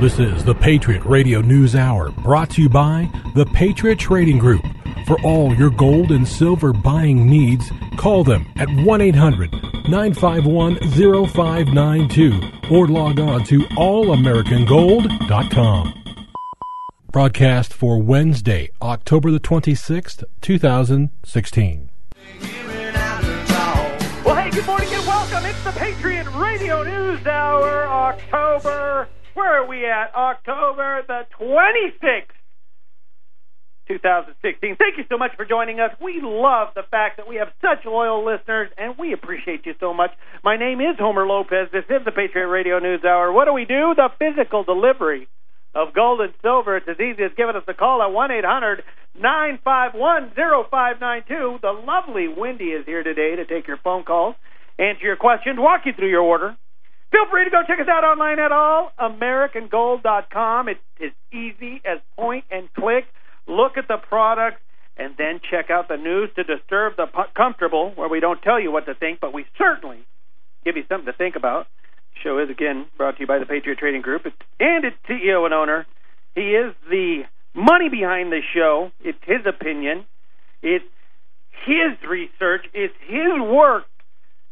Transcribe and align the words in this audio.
This 0.00 0.18
is 0.18 0.44
the 0.44 0.54
Patriot 0.54 1.02
Radio 1.06 1.40
News 1.40 1.74
Hour, 1.74 2.10
brought 2.10 2.50
to 2.50 2.60
you 2.60 2.68
by 2.68 3.08
the 3.34 3.46
Patriot 3.46 3.98
Trading 3.98 4.36
Group. 4.36 4.60
For 5.06 5.18
all 5.22 5.54
your 5.54 5.70
gold 5.70 6.12
and 6.12 6.28
silver 6.28 6.74
buying 6.74 7.26
needs, 7.26 7.72
call 7.96 8.22
them 8.22 8.44
at 8.56 8.68
1 8.68 9.00
800 9.00 9.50
951 9.88 10.76
0592 10.90 12.40
or 12.70 12.86
log 12.88 13.18
on 13.20 13.42
to 13.44 13.60
allamericangold.com. 13.60 15.94
Broadcast 17.10 17.72
for 17.72 17.98
Wednesday, 17.98 18.68
October 18.82 19.30
the 19.30 19.40
26th, 19.40 20.24
2016. 20.42 21.88
Well, 24.22 24.34
hey, 24.34 24.50
good 24.50 24.66
morning 24.66 24.88
and 24.92 25.06
welcome. 25.06 25.46
It's 25.46 25.64
the 25.64 25.72
Patriot 25.72 26.26
Radio 26.34 26.82
News 26.82 27.26
Hour, 27.26 27.86
October. 27.86 29.08
Where 29.36 29.62
are 29.62 29.68
we 29.68 29.84
at? 29.84 30.16
October 30.16 31.02
the 31.06 31.28
26th, 31.38 32.32
2016. 33.86 34.76
Thank 34.80 34.96
you 34.96 35.04
so 35.10 35.18
much 35.18 35.32
for 35.36 35.44
joining 35.44 35.78
us. 35.78 35.90
We 36.00 36.20
love 36.22 36.68
the 36.74 36.84
fact 36.90 37.18
that 37.18 37.28
we 37.28 37.36
have 37.36 37.48
such 37.60 37.84
loyal 37.84 38.24
listeners, 38.24 38.70
and 38.78 38.94
we 38.98 39.12
appreciate 39.12 39.66
you 39.66 39.74
so 39.78 39.92
much. 39.92 40.12
My 40.42 40.56
name 40.56 40.80
is 40.80 40.96
Homer 40.98 41.26
Lopez. 41.26 41.68
This 41.70 41.84
is 41.90 42.02
the 42.06 42.12
Patriot 42.12 42.48
Radio 42.48 42.78
News 42.78 43.04
Hour. 43.04 43.30
What 43.30 43.44
do 43.44 43.52
we 43.52 43.66
do? 43.66 43.92
The 43.94 44.08
physical 44.18 44.64
delivery 44.64 45.28
of 45.74 45.92
gold 45.92 46.22
and 46.22 46.32
silver. 46.40 46.78
It's 46.78 46.88
as 46.88 46.96
easy 46.96 47.22
as 47.22 47.32
giving 47.36 47.56
us 47.56 47.68
a 47.68 47.74
call 47.74 48.00
at 48.00 48.12
1 48.12 48.30
800 48.30 48.84
951 49.20 50.32
0592. 50.32 51.58
The 51.60 51.72
lovely 51.84 52.28
Wendy 52.34 52.72
is 52.72 52.86
here 52.86 53.02
today 53.02 53.36
to 53.36 53.44
take 53.44 53.68
your 53.68 53.76
phone 53.84 54.04
calls, 54.04 54.34
answer 54.78 55.04
your 55.04 55.16
questions, 55.16 55.58
walk 55.60 55.82
you 55.84 55.92
through 55.92 56.08
your 56.08 56.22
order. 56.22 56.56
Feel 57.16 57.30
free 57.30 57.44
to 57.44 57.50
go 57.50 57.62
check 57.66 57.80
us 57.80 57.88
out 57.88 58.04
online 58.04 58.38
at 58.38 58.50
allamericangold.com. 58.50 60.68
It's 60.68 60.78
as 61.02 61.12
easy 61.32 61.80
as 61.82 61.98
point 62.14 62.44
and 62.50 62.70
click. 62.74 63.06
Look 63.46 63.78
at 63.78 63.88
the 63.88 63.96
products 63.96 64.60
and 64.98 65.16
then 65.16 65.40
check 65.50 65.70
out 65.70 65.88
the 65.88 65.96
news 65.96 66.28
to 66.36 66.44
disturb 66.44 66.96
the 66.96 67.06
comfortable, 67.34 67.92
where 67.94 68.10
we 68.10 68.20
don't 68.20 68.42
tell 68.42 68.60
you 68.60 68.70
what 68.70 68.84
to 68.84 68.94
think, 68.94 69.20
but 69.20 69.32
we 69.32 69.46
certainly 69.56 70.04
give 70.62 70.76
you 70.76 70.84
something 70.90 71.06
to 71.06 71.14
think 71.14 71.36
about. 71.36 71.68
The 72.12 72.20
show 72.22 72.38
is 72.38 72.50
again 72.50 72.84
brought 72.98 73.16
to 73.16 73.20
you 73.20 73.26
by 73.26 73.38
the 73.38 73.46
Patriot 73.46 73.78
Trading 73.78 74.02
Group 74.02 74.26
and 74.60 74.84
its 74.84 74.98
CEO 75.08 75.46
and 75.46 75.54
owner. 75.54 75.86
He 76.34 76.50
is 76.50 76.74
the 76.90 77.24
money 77.54 77.88
behind 77.88 78.30
the 78.30 78.42
show. 78.54 78.90
It's 79.00 79.24
his 79.24 79.46
opinion. 79.46 80.04
It's 80.60 80.84
his 81.64 81.96
research. 82.06 82.66
It's 82.74 82.92
his 83.06 83.40
work. 83.40 83.86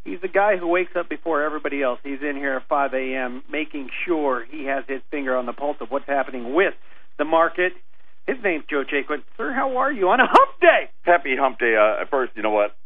He's 0.04 0.20
the 0.20 0.28
guy 0.44 0.56
who 0.58 0.68
wakes 0.68 0.92
up 0.96 1.08
before 1.08 1.42
everybody 1.42 1.82
else. 1.82 1.98
He's 2.02 2.20
in 2.20 2.36
here 2.36 2.56
at 2.56 2.68
5 2.68 2.94
a.m. 2.94 3.42
making 3.50 3.88
sure 4.06 4.44
he 4.50 4.66
has 4.66 4.84
his 4.88 5.00
finger 5.10 5.36
on 5.36 5.46
the 5.46 5.52
pulse 5.52 5.76
of 5.80 5.90
what's 5.90 6.06
happening 6.06 6.54
with 6.54 6.74
the 7.18 7.24
market. 7.24 7.72
His 8.26 8.36
name's 8.42 8.64
Joe 8.68 8.84
Jaquin. 8.84 9.22
Sir, 9.36 9.52
how 9.52 9.76
are 9.78 9.92
you 9.92 10.08
on 10.08 10.20
a 10.20 10.26
hump 10.26 10.60
day? 10.60 10.90
Happy 11.02 11.36
hump 11.38 11.58
day. 11.58 11.76
Uh, 11.76 12.04
first, 12.10 12.32
you 12.36 12.42
know 12.42 12.50
what? 12.50 12.76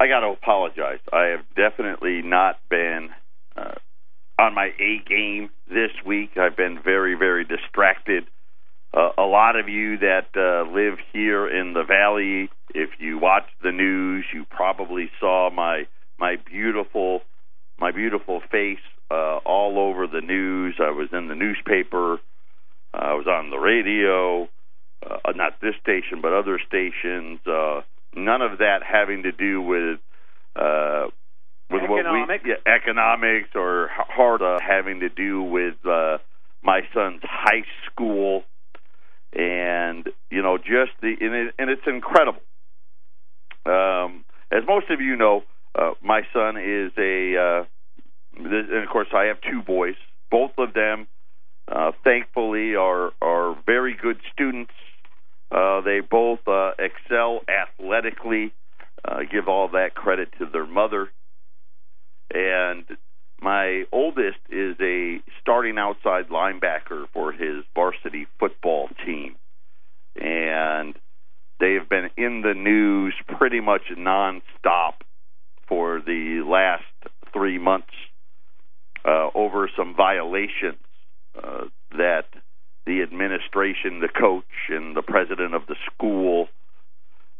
I 0.00 0.06
got 0.08 0.20
to 0.20 0.28
apologize. 0.28 1.00
I 1.12 1.36
have 1.36 1.44
definitely 1.56 2.22
not 2.22 2.58
been 2.70 3.08
uh, 3.56 3.74
on 4.38 4.54
my 4.54 4.70
A 4.78 5.02
game 5.08 5.50
this 5.68 5.90
week. 6.06 6.36
I've 6.36 6.56
been 6.56 6.78
very, 6.82 7.14
very 7.14 7.44
distracted. 7.44 8.24
Uh, 8.94 9.10
a 9.18 9.22
lot 9.22 9.56
of 9.56 9.68
you 9.68 9.98
that 9.98 10.28
uh, 10.36 10.70
live 10.72 10.98
here 11.12 11.46
in 11.46 11.74
the 11.74 11.82
valley, 11.82 12.48
if 12.74 12.90
you 12.98 13.18
watch 13.18 13.44
the 13.62 13.72
news, 13.72 14.24
you 14.32 14.46
probably 14.50 15.10
saw 15.20 15.50
my 15.50 15.84
my 16.18 16.36
beautiful 16.36 17.20
my 17.78 17.92
beautiful 17.92 18.40
face 18.50 18.78
uh, 19.10 19.38
all 19.44 19.78
over 19.78 20.06
the 20.06 20.20
news. 20.20 20.76
I 20.80 20.90
was 20.90 21.08
in 21.12 21.28
the 21.28 21.34
newspaper. 21.34 22.14
Uh, 22.92 22.96
I 22.96 23.14
was 23.14 23.26
on 23.26 23.50
the 23.50 23.58
radio. 23.58 24.48
Uh, 25.04 25.32
not 25.36 25.60
this 25.60 25.74
station, 25.80 26.20
but 26.20 26.32
other 26.32 26.58
stations. 26.66 27.38
Uh, 27.46 27.82
none 28.14 28.42
of 28.42 28.58
that 28.58 28.80
having 28.82 29.22
to 29.22 29.32
do 29.32 29.62
with 29.62 30.00
uh, 30.56 31.06
with 31.70 31.82
economics. 31.82 32.28
what 32.28 32.44
we 32.44 32.50
yeah, 32.50 32.74
economics 32.74 33.50
or 33.54 33.90
hard 33.92 34.42
uh, 34.42 34.58
having 34.60 35.00
to 35.00 35.08
do 35.08 35.42
with 35.42 35.74
uh, 35.86 36.18
my 36.62 36.80
son's 36.92 37.20
high 37.22 37.64
school, 37.86 38.42
and 39.32 40.08
you 40.30 40.42
know 40.42 40.58
just 40.58 40.92
the 41.00 41.14
and, 41.20 41.34
it, 41.34 41.54
and 41.58 41.70
it's 41.70 41.86
incredible. 41.86 42.42
Um, 43.66 44.24
as 44.50 44.64
most 44.66 44.90
of 44.90 45.00
you 45.00 45.14
know, 45.14 45.44
uh, 45.78 45.92
my 46.02 46.22
son 46.32 46.56
is 46.56 46.92
a, 46.98 47.36
uh, 47.36 47.64
and 48.36 48.82
of 48.82 48.88
course 48.90 49.08
I 49.14 49.24
have 49.24 49.40
two 49.40 49.62
boys. 49.62 49.94
Both 50.30 50.52
of 50.58 50.74
them, 50.74 51.06
uh, 51.70 51.92
thankfully, 52.04 52.74
are 52.74 53.12
are 53.22 53.56
very 53.64 53.94
good 53.94 54.18
students. 54.32 54.72
Uh, 55.50 55.80
they 55.80 56.00
both 56.00 56.40
uh, 56.46 56.72
excel 56.78 57.40
athletically. 57.48 58.52
Uh, 59.04 59.20
give 59.30 59.46
all 59.46 59.68
that 59.68 59.94
credit 59.94 60.28
to 60.38 60.46
their 60.52 60.66
mother. 60.66 61.08
And 62.34 62.84
my 63.40 63.84
oldest 63.92 64.38
is 64.50 64.74
a 64.80 65.20
starting 65.40 65.78
outside 65.78 66.28
linebacker 66.28 67.06
for 67.12 67.30
his 67.32 67.64
varsity 67.74 68.26
football 68.40 68.88
team. 69.06 69.36
And 70.16 70.96
they 71.60 71.74
have 71.74 71.88
been 71.88 72.10
in 72.16 72.42
the 72.42 72.54
news 72.54 73.14
pretty 73.38 73.60
much 73.60 73.82
nonstop 73.96 74.42
the 76.08 76.42
last 76.48 76.84
three 77.32 77.58
months 77.58 77.92
uh, 79.04 79.28
over 79.34 79.70
some 79.76 79.94
violations 79.94 80.80
uh, 81.36 81.64
that 81.92 82.24
the 82.86 83.02
administration, 83.02 84.00
the 84.00 84.08
coach, 84.08 84.44
and 84.70 84.96
the 84.96 85.02
president 85.02 85.54
of 85.54 85.66
the 85.68 85.76
school 85.86 86.48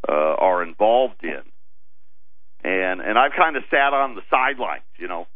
uh, 0.09 0.13
are 0.13 0.63
involved 0.63 1.23
in. 1.23 1.43
And 2.63 3.01
and 3.01 3.19
I've 3.19 3.33
kind 3.37 3.57
of 3.57 3.63
sat 3.71 3.95
on 3.95 4.15
the 4.15 4.23
sidelines, 4.31 4.83
you 4.99 5.09
know, 5.09 5.27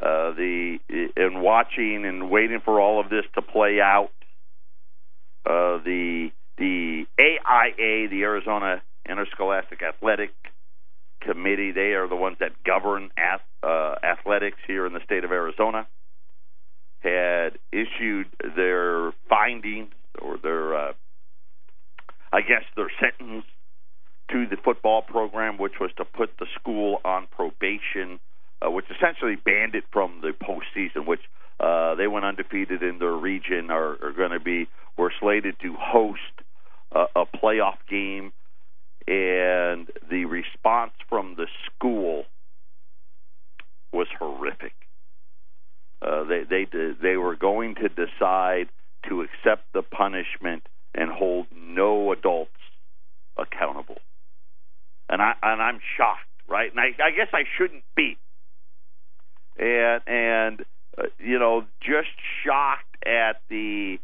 uh, 0.00 0.34
the 0.34 0.78
and 1.16 1.42
watching 1.42 2.04
and 2.04 2.30
waiting 2.30 2.60
for 2.64 2.80
all 2.80 3.00
of 3.00 3.08
this 3.08 3.24
to 3.34 3.42
play 3.42 3.80
out. 3.80 4.10
Uh, 5.46 5.78
the 5.84 6.30
the 6.58 7.06
AIA, 7.18 8.08
the 8.08 8.22
Arizona 8.22 8.82
Interscholastic 9.08 9.80
Athletic 9.82 10.30
Committee, 11.20 11.72
they 11.72 11.92
are 11.92 12.08
the 12.08 12.16
ones 12.16 12.36
that 12.40 12.62
govern 12.64 13.10
ath- 13.16 13.40
uh, 13.62 13.96
athletics 14.02 14.58
here 14.66 14.86
in 14.86 14.92
the 14.92 15.00
state 15.04 15.24
of 15.24 15.32
Arizona, 15.32 15.86
had 17.00 17.58
issued 17.72 18.26
their 18.56 19.12
findings 19.28 19.92
or 20.20 20.36
their, 20.38 20.74
uh, 20.74 20.92
I 22.32 22.40
guess, 22.40 22.64
their 22.76 22.90
sentence 23.00 23.44
to 24.30 24.46
the 24.46 24.56
football 24.56 25.02
program, 25.02 25.58
which 25.58 25.74
was 25.80 25.90
to 25.96 26.04
put 26.04 26.30
the 26.38 26.46
school 26.60 27.00
on 27.04 27.26
probation, 27.30 28.20
uh, 28.60 28.70
which 28.70 28.86
essentially 28.90 29.36
banned 29.36 29.74
it 29.74 29.84
from 29.92 30.20
the 30.20 30.32
postseason, 30.32 31.06
which 31.06 31.22
uh, 31.60 31.94
they 31.94 32.06
went 32.06 32.24
undefeated 32.24 32.82
in 32.82 32.98
their 32.98 33.12
region, 33.12 33.70
are, 33.70 33.96
are 34.02 34.12
going 34.12 34.30
to 34.30 34.40
be, 34.40 34.68
were 34.96 35.12
slated 35.20 35.56
to 35.60 35.74
host 35.78 36.20
a, 36.92 37.06
a 37.16 37.26
playoff 37.26 37.78
game 37.88 38.32
and 39.08 39.88
the 40.10 40.26
response 40.26 40.92
from 41.08 41.34
the 41.36 41.46
school 41.64 42.24
was 43.90 44.06
horrific. 44.18 44.74
Uh, 46.02 46.24
they 46.24 46.42
they 46.48 46.66
they 47.02 47.16
were 47.16 47.34
going 47.34 47.74
to 47.76 47.88
decide 47.88 48.68
to 49.08 49.22
accept 49.22 49.64
the 49.72 49.82
punishment 49.82 50.62
and 50.94 51.10
hold 51.10 51.46
no 51.56 52.12
adults 52.12 52.50
accountable, 53.38 53.96
and 55.08 55.22
I 55.22 55.32
and 55.42 55.62
I'm 55.62 55.80
shocked, 55.96 56.28
right? 56.46 56.70
And 56.70 56.78
I, 56.78 56.88
I 57.02 57.10
guess 57.10 57.28
I 57.32 57.44
shouldn't 57.56 57.84
be, 57.96 58.18
and 59.58 60.02
and 60.06 60.64
uh, 60.98 61.04
you 61.18 61.38
know 61.38 61.64
just 61.80 62.10
shocked 62.44 63.06
at 63.06 63.40
the 63.48 63.96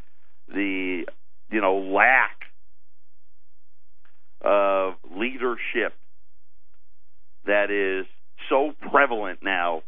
the 0.48 1.04
you 1.50 1.60
know 1.60 1.76
lack 1.76 2.43
of 4.44 4.94
leadership 5.16 5.94
that 7.46 7.70
is 7.70 8.06
so 8.48 8.72
prevalent 8.90 9.40
now 9.42 9.82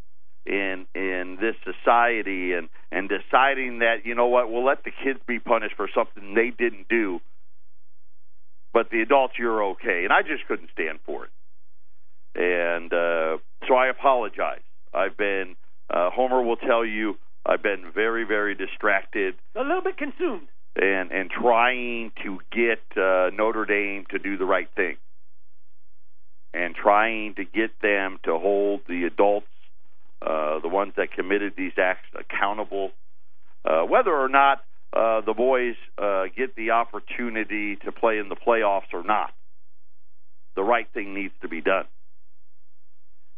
in 0.45 0.85
in 0.95 1.37
this 1.39 1.55
society 1.63 2.53
and 2.53 2.69
and 2.91 3.09
deciding 3.09 3.79
that 3.79 4.05
you 4.05 4.15
know 4.15 4.27
what 4.27 4.51
we'll 4.51 4.65
let 4.65 4.83
the 4.83 4.91
kids 5.03 5.19
be 5.27 5.39
punished 5.39 5.75
for 5.75 5.89
something 5.93 6.33
they 6.33 6.51
didn't 6.57 6.87
do 6.89 7.19
but 8.73 8.91
the 8.91 9.01
adults 9.01 9.33
you're 9.39 9.63
okay. 9.71 10.03
And 10.03 10.13
I 10.13 10.21
just 10.21 10.45
couldn't 10.47 10.69
stand 10.71 10.99
for 11.03 11.25
it. 11.25 11.31
And 12.35 12.93
uh 12.93 13.37
so 13.67 13.75
I 13.75 13.87
apologize. 13.87 14.61
I've 14.93 15.17
been 15.17 15.55
uh 15.89 16.09
Homer 16.11 16.41
will 16.41 16.57
tell 16.57 16.85
you 16.85 17.15
I've 17.45 17.63
been 17.63 17.91
very 17.93 18.23
very 18.23 18.55
distracted. 18.55 19.35
A 19.55 19.61
little 19.61 19.81
bit 19.81 19.97
consumed 19.97 20.47
and 20.77 21.11
and 21.11 21.29
trying 21.31 22.11
to 22.23 22.39
get 22.51 22.81
uh, 22.97 23.31
Notre 23.33 23.65
Dame 23.65 24.05
to 24.11 24.19
do 24.19 24.37
the 24.37 24.45
right 24.45 24.69
thing, 24.75 24.97
and 26.53 26.75
trying 26.75 27.35
to 27.35 27.43
get 27.45 27.71
them 27.81 28.19
to 28.23 28.37
hold 28.37 28.81
the 28.87 29.03
adults, 29.05 29.47
uh, 30.21 30.59
the 30.59 30.69
ones 30.69 30.93
that 30.97 31.11
committed 31.11 31.53
these 31.57 31.73
acts, 31.77 32.07
accountable. 32.15 32.91
uh, 33.67 33.83
whether 33.83 34.15
or 34.15 34.29
not 34.29 34.59
uh, 34.95 35.21
the 35.21 35.33
boys 35.33 35.75
uh, 35.97 36.25
get 36.35 36.55
the 36.55 36.71
opportunity 36.71 37.75
to 37.77 37.91
play 37.91 38.17
in 38.17 38.29
the 38.29 38.35
playoffs 38.35 38.93
or 38.93 39.03
not, 39.03 39.31
the 40.55 40.63
right 40.63 40.87
thing 40.93 41.13
needs 41.13 41.33
to 41.41 41.47
be 41.47 41.61
done. 41.61 41.85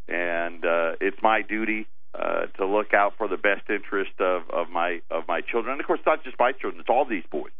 And 0.08 0.64
uh, 0.66 0.94
it's 1.02 1.18
my 1.22 1.42
duty 1.42 1.88
uh, 2.14 2.46
to 2.58 2.66
look 2.66 2.94
out 2.94 3.14
for 3.18 3.28
the 3.28 3.38
best 3.38 3.70
interest 3.70 4.12
of, 4.20 4.44
of 4.50 4.70
my 4.70 5.02
of 5.12 5.28
my 5.28 5.42
children. 5.42 5.74
And 5.74 5.82
of 5.82 5.88
course, 5.88 6.00
not 6.06 6.24
just 6.24 6.38
my 6.40 6.52
children; 6.52 6.80
it's 6.80 6.90
all 6.90 7.06
these 7.06 7.24
boys. 7.32 7.52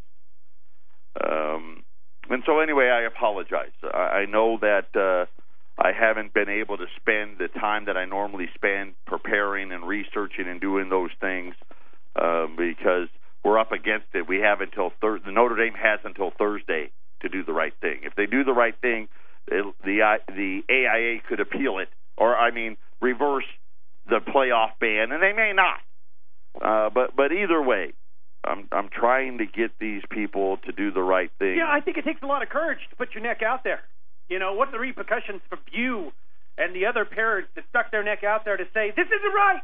Um, 1.24 1.84
and 2.30 2.44
so, 2.46 2.60
anyway, 2.60 2.90
I 2.90 3.02
apologize. 3.02 3.72
I, 3.84 4.22
I 4.22 4.26
know 4.26 4.58
that 4.62 4.88
uh, 4.96 5.26
I 5.82 5.92
haven't 5.92 6.34
been 6.34 6.50
able 6.50 6.78
to 6.78 6.86
spend 6.96 7.38
the 7.38 7.48
time 7.48 7.86
that 7.86 7.98
I 7.98 8.06
normally 8.06 8.50
spend 8.54 8.94
preparing 9.06 9.72
and 9.72 9.88
researching 9.88 10.48
and 10.48 10.60
doing 10.60 10.90
those 10.90 11.12
things 11.20 11.56
uh, 12.16 12.48
because 12.58 13.08
we're 13.44 13.58
up 13.58 13.72
against 13.72 14.08
it. 14.14 14.28
We 14.28 14.40
have 14.40 14.62
until 14.62 14.92
thir- 15.02 15.20
the 15.24 15.32
Notre 15.32 15.56
Dame 15.56 15.74
has 15.74 16.00
until 16.04 16.32
Thursday 16.32 16.92
to 17.22 17.30
do 17.30 17.44
the 17.44 17.54
right 17.54 17.74
thing. 17.82 18.02
If 18.04 18.16
they 18.16 18.26
do 18.26 18.44
the 18.44 18.54
right 18.54 18.76
thing, 18.82 19.08
it, 19.48 19.66
the 19.84 20.18
the 20.28 20.62
AIA 20.70 21.22
could 21.28 21.40
appeal 21.40 21.80
it, 21.80 21.90
or 22.18 22.36
I 22.38 22.52
mean, 22.52 22.78
reverse 23.02 23.46
the 24.10 24.20
playoff 24.20 24.72
ban, 24.80 25.12
and 25.12 25.22
they 25.22 25.34
may 25.34 25.54
not. 25.54 25.80
Uh, 26.60 26.90
but 26.90 27.16
but 27.16 27.32
either 27.32 27.62
way, 27.62 27.94
I'm 28.44 28.68
I'm 28.72 28.90
trying 28.90 29.38
to 29.38 29.46
get 29.46 29.72
these 29.80 30.02
people 30.10 30.58
to 30.66 30.72
do 30.72 30.92
the 30.92 31.02
right 31.02 31.32
thing. 31.40 31.58
Yeah, 31.58 31.70
I 31.70 31.82
think 31.82 31.98
it 31.98 32.06
takes 32.06 32.22
a 32.22 32.26
lot 32.26 32.42
of 32.42 32.50
courage 32.50 32.80
to 32.90 32.96
put 32.96 33.14
your 33.14 33.24
neck 33.24 33.42
out 33.42 33.64
there. 33.64 33.82
You 34.30 34.40
know, 34.40 34.54
what 34.54 34.70
are 34.70 34.72
the 34.72 34.80
repercussions 34.80 35.42
for 35.50 35.58
you 35.72 36.12
and 36.58 36.76
the 36.76 36.86
other 36.86 37.06
parents 37.06 37.50
that 37.56 37.66
stuck 37.70 37.92
their 37.92 38.04
neck 38.04 38.24
out 38.24 38.46
there 38.46 38.58
to 38.58 38.66
say 38.74 38.92
this 38.96 39.08
isn't 39.08 39.34
right, 39.34 39.62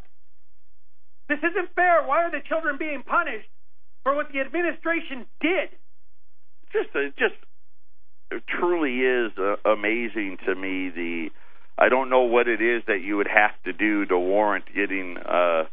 this 1.30 1.40
isn't 1.40 1.74
fair? 1.76 2.06
Why 2.06 2.24
are 2.24 2.32
the 2.32 2.42
children 2.48 2.78
being 2.78 3.04
punished 3.04 3.50
for 4.04 4.16
what 4.16 4.32
the 4.32 4.40
administration 4.40 5.26
did? 5.42 5.70
Just 6.72 6.90
it 6.96 7.16
just 7.18 7.36
it 8.32 8.44
truly 8.48 9.02
is 9.02 9.32
uh, 9.38 9.56
amazing 9.70 10.38
to 10.46 10.56
me 10.56 10.90
the 10.90 11.30
I 11.78 11.90
don't 11.90 12.10
know 12.10 12.22
what 12.22 12.48
it 12.48 12.62
is 12.62 12.84
that 12.88 13.02
you 13.02 13.18
would 13.18 13.28
have 13.28 13.52
to 13.66 13.74
do 13.74 14.06
to 14.06 14.18
warrant 14.18 14.66
getting. 14.74 15.18
Uh, 15.18 15.64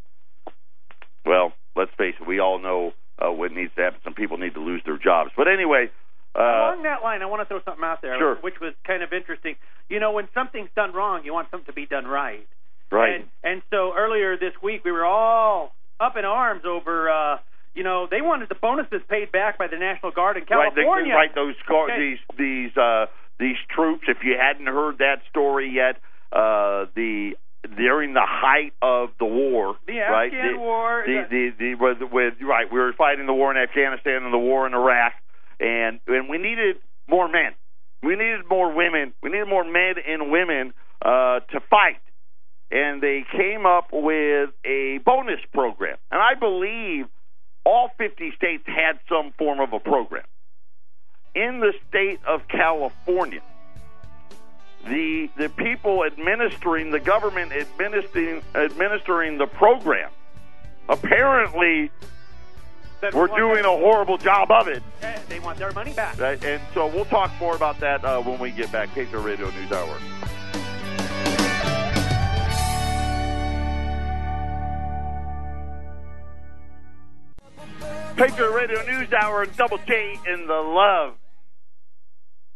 well, 1.24 1.52
let's 1.76 1.92
face 1.96 2.14
it. 2.20 2.26
We 2.26 2.40
all 2.40 2.58
know 2.58 2.92
uh, 3.18 3.30
what 3.30 3.52
needs 3.52 3.72
to 3.76 3.82
happen. 3.82 4.00
Some 4.04 4.14
people 4.14 4.38
need 4.38 4.54
to 4.54 4.60
lose 4.60 4.82
their 4.84 4.98
jobs. 4.98 5.30
But 5.36 5.46
anyway, 5.48 5.90
uh, 6.36 6.40
along 6.42 6.82
that 6.82 7.02
line, 7.02 7.22
I 7.22 7.26
want 7.26 7.42
to 7.42 7.46
throw 7.46 7.60
something 7.64 7.84
out 7.84 8.02
there, 8.02 8.18
Sure. 8.18 8.36
which 8.40 8.58
was 8.60 8.74
kind 8.86 9.02
of 9.02 9.12
interesting. 9.12 9.54
You 9.88 10.00
know, 10.00 10.10
when 10.12 10.28
something's 10.34 10.70
done 10.74 10.92
wrong, 10.92 11.22
you 11.24 11.32
want 11.32 11.48
something 11.50 11.66
to 11.66 11.72
be 11.72 11.86
done 11.86 12.06
right. 12.06 12.46
right. 12.90 13.20
And, 13.20 13.24
and 13.44 13.62
so 13.70 13.92
earlier 13.96 14.36
this 14.36 14.54
week, 14.62 14.84
we 14.84 14.90
were 14.90 15.04
all 15.04 15.72
up 16.00 16.16
in 16.16 16.24
arms 16.24 16.62
over. 16.66 17.08
uh 17.10 17.36
you 17.74 17.82
know, 17.82 18.06
they 18.10 18.20
wanted 18.20 18.50
the 18.50 18.54
bonuses 18.54 19.00
paid 19.08 19.32
back 19.32 19.56
by 19.56 19.66
the 19.66 19.78
National 19.78 20.12
Guard 20.12 20.36
in 20.36 20.42
Right, 20.42 20.74
California. 20.74 21.14
right, 21.14 21.34
those 21.34 21.54
scar- 21.64 21.84
Okay. 21.90 21.98
these 21.98 22.18
these 22.36 22.76
uh, 22.76 23.06
these 23.38 23.56
troops. 23.74 24.04
If 24.08 24.18
you 24.24 24.36
hadn't 24.40 24.66
heard 24.66 24.98
that 24.98 25.22
story 25.30 25.70
yet, 25.74 25.96
uh, 26.32 26.86
the 26.94 27.32
during 27.76 28.12
the 28.12 28.24
height 28.26 28.72
of 28.82 29.10
the 29.20 29.24
war, 29.24 29.76
The 29.86 29.98
right? 29.98 30.32
Afghan 30.32 30.52
the, 30.54 30.58
war, 30.58 31.04
the, 31.06 31.26
the- 31.30 31.52
the, 31.58 31.74
with, 31.76 31.98
with 32.10 32.34
right, 32.42 32.66
we 32.72 32.78
were 32.80 32.92
fighting 32.92 33.26
the 33.26 33.32
war 33.32 33.50
in 33.52 33.56
Afghanistan 33.56 34.24
and 34.24 34.32
the 34.34 34.38
war 34.38 34.66
in 34.66 34.74
Iraq, 34.74 35.12
and 35.60 36.00
and 36.08 36.28
we 36.28 36.38
needed 36.38 36.76
more 37.08 37.28
men, 37.28 37.52
we 38.02 38.16
needed 38.16 38.40
more 38.50 38.72
women, 38.74 39.12
we 39.22 39.30
needed 39.30 39.48
more 39.48 39.64
men 39.64 39.94
and 40.08 40.30
women 40.32 40.72
uh, 41.04 41.40
to 41.52 41.60
fight, 41.70 42.00
and 42.72 43.00
they 43.02 43.24
came 43.30 43.64
up 43.64 43.88
with 43.92 44.50
a 44.64 44.98
bonus 45.04 45.40
program, 45.52 45.98
and 46.10 46.20
I 46.20 46.34
believe 46.34 47.06
all 47.64 47.90
50 47.96 48.32
states 48.36 48.64
had 48.66 48.98
some 49.08 49.32
form 49.38 49.60
of 49.60 49.72
a 49.72 49.78
program. 49.78 50.24
In 51.34 51.60
the 51.60 51.72
state 51.88 52.20
of 52.26 52.46
California, 52.48 53.40
the 54.86 55.30
the 55.36 55.48
people 55.48 56.04
administering 56.04 56.90
the 56.90 57.00
government 57.00 57.52
administering 57.52 58.42
administering 58.54 59.38
the 59.38 59.46
program 59.46 60.10
apparently 60.88 61.90
That 63.00 63.14
we're 63.14 63.28
doing 63.28 63.64
a 63.64 63.68
horrible 63.68 64.18
job 64.18 64.50
of 64.50 64.68
it. 64.68 64.82
They 65.28 65.40
want 65.40 65.58
their 65.58 65.72
money 65.72 65.92
back. 65.92 66.20
Right? 66.20 66.42
And 66.44 66.60
so 66.74 66.86
we'll 66.86 67.04
talk 67.06 67.32
more 67.40 67.56
about 67.56 67.80
that 67.80 68.04
uh, 68.04 68.20
when 68.22 68.38
we 68.38 68.50
get 68.50 68.70
back. 68.70 68.90
Patriot 68.94 69.22
Radio 69.22 69.50
News 69.50 69.72
Hour. 69.72 69.98
Patriot 78.16 78.50
Radio 78.52 78.82
News 78.84 79.12
Hour, 79.12 79.46
Double 79.46 79.78
J 79.78 80.18
in 80.26 80.46
the 80.46 80.54
love. 80.54 81.14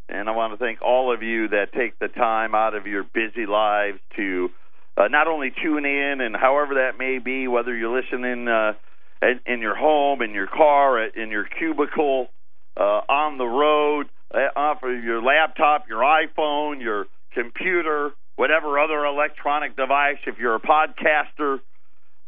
And 0.08 0.28
I 0.28 0.32
want 0.32 0.52
to 0.52 0.56
thank 0.56 0.82
all 0.82 1.12
of 1.12 1.22
you 1.22 1.48
that 1.48 1.72
take 1.72 1.98
the 1.98 2.08
time 2.08 2.54
out 2.54 2.74
of 2.74 2.86
your 2.86 3.02
busy 3.02 3.46
lives 3.46 3.98
to 4.16 4.50
uh, 4.96 5.08
not 5.08 5.26
only 5.26 5.52
tune 5.62 5.84
in 5.84 6.20
and 6.20 6.34
however 6.34 6.74
that 6.74 6.98
may 6.98 7.18
be, 7.18 7.48
whether 7.48 7.76
you're 7.76 7.94
listening 7.94 8.48
uh, 8.48 8.72
in, 9.20 9.40
in 9.46 9.60
your 9.60 9.74
home, 9.76 10.22
in 10.22 10.32
your 10.32 10.46
car, 10.46 11.04
in 11.04 11.30
your 11.30 11.44
cubicle, 11.58 12.28
uh, 12.76 13.00
on 13.08 13.38
the 13.38 13.46
road, 13.46 14.06
uh, 14.32 14.58
off 14.58 14.82
of 14.82 15.02
your 15.02 15.22
laptop, 15.22 15.86
your 15.88 16.00
iPhone, 16.00 16.80
your 16.80 17.06
computer, 17.32 18.10
whatever 18.36 18.78
other 18.78 19.04
electronic 19.04 19.76
device. 19.76 20.18
If 20.26 20.38
you're 20.38 20.54
a 20.54 20.60
podcaster, 20.60 21.58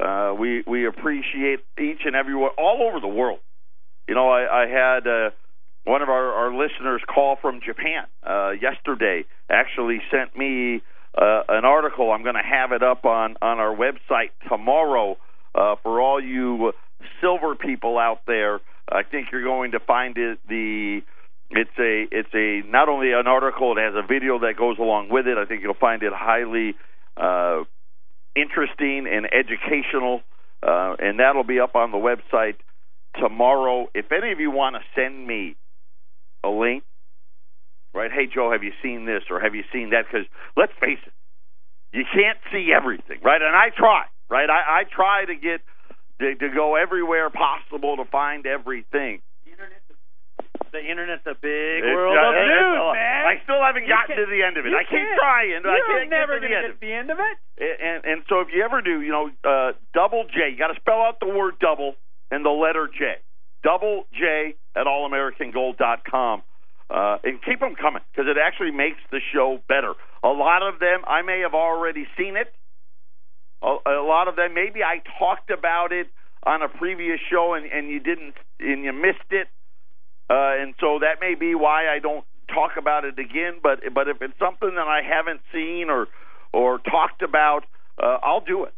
uh, 0.01 0.35
we 0.35 0.63
we 0.67 0.87
appreciate 0.87 1.61
each 1.79 2.01
and 2.05 2.15
every 2.15 2.35
one 2.35 2.51
all 2.59 2.89
over 2.89 3.01
the 3.01 3.09
world. 3.09 3.41
You 4.07 4.15
know, 4.15 4.29
I, 4.29 4.65
I 4.65 4.67
had 4.67 5.07
uh, 5.07 5.31
one 5.85 6.03
of 6.03 6.09
our, 6.09 6.33
our 6.33 6.53
listeners 6.53 7.03
call 7.13 7.37
from 7.41 7.61
Japan 7.65 8.05
uh, 8.23 8.51
yesterday. 8.51 9.25
Actually, 9.51 10.01
sent 10.11 10.37
me 10.37 10.83
uh, 11.17 11.43
an 11.49 11.65
article. 11.65 12.13
I'm 12.13 12.23
going 12.23 12.35
to 12.35 12.43
have 12.43 12.73
it 12.73 12.83
up 12.83 13.05
on 13.05 13.37
on 13.41 13.59
our 13.59 13.75
website 13.75 14.31
tomorrow 14.49 15.17
uh, 15.55 15.77
for 15.83 16.01
all 16.01 16.23
you 16.23 16.73
silver 17.21 17.55
people 17.55 17.99
out 17.99 18.21
there. 18.27 18.61
I 18.91 19.03
think 19.03 19.29
you're 19.33 19.45
going 19.45 19.73
to 19.73 19.81
find 19.81 20.17
it 20.17 20.39
the 20.49 21.01
it's 21.51 21.71
a 21.79 22.07
it's 22.11 22.35
a 22.35 22.69
not 22.71 22.89
only 22.89 23.13
an 23.13 23.27
article 23.27 23.77
it 23.77 23.81
has 23.81 23.95
a 23.95 24.07
video 24.07 24.41
that 24.41 24.55
goes 24.59 24.79
along 24.79 25.09
with 25.11 25.27
it. 25.27 25.39
I 25.39 25.47
think 25.47 25.63
you'll 25.63 25.75
find 25.75 26.03
it 26.03 26.13
highly 26.15 26.75
uh, 27.17 27.65
interesting 28.37 29.07
and 29.11 29.27
educational, 29.33 30.21
uh, 30.63 30.97
and 30.99 31.21
that'll 31.21 31.45
be 31.45 31.61
up 31.61 31.75
on 31.75 31.91
the 31.91 31.99
website 31.99 32.57
tomorrow. 33.19 33.89
If 33.95 34.12
any 34.12 34.33
of 34.33 34.41
you 34.41 34.50
want 34.50 34.76
to 34.76 34.83
send 34.95 35.26
me 35.26 35.57
a 36.45 36.49
link, 36.49 36.85
right? 37.95 38.11
Hey 38.12 38.26
Joe, 38.33 38.50
have 38.52 38.62
you 38.62 38.73
seen 38.83 39.07
this 39.07 39.23
or 39.30 39.40
have 39.40 39.54
you 39.54 39.64
seen 39.73 39.90
that? 39.90 40.07
Because 40.07 40.26
let's 40.57 40.73
face 40.80 41.00
it, 41.07 41.12
you 41.92 42.04
can't 42.14 42.38
see 42.52 42.71
everything, 42.75 43.18
right? 43.23 43.40
And 43.42 43.54
I 43.57 43.71
try, 43.76 44.04
right? 44.30 44.49
I, 44.50 44.80
I 44.80 44.85
try 44.85 45.25
to 45.25 45.35
get 45.35 45.61
to, 46.21 46.35
to 46.35 46.49
go 46.54 46.76
everywhere 46.76 47.30
possible 47.30 47.97
to 47.97 48.04
find 48.11 48.47
everything. 48.47 49.21
The 49.47 49.52
internet's 49.54 49.88
a, 49.90 49.95
the 50.71 50.83
internet's 50.85 51.26
a 51.26 51.35
big 51.35 51.80
It's- 51.83 51.95
world 51.95 52.18
of 52.18 52.35
uh, 52.35 52.45
news, 52.45 52.78
uh, 52.83 52.92
man. 52.92 53.23
I 53.26 53.35
still 53.42 53.62
haven't 53.62 53.87
You 53.87 53.95
gotten 53.95 54.16
to 54.16 54.26
the 54.26 54.42
end 54.42 54.57
of 54.59 54.66
it. 54.66 54.75
I 54.75 54.83
keep 54.85 54.99
can't. 55.00 55.18
trying. 55.18 55.61
but 55.62 55.71
I 55.71 55.76
You're 55.78 55.99
can't 56.07 56.11
never 56.11 56.38
get 56.40 56.42
to 56.42 56.49
the 56.49 56.54
gonna 56.54 56.59
end 56.59 56.66
get 56.66 56.71
of 56.71 56.80
to 56.80 56.87
the 56.87 56.92
end 56.92 57.09
of 57.11 57.18
it. 57.18 57.37
and 57.83 57.99
and 58.04 58.18
so 58.28 58.40
if 58.45 58.49
you 58.54 58.62
ever 58.62 58.83
do, 58.83 59.00
you 59.00 59.11
know, 59.11 59.30
uh, 59.42 59.73
double 59.95 60.25
J, 60.30 60.50
you 60.52 60.59
got 60.59 60.68
to 60.75 60.78
spell 60.80 61.00
out 61.02 61.18
the 61.21 61.28
word 61.30 61.59
double 61.59 61.95
and 62.30 62.45
the 62.45 62.50
letter 62.52 62.87
J. 62.92 63.16
Double 63.62 64.05
J 64.12 64.55
at 64.77 64.87
allamericangold.com. 64.87 66.43
Uh, 66.91 67.19
and 67.23 67.38
keep 67.45 67.61
them 67.61 67.75
coming 67.75 68.00
because 68.11 68.31
it 68.31 68.38
actually 68.41 68.71
makes 68.71 68.97
the 69.11 69.21
show 69.35 69.61
better. 69.69 69.93
A 70.25 70.29
lot 70.29 70.62
of 70.62 70.81
them, 70.81 71.00
I 71.07 71.21
may 71.21 71.41
have 71.41 71.53
already 71.53 72.07
seen 72.17 72.37
it. 72.38 72.50
A, 73.61 73.77
a 73.85 74.03
lot 74.03 74.27
of 74.27 74.37
them, 74.37 74.55
maybe 74.55 74.83
I 74.83 75.03
talked 75.19 75.50
about 75.50 75.93
it 75.93 76.07
on 76.45 76.62
a 76.62 76.69
previous 76.69 77.21
show 77.31 77.53
and, 77.53 77.67
and 77.67 77.91
you 77.91 78.00
didn't, 78.00 78.35
and 78.59 78.85
you 78.85 78.95
missed 78.95 79.31
it. 79.31 79.49
Uh, 80.31 80.57
and 80.61 80.75
so 80.81 81.00
that 81.00 81.21
may 81.21 81.35
be 81.35 81.55
why 81.55 81.88
I 81.95 81.99
don't 81.99 82.25
talk 82.49 82.73
about 82.79 83.05
it 83.05 83.19
again. 83.19 83.61
But 83.62 83.81
but 83.95 84.09
if 84.09 84.21
it's 84.21 84.38
something 84.38 84.75
that 84.75 84.88
I 84.88 85.00
haven't 85.03 85.41
seen 85.53 85.88
or 85.91 86.09
or 86.53 86.79
talked 86.79 87.23
about, 87.23 87.65
uh, 88.03 88.19
I'll 88.23 88.45
do 88.45 88.65
it. 88.65 88.75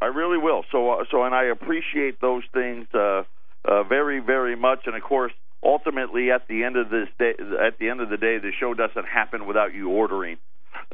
I 0.00 0.06
really 0.06 0.38
will. 0.38 0.64
So 0.72 0.90
uh, 0.90 1.04
so 1.10 1.24
and 1.24 1.34
I 1.34 1.44
appreciate 1.44 2.20
those 2.20 2.42
things 2.52 2.86
uh, 2.94 3.22
uh, 3.64 3.82
very 3.84 4.20
very 4.20 4.56
much. 4.56 4.80
And 4.86 4.96
of 4.96 5.02
course, 5.02 5.32
ultimately 5.62 6.30
at 6.30 6.48
the 6.48 6.64
end 6.64 6.76
of 6.76 6.90
this 6.90 7.08
day, 7.18 7.32
at 7.38 7.78
the 7.78 7.88
end 7.88 8.00
of 8.00 8.08
the 8.08 8.16
day, 8.16 8.38
the 8.38 8.52
show 8.58 8.74
doesn't 8.74 9.06
happen 9.06 9.46
without 9.46 9.74
you 9.74 9.88
ordering. 9.90 10.38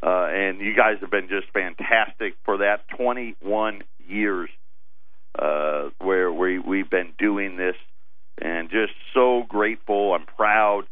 Uh, 0.03 0.27
and 0.31 0.61
you 0.61 0.75
guys 0.77 0.97
have 1.01 1.11
been 1.11 1.29
just 1.29 1.47
fantastic 1.53 2.35
for 2.45 2.59
that 2.59 2.81
21 2.97 3.83
years 4.07 4.51
uh, 5.39 5.91
where 5.99 6.33
we 6.33 6.59
we've 6.59 6.91
been 6.91 7.13
doing 7.19 7.57
this, 7.57 7.77
and 8.41 8.71
just 8.71 8.93
so 9.15 9.43
grateful. 9.49 10.15
I'm 10.15 10.27
proud 10.27 10.85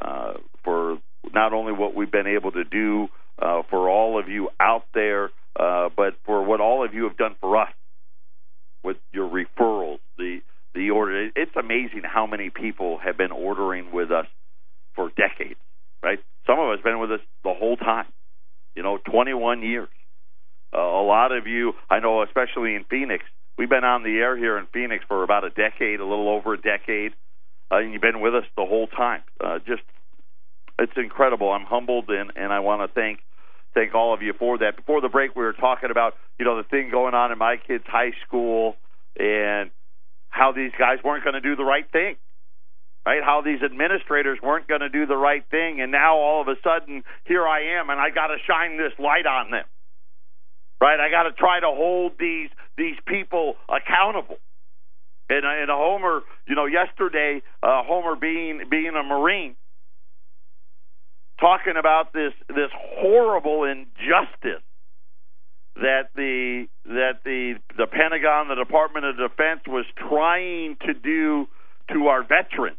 uh, 0.00 0.34
for 0.64 0.98
not 1.32 1.52
only 1.52 1.72
what 1.72 1.94
we've 1.94 2.10
been 2.10 2.26
able 2.26 2.52
to 2.52 2.64
do 2.64 3.08
uh, 3.40 3.62
for 3.70 3.88
all 3.88 4.18
of 4.18 4.28
you 4.28 4.48
out 4.60 4.84
there, 4.94 5.30
uh, 5.58 5.88
but 5.96 6.14
for 6.24 6.44
what 6.44 6.60
all 6.60 6.84
of 6.84 6.94
you 6.94 7.04
have 7.04 7.16
done 7.16 7.36
for 7.40 7.56
us 7.56 7.72
with 8.82 8.96
your 9.12 9.28
referrals, 9.28 10.00
the 10.18 10.40
it's 10.74 11.56
amazing 11.56 12.02
how 12.04 12.26
many 12.26 12.50
people 12.50 12.98
have 12.98 13.16
been 13.16 13.32
ordering 13.32 13.92
with 13.92 14.10
us 14.10 14.26
for 14.94 15.10
decades, 15.10 15.60
right? 16.02 16.18
Some 16.46 16.58
of 16.58 16.70
us 16.70 16.78
have 16.78 16.84
been 16.84 17.00
with 17.00 17.12
us 17.12 17.20
the 17.44 17.54
whole 17.54 17.76
time, 17.76 18.06
you 18.74 18.82
know, 18.82 18.98
21 19.10 19.62
years. 19.62 19.88
Uh, 20.74 20.80
a 20.80 21.04
lot 21.04 21.32
of 21.32 21.46
you, 21.46 21.72
I 21.90 22.00
know, 22.00 22.22
especially 22.22 22.74
in 22.74 22.84
Phoenix, 22.84 23.24
we've 23.58 23.68
been 23.68 23.84
on 23.84 24.02
the 24.02 24.18
air 24.18 24.36
here 24.36 24.58
in 24.58 24.66
Phoenix 24.72 25.04
for 25.06 25.22
about 25.22 25.44
a 25.44 25.50
decade, 25.50 26.00
a 26.00 26.06
little 26.06 26.28
over 26.28 26.54
a 26.54 26.60
decade, 26.60 27.12
uh, 27.70 27.76
and 27.76 27.92
you've 27.92 28.02
been 28.02 28.20
with 28.20 28.34
us 28.34 28.44
the 28.56 28.64
whole 28.64 28.86
time. 28.86 29.22
Uh, 29.42 29.58
just, 29.58 29.82
it's 30.78 30.92
incredible. 30.96 31.52
I'm 31.52 31.66
humbled, 31.66 32.08
and 32.08 32.32
and 32.36 32.52
I 32.52 32.60
want 32.60 32.82
to 32.82 32.92
thank 32.92 33.20
thank 33.74 33.94
all 33.94 34.14
of 34.14 34.22
you 34.22 34.32
for 34.38 34.58
that. 34.58 34.76
Before 34.76 35.00
the 35.00 35.08
break, 35.08 35.36
we 35.36 35.42
were 35.42 35.52
talking 35.52 35.90
about 35.90 36.14
you 36.38 36.44
know 36.44 36.56
the 36.56 36.64
thing 36.64 36.90
going 36.90 37.14
on 37.14 37.32
in 37.32 37.38
my 37.38 37.56
kids' 37.56 37.84
high 37.86 38.12
school 38.26 38.76
and 39.18 39.70
how 40.32 40.50
these 40.50 40.72
guys 40.76 40.98
weren't 41.04 41.22
going 41.22 41.34
to 41.34 41.40
do 41.40 41.54
the 41.54 41.64
right 41.64 41.86
thing 41.92 42.16
right? 43.04 43.22
How 43.22 43.42
these 43.42 43.62
administrators 43.62 44.38
weren't 44.42 44.68
going 44.68 44.80
to 44.80 44.88
do 44.88 45.06
the 45.06 45.16
right 45.16 45.44
thing, 45.50 45.80
and 45.80 45.90
now 45.90 46.16
all 46.16 46.40
of 46.40 46.48
a 46.48 46.54
sudden 46.62 47.02
here 47.24 47.46
I 47.46 47.78
am, 47.78 47.90
and 47.90 48.00
I 48.00 48.10
got 48.10 48.28
to 48.28 48.36
shine 48.46 48.76
this 48.76 48.92
light 48.98 49.26
on 49.26 49.50
them, 49.50 49.64
right? 50.80 51.00
I 51.00 51.10
got 51.10 51.24
to 51.24 51.32
try 51.32 51.60
to 51.60 51.66
hold 51.66 52.12
these 52.18 52.50
these 52.76 52.96
people 53.06 53.54
accountable. 53.68 54.36
And, 55.28 55.44
and 55.46 55.70
Homer, 55.70 56.20
you 56.46 56.54
know, 56.54 56.66
yesterday, 56.66 57.42
uh, 57.62 57.82
Homer 57.84 58.16
being 58.16 58.62
being 58.70 58.92
a 58.94 59.02
Marine, 59.02 59.56
talking 61.40 61.74
about 61.78 62.12
this 62.12 62.32
this 62.48 62.70
horrible 62.72 63.64
injustice 63.64 64.62
that 65.76 66.10
the 66.14 66.66
that 66.84 67.24
the 67.24 67.54
the 67.76 67.86
Pentagon, 67.86 68.48
the 68.48 68.54
Department 68.54 69.06
of 69.06 69.16
Defense 69.16 69.62
was 69.66 69.86
trying 69.96 70.76
to 70.86 70.94
do 70.94 71.48
to 71.92 72.08
our 72.08 72.22
veterans 72.22 72.76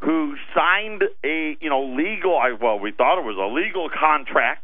who 0.00 0.34
signed 0.54 1.02
a 1.24 1.56
you 1.60 1.70
know 1.70 1.94
legal 1.96 2.40
well 2.60 2.78
we 2.78 2.92
thought 2.92 3.18
it 3.18 3.24
was 3.24 3.36
a 3.36 3.52
legal 3.52 3.88
contract 3.88 4.62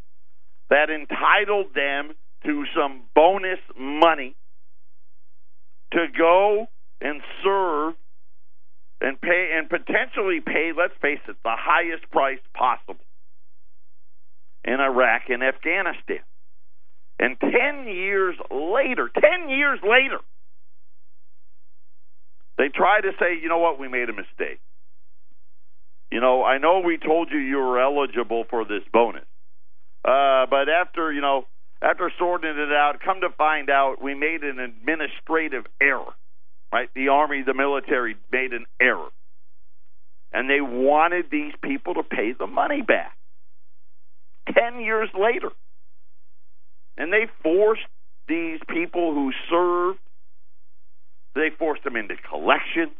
that 0.69 0.89
entitled 0.89 1.73
them 1.73 2.13
to 2.45 2.65
some 2.75 3.01
bonus 3.13 3.59
money 3.77 4.35
to 5.91 6.05
go 6.17 6.67
and 7.01 7.21
serve 7.43 7.93
and 9.01 9.19
pay 9.19 9.51
and 9.57 9.69
potentially 9.69 10.39
pay 10.39 10.71
let's 10.75 10.93
face 11.01 11.19
it 11.27 11.35
the 11.43 11.55
highest 11.57 12.09
price 12.11 12.39
possible 12.55 12.95
in 14.63 14.79
Iraq 14.79 15.23
and 15.29 15.43
Afghanistan 15.43 16.21
and 17.19 17.39
10 17.39 17.87
years 17.87 18.35
later 18.51 19.09
10 19.13 19.49
years 19.49 19.79
later 19.83 20.19
they 22.57 22.69
try 22.69 23.01
to 23.01 23.11
say 23.19 23.37
you 23.41 23.49
know 23.49 23.59
what 23.59 23.79
we 23.79 23.87
made 23.87 24.09
a 24.09 24.13
mistake 24.13 24.59
you 26.11 26.21
know, 26.21 26.43
I 26.43 26.59
know 26.59 26.79
we 26.79 26.97
told 26.97 27.29
you 27.31 27.39
you 27.39 27.57
were 27.57 27.81
eligible 27.81 28.45
for 28.49 28.63
this 28.63 28.83
bonus, 28.93 29.25
uh, 30.03 30.45
but 30.49 30.69
after 30.69 31.11
you 31.11 31.21
know, 31.21 31.45
after 31.81 32.11
sorting 32.17 32.57
it 32.57 32.71
out, 32.71 32.99
come 33.03 33.21
to 33.21 33.29
find 33.37 33.69
out 33.69 34.01
we 34.01 34.13
made 34.13 34.41
an 34.43 34.59
administrative 34.59 35.65
error. 35.81 36.13
Right, 36.71 36.89
the 36.95 37.09
army, 37.09 37.43
the 37.45 37.53
military 37.53 38.15
made 38.31 38.51
an 38.51 38.65
error, 38.81 39.09
and 40.33 40.49
they 40.49 40.61
wanted 40.61 41.25
these 41.31 41.53
people 41.61 41.95
to 41.95 42.03
pay 42.03 42.33
the 42.37 42.47
money 42.47 42.81
back. 42.81 43.17
Ten 44.53 44.81
years 44.81 45.09
later, 45.19 45.49
and 46.97 47.11
they 47.11 47.27
forced 47.43 47.87
these 48.27 48.59
people 48.67 49.13
who 49.13 49.31
served. 49.49 49.99
They 51.35 51.49
forced 51.57 51.83
them 51.83 51.95
into 51.95 52.15
collections 52.29 52.93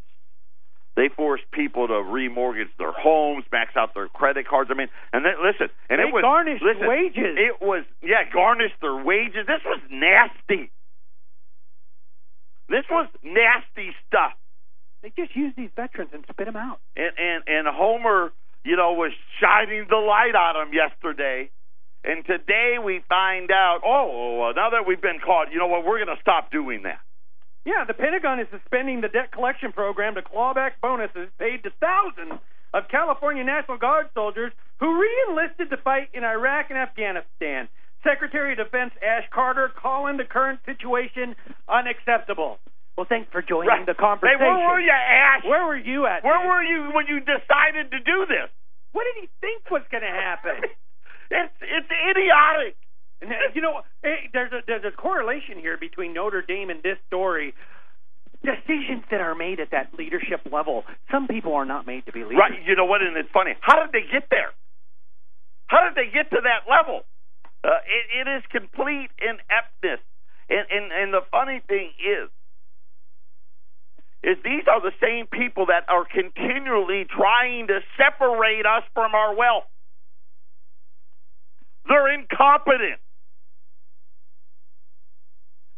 they 0.96 1.10
forced 1.10 1.44
people 1.52 1.88
to 1.88 1.94
remortgage 1.94 2.72
their 2.80 2.94
homes, 2.94 3.44
max 3.52 3.76
out 3.76 3.94
their 3.94 4.08
credit 4.08 4.48
cards. 4.48 4.70
I 4.72 4.78
mean, 4.78 4.88
and 5.12 5.26
then 5.26 5.34
listen, 5.44 5.68
and 5.90 6.00
they 6.00 6.08
it 6.08 6.14
was 6.14 6.22
garnished 6.22 6.64
listen, 6.64 6.88
wages. 6.88 7.36
It 7.36 7.62
was 7.62 7.84
yeah, 8.02 8.24
garnished 8.32 8.80
their 8.82 8.96
wages. 8.96 9.46
This 9.46 9.62
was 9.66 9.82
nasty. 9.92 10.72
This 12.70 12.86
was 12.90 13.10
nasty 13.24 13.92
stuff. 14.08 14.34
They 15.04 15.12
just 15.18 15.36
used 15.36 15.58
these 15.58 15.70
veterans 15.76 16.12
and 16.14 16.24
spit 16.32 16.46
them 16.46 16.56
out. 16.56 16.80
And 16.96 17.12
and 17.20 17.44
and 17.46 17.68
Homer, 17.68 18.32
you 18.64 18.78
know, 18.78 18.94
was 18.94 19.12
shining 19.42 19.88
the 19.90 19.98
light 19.98 20.34
on 20.34 20.56
them 20.56 20.74
yesterday. 20.74 21.50
And 22.06 22.24
today 22.24 22.78
we 22.78 23.02
find 23.10 23.50
out, 23.50 23.82
oh, 23.84 24.54
now 24.56 24.70
that 24.70 24.86
we've 24.86 25.02
been 25.02 25.18
caught, 25.26 25.52
you 25.52 25.58
know 25.58 25.66
what? 25.66 25.84
We're 25.84 25.98
going 25.98 26.16
to 26.16 26.22
stop 26.22 26.52
doing 26.52 26.84
that. 26.84 27.02
Yeah, 27.66 27.82
the 27.82 27.98
Pentagon 27.98 28.40
is 28.40 28.46
suspending 28.54 29.02
the 29.02 29.10
debt 29.10 29.34
collection 29.34 29.74
program 29.74 30.14
to 30.14 30.22
claw 30.22 30.54
back 30.54 30.80
bonuses 30.82 31.34
paid 31.40 31.64
to 31.64 31.74
thousands 31.82 32.38
of 32.78 32.84
California 32.94 33.44
National 33.44 33.82
Guard 33.82 34.14
soldiers 34.14 34.54
who 34.80 35.02
reenlisted 35.02 35.72
to 35.72 35.78
fight 35.82 36.14
in 36.14 36.24
Iraq 36.24 36.70
and 36.70 36.78
Afghanistan. 36.78 37.68
Secretary 38.06 38.54
of 38.54 38.62
Defense 38.62 38.94
Ash 39.02 39.26
Carter 39.34 39.74
calling 39.74 40.18
the 40.18 40.30
current 40.30 40.60
situation 40.62 41.34
unacceptable. 41.66 42.60
Well, 42.96 43.08
thanks 43.10 43.34
for 43.34 43.42
joining 43.42 43.70
right. 43.74 43.86
the 43.86 43.98
conversation. 43.98 44.38
Hey, 44.38 44.46
where 44.46 44.62
were 44.62 44.80
you, 44.80 44.94
Ash? 44.94 45.42
Where 45.44 45.66
were 45.66 45.82
you 45.82 46.06
at? 46.06 46.24
Where 46.24 46.38
man? 46.38 46.48
were 46.48 46.62
you 46.62 46.94
when 46.94 47.08
you 47.10 47.18
decided 47.20 47.90
to 47.90 48.00
do 48.00 48.30
this? 48.30 48.54
What 48.94 49.10
did 49.10 49.26
he 49.26 49.30
think 49.42 49.66
was 49.72 49.82
going 49.90 50.06
to 50.06 50.14
happen? 50.14 50.70
it's 51.32 51.54
it's 51.62 51.90
idiotic. 51.90 52.76
And 53.22 53.32
you 53.54 53.62
know, 53.62 53.82
there's 54.04 54.52
a 54.52 54.62
there's 54.68 54.86
a 54.86 54.92
correlation 54.92 55.60
here 55.60 55.78
between 55.78 56.14
Notre 56.14 56.42
Dame 56.42 56.70
and 56.70 56.84
this 56.84 56.98
story. 57.08 57.54
Decisions 58.44 59.02
that 59.10 59.22
are 59.22 59.34
made 59.34 59.60
at 59.60 59.72
that 59.72 59.96
leadership 59.98 60.42
level, 60.52 60.84
some 61.12 61.26
people 61.26 61.56
are 61.56 61.66
not 61.66 61.88
made 61.88 62.06
to 62.06 62.12
be 62.12 62.22
leaders. 62.24 62.38
Right. 62.38 62.62
You 62.64 62.76
know 62.76 62.86
what? 62.86 63.02
And 63.02 63.18
it's 63.18 63.30
funny. 63.34 63.56
How 63.60 63.82
did 63.82 63.92
they 63.92 64.06
get 64.12 64.30
there? 64.30 64.54
How 65.66 65.90
did 65.90 65.96
they 65.96 66.12
get 66.14 66.30
to 66.30 66.42
that 66.44 66.70
level? 66.70 67.02
Uh, 67.64 67.82
it, 67.90 68.28
it 68.28 68.32
is 68.38 68.44
complete 68.52 69.10
ineptness. 69.18 70.00
And, 70.50 70.66
and 70.70 70.92
and 70.92 71.14
the 71.14 71.22
funny 71.32 71.62
thing 71.68 71.90
is, 71.98 72.30
is 74.22 74.38
these 74.44 74.66
are 74.70 74.82
the 74.82 74.94
same 75.02 75.26
people 75.26 75.68
that 75.68 75.90
are 75.90 76.06
continually 76.06 77.06
trying 77.10 77.68
to 77.68 77.80
separate 77.98 78.66
us 78.66 78.84
from 78.94 79.16
our 79.16 79.34
wealth. 79.36 79.66
They're 81.88 82.14
incompetent. 82.14 83.00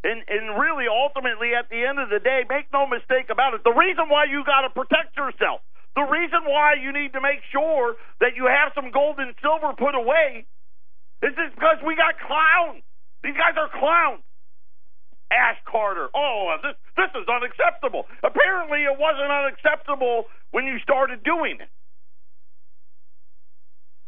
And, 0.04 0.24
and 0.28 0.56
really, 0.56 0.88
ultimately, 0.88 1.52
at 1.52 1.68
the 1.68 1.84
end 1.84 2.00
of 2.00 2.08
the 2.08 2.24
day, 2.24 2.48
make 2.48 2.72
no 2.72 2.88
mistake 2.88 3.28
about 3.28 3.56
it, 3.56 3.64
the 3.68 3.76
reason 3.76 4.08
why 4.08 4.26
you 4.32 4.46
got 4.46 4.64
to 4.64 4.72
protect 4.72 5.18
yourself, 5.18 5.60
the 6.00 6.08
reason 6.08 6.48
why 6.48 6.80
you 6.80 6.94
need 6.94 7.12
to 7.12 7.22
make 7.22 7.44
sure 7.52 7.96
that 8.22 8.38
you 8.38 8.48
have 8.48 8.72
some 8.72 8.92
gold 8.92 9.20
and 9.20 9.36
silver 9.42 9.74
put 9.76 9.96
away 9.96 10.46
is 11.24 11.34
because 11.36 11.82
we 11.84 11.98
got 11.98 12.16
clowns. 12.24 12.86
These 13.24 13.36
guys 13.36 13.58
are 13.58 13.68
clowns. 13.68 14.24
Ash 15.32 15.60
Carter. 15.68 16.08
Oh, 16.16 16.56
uh, 16.56 16.62
this 16.64 16.78
this 16.96 17.12
is 17.20 17.28
unacceptable. 17.28 18.08
Apparently, 18.24 18.88
it 18.88 18.96
wasn't 18.96 19.28
unacceptable 19.28 20.26
when 20.52 20.64
you 20.64 20.80
started 20.80 21.24
doing 21.24 21.60
it. 21.60 21.68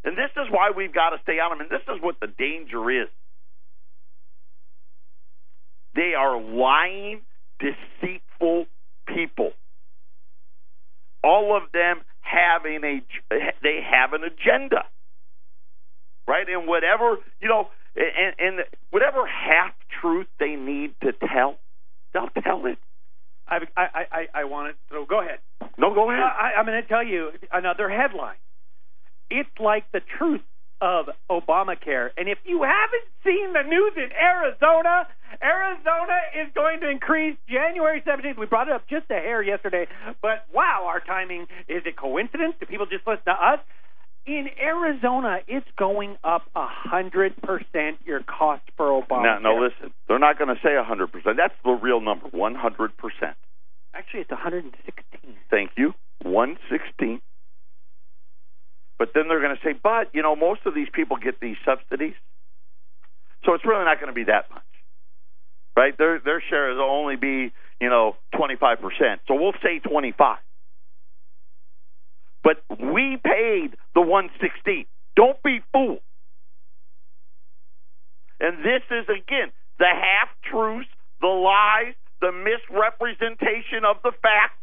And 0.03 0.17
this 0.17 0.31
is 0.37 0.47
why 0.49 0.71
we've 0.75 0.93
got 0.93 1.09
to 1.09 1.17
stay 1.23 1.39
on 1.39 1.51
them. 1.51 1.61
And 1.61 1.69
this 1.69 1.83
is 1.93 2.01
what 2.01 2.19
the 2.19 2.27
danger 2.27 2.89
is. 2.89 3.09
They 5.95 6.13
are 6.17 6.39
lying, 6.39 7.21
deceitful 7.59 8.67
people. 9.07 9.51
All 11.23 11.57
of 11.57 11.71
them 11.73 12.01
having 12.21 12.83
a 12.83 13.01
they 13.61 13.79
have 13.83 14.13
an 14.13 14.21
agenda, 14.23 14.85
right? 16.27 16.47
And 16.47 16.67
whatever 16.67 17.17
you 17.41 17.49
know, 17.49 17.67
and, 17.95 18.35
and 18.39 18.65
whatever 18.91 19.27
half 19.27 19.73
truth 19.99 20.27
they 20.39 20.55
need 20.55 20.93
to 21.01 21.11
tell, 21.11 21.57
they'll 22.13 22.29
tell 22.41 22.65
it. 22.67 22.77
I 23.47 23.57
I 23.75 24.05
I, 24.11 24.27
I 24.33 24.43
want 24.45 24.69
it. 24.69 24.75
So 24.89 25.05
go 25.05 25.19
ahead. 25.19 25.39
No, 25.77 25.93
go 25.93 26.09
ahead. 26.09 26.23
I, 26.23 26.53
I'm 26.57 26.65
going 26.65 26.81
to 26.81 26.87
tell 26.87 27.03
you 27.03 27.31
another 27.51 27.89
headline. 27.89 28.37
It's 29.29 29.49
like 29.59 29.91
the 29.91 30.01
truth 30.17 30.41
of 30.81 31.09
Obamacare. 31.29 32.09
And 32.17 32.29
if 32.29 32.37
you 32.45 32.63
haven't 32.63 33.07
seen 33.23 33.53
the 33.53 33.63
news 33.67 33.93
in 33.97 34.09
Arizona, 34.15 35.07
Arizona 35.43 36.17
is 36.39 36.47
going 36.55 36.79
to 36.81 36.89
increase 36.89 37.37
January 37.49 38.01
17th. 38.01 38.37
We 38.37 38.45
brought 38.45 38.67
it 38.67 38.73
up 38.73 38.87
just 38.89 39.05
a 39.09 39.15
hair 39.15 39.41
yesterday, 39.41 39.87
but 40.21 40.45
wow, 40.53 40.85
our 40.87 40.99
timing. 40.99 41.43
Is 41.67 41.83
it 41.85 41.97
coincidence? 41.97 42.55
Do 42.59 42.65
people 42.65 42.85
just 42.85 43.05
listen 43.05 43.25
to 43.25 43.31
us? 43.33 43.59
In 44.25 44.47
Arizona, 44.61 45.39
it's 45.47 45.67
going 45.77 46.17
up 46.23 46.43
a 46.55 46.67
hundred 46.67 47.35
percent 47.41 47.97
your 48.05 48.21
cost 48.21 48.61
for 48.77 48.87
Obamacare. 49.01 49.41
No, 49.41 49.55
no, 49.55 49.61
listen. 49.61 49.91
They're 50.07 50.19
not 50.19 50.37
going 50.37 50.53
to 50.53 50.61
say 50.61 50.75
a 50.75 50.83
hundred 50.83 51.11
percent. 51.11 51.37
That's 51.37 51.53
the 51.63 51.71
real 51.71 51.99
number, 51.99 52.27
one 52.27 52.53
hundred 52.53 52.95
percent. 52.97 53.35
Actually, 53.93 54.21
it's 54.21 54.29
116. 54.29 55.35
Thank 55.49 55.71
you, 55.77 55.93
one 56.21 56.57
sixteen. 56.69 57.21
But 58.99 59.11
then 59.15 59.29
they're 59.29 59.41
going 59.41 59.55
to 59.55 59.63
say, 59.63 59.73
but, 59.81 60.13
you 60.13 60.21
know, 60.21 60.35
most 60.35 60.59
of 60.65 60.75
these 60.75 60.89
people 60.93 61.15
get 61.17 61.39
these 61.39 61.55
subsidies. 61.65 62.15
So 63.45 63.53
it's 63.53 63.65
really 63.65 63.85
not 63.85 63.99
going 63.99 64.11
to 64.11 64.13
be 64.13 64.25
that 64.25 64.51
much. 64.51 64.61
Right? 65.75 65.97
Their 65.97 66.19
their 66.19 66.43
share 66.49 66.75
will 66.75 66.81
only 66.81 67.15
be, 67.15 67.53
you 67.79 67.89
know, 67.89 68.17
25%. 68.35 68.77
So 69.27 69.35
we'll 69.35 69.53
say 69.63 69.79
25. 69.79 70.37
But 72.43 72.57
we 72.69 73.17
paid 73.23 73.77
the 73.95 74.01
116. 74.01 74.85
Don't 75.15 75.41
be 75.41 75.61
fooled. 75.71 76.01
And 78.41 78.59
this 78.59 78.83
is 78.91 79.05
again 79.07 79.51
the 79.79 79.87
half 79.87 80.29
truths, 80.43 80.89
the 81.21 81.27
lies, 81.27 81.95
the 82.19 82.31
misrepresentation 82.31 83.85
of 83.87 83.97
the 84.03 84.11
facts. 84.21 84.59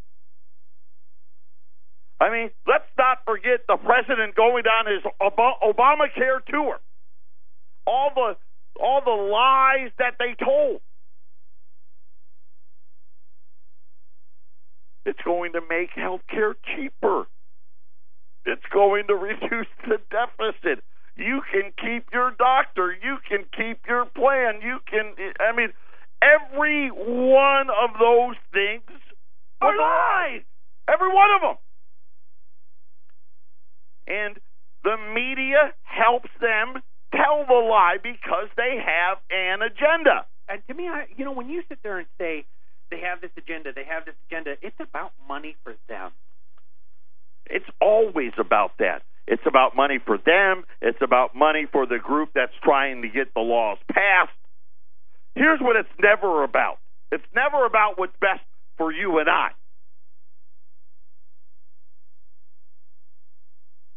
I 2.21 2.31
mean, 2.31 2.51
let's 2.67 2.85
not 3.07 3.19
forget 3.25 3.61
the 3.69 3.77
president 3.77 4.35
going 4.35 4.65
on 4.67 4.87
his 4.87 5.03
Obamacare 5.21 6.45
tour. 6.49 6.81
All 7.87 8.11
the 8.15 8.37
all 8.81 9.01
the 9.05 9.11
lies 9.11 9.91
that 9.99 10.15
they 10.19 10.35
told. 10.45 10.81
It's 15.05 15.21
going 15.25 15.53
to 15.53 15.61
make 15.71 15.91
health 15.95 16.23
care 16.29 16.55
cheaper. 16.75 17.27
It's 18.45 18.67
going 18.73 19.07
to 19.07 19.15
reduce 19.31 19.71
the 19.87 19.99
deficit. 20.11 20.83
You 21.17 21.41
can 21.51 21.73
keep 21.79 22.09
your 22.13 22.33
doctor. 22.37 22.93
You 22.93 23.17
can 23.27 23.45
keep 23.57 23.87
your 23.89 24.05
plan. 24.05 24.61
You 24.63 24.79
can, 24.91 25.15
I 25.41 25.57
mean, 25.57 25.73
every 26.21 26.89
one 26.91 27.69
of 27.71 27.91
those 27.99 28.37
things 28.53 28.83
are 29.63 29.77
lies. 29.79 30.43
Every 30.89 31.09
one 31.09 31.31
of 31.37 31.41
them. 31.41 31.57
And 34.07 34.37
the 34.85 34.97
media 35.15 35.75
helps 35.83 36.31
them 36.41 36.83
tell 37.15 37.45
the 37.47 37.55
lie 37.55 37.97
because 38.03 38.49
they 38.57 38.77
have 38.79 39.19
an 39.31 39.63
agenda. 39.63 40.27
And 40.49 40.63
to 40.69 40.75
me, 40.75 40.89
I, 40.89 41.07
you 41.17 41.25
know, 41.25 41.33
when 41.33 41.49
you 41.49 41.63
sit 41.69 41.79
there 41.83 41.99
and 41.99 42.07
say 42.19 42.45
they 42.91 43.01
have 43.01 43.21
this 43.21 43.31
agenda, 43.37 43.73
they 43.75 43.85
have 43.85 44.05
this 44.05 44.15
agenda, 44.29 44.55
it's 44.63 44.79
about 44.81 45.13
money 45.29 45.57
for 45.65 45.75
them. 45.89 46.13
It's 47.47 47.67
always 47.81 48.33
about 48.39 48.73
that. 48.79 49.03
It's 49.27 49.43
about 49.47 49.75
money 49.75 49.99
for 50.05 50.19
them. 50.19 50.65
It's 50.81 50.99
about 51.01 51.35
money 51.35 51.67
for 51.71 51.87
the 51.87 51.99
group 51.99 52.31
that's 52.35 52.53
trying 52.63 53.03
to 53.03 53.09
get 53.09 53.35
the 53.35 53.41
laws 53.41 53.79
passed. 53.91 54.31
Here's 55.35 55.61
what 55.61 55.77
it's 55.77 55.89
never 56.01 56.45
about 56.45 56.79
it's 57.13 57.25
never 57.35 57.65
about 57.67 57.99
what's 57.99 58.17
best 58.21 58.43
for 58.77 58.93
you 58.93 59.19
and 59.19 59.29
I. 59.29 59.51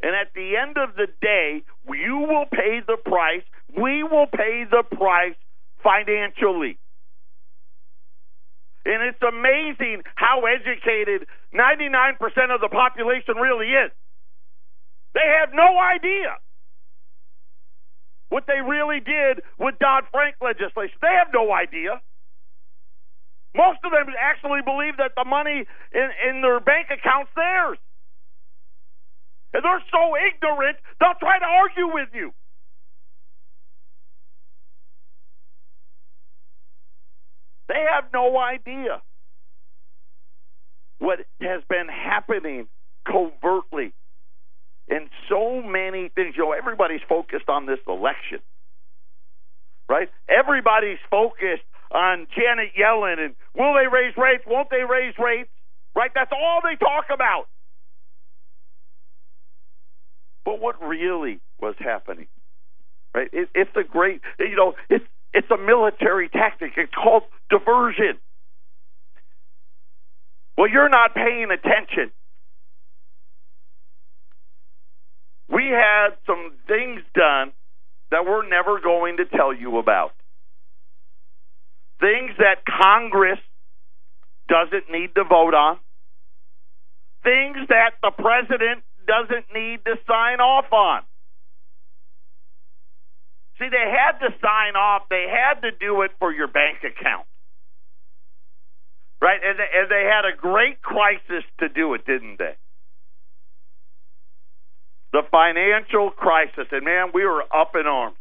And 0.02 0.16
at 0.16 0.32
the 0.34 0.56
end 0.56 0.76
of 0.78 0.96
the 0.96 1.08
day, 1.20 1.62
you 1.88 2.18
will 2.18 2.46
pay 2.50 2.80
the 2.86 2.96
price. 2.96 3.42
We 3.76 4.02
will 4.02 4.26
pay 4.26 4.64
the 4.70 4.82
price 4.96 5.36
financially. 5.82 6.78
And 8.84 9.02
it's 9.02 9.20
amazing 9.20 10.02
how 10.14 10.44
educated 10.46 11.28
99% 11.52 12.16
of 12.54 12.60
the 12.60 12.68
population 12.70 13.36
really 13.36 13.68
is. 13.68 13.92
They 15.12 15.26
have 15.40 15.50
no 15.52 15.76
idea 15.78 16.38
what 18.30 18.44
they 18.46 18.62
really 18.64 19.00
did 19.00 19.42
with 19.58 19.78
Dodd 19.80 20.04
Frank 20.12 20.36
legislation. 20.40 20.96
They 21.02 21.12
have 21.18 21.28
no 21.34 21.52
idea. 21.52 22.00
Most 23.54 23.80
of 23.84 23.90
them 23.90 24.14
actually 24.18 24.62
believe 24.64 24.96
that 24.98 25.12
the 25.16 25.24
money 25.26 25.66
in, 25.92 26.08
in 26.30 26.40
their 26.40 26.60
bank 26.60 26.88
account's 26.88 27.30
theirs. 27.34 27.78
And 29.52 29.64
they're 29.64 29.82
so 29.90 30.14
ignorant, 30.16 30.76
they'll 31.00 31.18
try 31.18 31.38
to 31.38 31.44
argue 31.44 31.92
with 31.92 32.08
you. 32.14 32.32
They 37.68 37.84
have 37.92 38.04
no 38.12 38.38
idea 38.38 39.00
what 40.98 41.20
has 41.40 41.62
been 41.68 41.86
happening 41.88 42.66
covertly 43.06 43.92
in 44.88 45.08
so 45.28 45.62
many 45.62 46.10
things. 46.14 46.34
You 46.36 46.44
know, 46.44 46.52
everybody's 46.52 47.00
focused 47.08 47.48
on 47.48 47.66
this 47.66 47.78
election, 47.86 48.40
right? 49.88 50.08
Everybody's 50.28 50.98
focused 51.10 51.62
on 51.92 52.26
Janet 52.34 52.70
Yellen 52.78 53.18
and 53.24 53.34
will 53.54 53.74
they 53.74 53.86
raise 53.86 54.16
rates? 54.16 54.44
Won't 54.46 54.70
they 54.70 54.82
raise 54.88 55.14
rates? 55.18 55.50
Right? 55.94 56.10
That's 56.14 56.32
all 56.32 56.60
they 56.62 56.76
talk 56.76 57.06
about. 57.12 57.46
But 60.44 60.60
what 60.60 60.82
really 60.82 61.40
was 61.60 61.74
happening, 61.78 62.26
right? 63.14 63.28
It, 63.32 63.48
it's 63.54 63.70
a 63.76 63.84
great, 63.84 64.20
you 64.38 64.56
know, 64.56 64.74
it's 64.88 65.04
it's 65.32 65.50
a 65.50 65.56
military 65.56 66.28
tactic. 66.28 66.72
It's 66.76 66.92
called 66.94 67.24
diversion. 67.50 68.18
Well, 70.56 70.68
you're 70.68 70.88
not 70.88 71.14
paying 71.14 71.48
attention. 71.50 72.10
We 75.48 75.66
had 75.66 76.10
some 76.26 76.52
things 76.66 77.02
done 77.14 77.52
that 78.10 78.24
we're 78.26 78.48
never 78.48 78.80
going 78.80 79.18
to 79.18 79.24
tell 79.24 79.54
you 79.54 79.78
about. 79.78 80.12
Things 82.00 82.32
that 82.38 82.64
Congress 82.64 83.38
doesn't 84.48 84.90
need 84.90 85.14
to 85.14 85.24
vote 85.24 85.54
on. 85.54 85.78
Things 87.22 87.56
that 87.68 87.92
the 88.02 88.10
president 88.10 88.82
doesn't 89.10 89.46
need 89.52 89.84
to 89.84 89.98
sign 90.06 90.38
off 90.38 90.72
on. 90.72 91.02
See, 93.58 93.68
they 93.68 93.90
had 93.90 94.18
to 94.20 94.30
sign 94.40 94.76
off. 94.76 95.02
They 95.10 95.26
had 95.28 95.62
to 95.62 95.70
do 95.72 96.02
it 96.02 96.12
for 96.20 96.32
your 96.32 96.46
bank 96.46 96.78
account. 96.78 97.26
Right? 99.20 99.40
And 99.44 99.58
they, 99.58 99.66
and 99.74 99.90
they 99.90 100.08
had 100.08 100.24
a 100.24 100.36
great 100.36 100.80
crisis 100.80 101.44
to 101.58 101.68
do 101.68 101.92
it, 101.94 102.06
didn't 102.06 102.38
they? 102.38 102.54
The 105.12 105.22
financial 105.30 106.10
crisis. 106.10 106.66
And 106.70 106.84
man, 106.84 107.08
we 107.12 107.24
were 107.24 107.42
up 107.52 107.72
in 107.74 107.86
arms. 107.86 108.16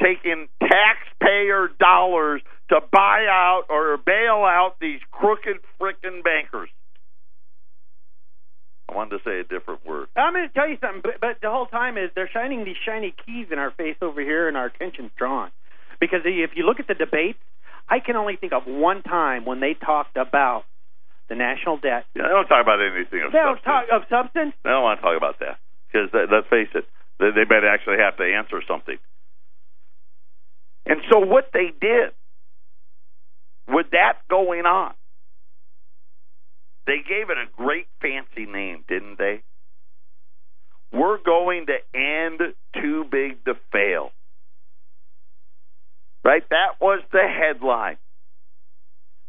Taking 0.00 0.46
taxpayer 0.62 1.68
dollars 1.80 2.40
to 2.70 2.80
buy 2.92 3.26
out 3.28 3.64
or 3.68 3.98
bail 3.98 4.46
out 4.46 4.76
these 4.80 5.00
crooked 5.10 5.56
frickin' 5.80 6.22
bankers. 6.22 6.70
I 8.88 8.94
wanted 8.96 9.18
to 9.18 9.24
say 9.24 9.40
a 9.40 9.44
different 9.44 9.84
word. 9.84 10.08
I'm 10.16 10.32
going 10.32 10.48
to 10.48 10.54
tell 10.54 10.68
you 10.68 10.78
something, 10.80 11.02
but, 11.02 11.20
but 11.20 11.36
the 11.42 11.50
whole 11.50 11.66
time 11.66 11.98
is 11.98 12.10
they're 12.14 12.30
shining 12.32 12.64
these 12.64 12.80
shiny 12.86 13.14
keys 13.26 13.48
in 13.52 13.58
our 13.58 13.70
face 13.70 13.96
over 14.00 14.20
here, 14.20 14.48
and 14.48 14.56
our 14.56 14.66
attention's 14.66 15.10
drawn. 15.18 15.50
Because 16.00 16.20
if 16.24 16.50
you 16.56 16.64
look 16.64 16.80
at 16.80 16.86
the 16.88 16.94
debates, 16.94 17.38
I 17.88 18.00
can 18.00 18.16
only 18.16 18.36
think 18.36 18.52
of 18.52 18.62
one 18.66 19.02
time 19.02 19.44
when 19.44 19.60
they 19.60 19.74
talked 19.74 20.16
about 20.16 20.64
the 21.28 21.34
national 21.34 21.76
debt. 21.78 22.06
Yeah, 22.14 22.22
they 22.22 22.28
don't 22.28 22.46
talk 22.48 22.62
about 22.62 22.80
anything 22.80 23.20
of 23.22 23.32
they 23.32 23.38
substance. 23.38 23.60
don't 23.60 23.62
talk 23.64 23.84
of 23.92 24.02
substance. 24.08 24.54
They 24.64 24.70
don't 24.70 24.82
want 24.82 25.00
to 25.00 25.02
talk 25.02 25.16
about 25.16 25.38
that 25.40 25.58
because 25.88 26.08
let's 26.12 26.48
face 26.48 26.68
it, 26.74 26.84
they, 27.20 27.30
they 27.34 27.44
better 27.44 27.68
actually 27.68 27.98
have 27.98 28.16
to 28.16 28.24
answer 28.24 28.62
something. 28.66 28.96
And 30.86 31.00
so 31.12 31.18
what 31.20 31.50
they 31.52 31.72
did 31.78 32.16
with 33.68 33.90
that 33.92 34.24
going 34.30 34.64
on 34.64 34.94
they 36.88 37.04
gave 37.06 37.28
it 37.28 37.36
a 37.36 37.44
great 37.54 37.86
fancy 38.00 38.50
name, 38.50 38.82
didn't 38.88 39.18
they? 39.18 39.42
We're 40.90 41.18
going 41.22 41.66
to 41.66 41.76
end 41.94 42.40
too 42.80 43.04
big 43.04 43.44
to 43.44 43.54
fail. 43.70 44.10
Right? 46.24 46.42
That 46.48 46.80
was 46.80 47.02
the 47.12 47.24
headline. 47.28 47.98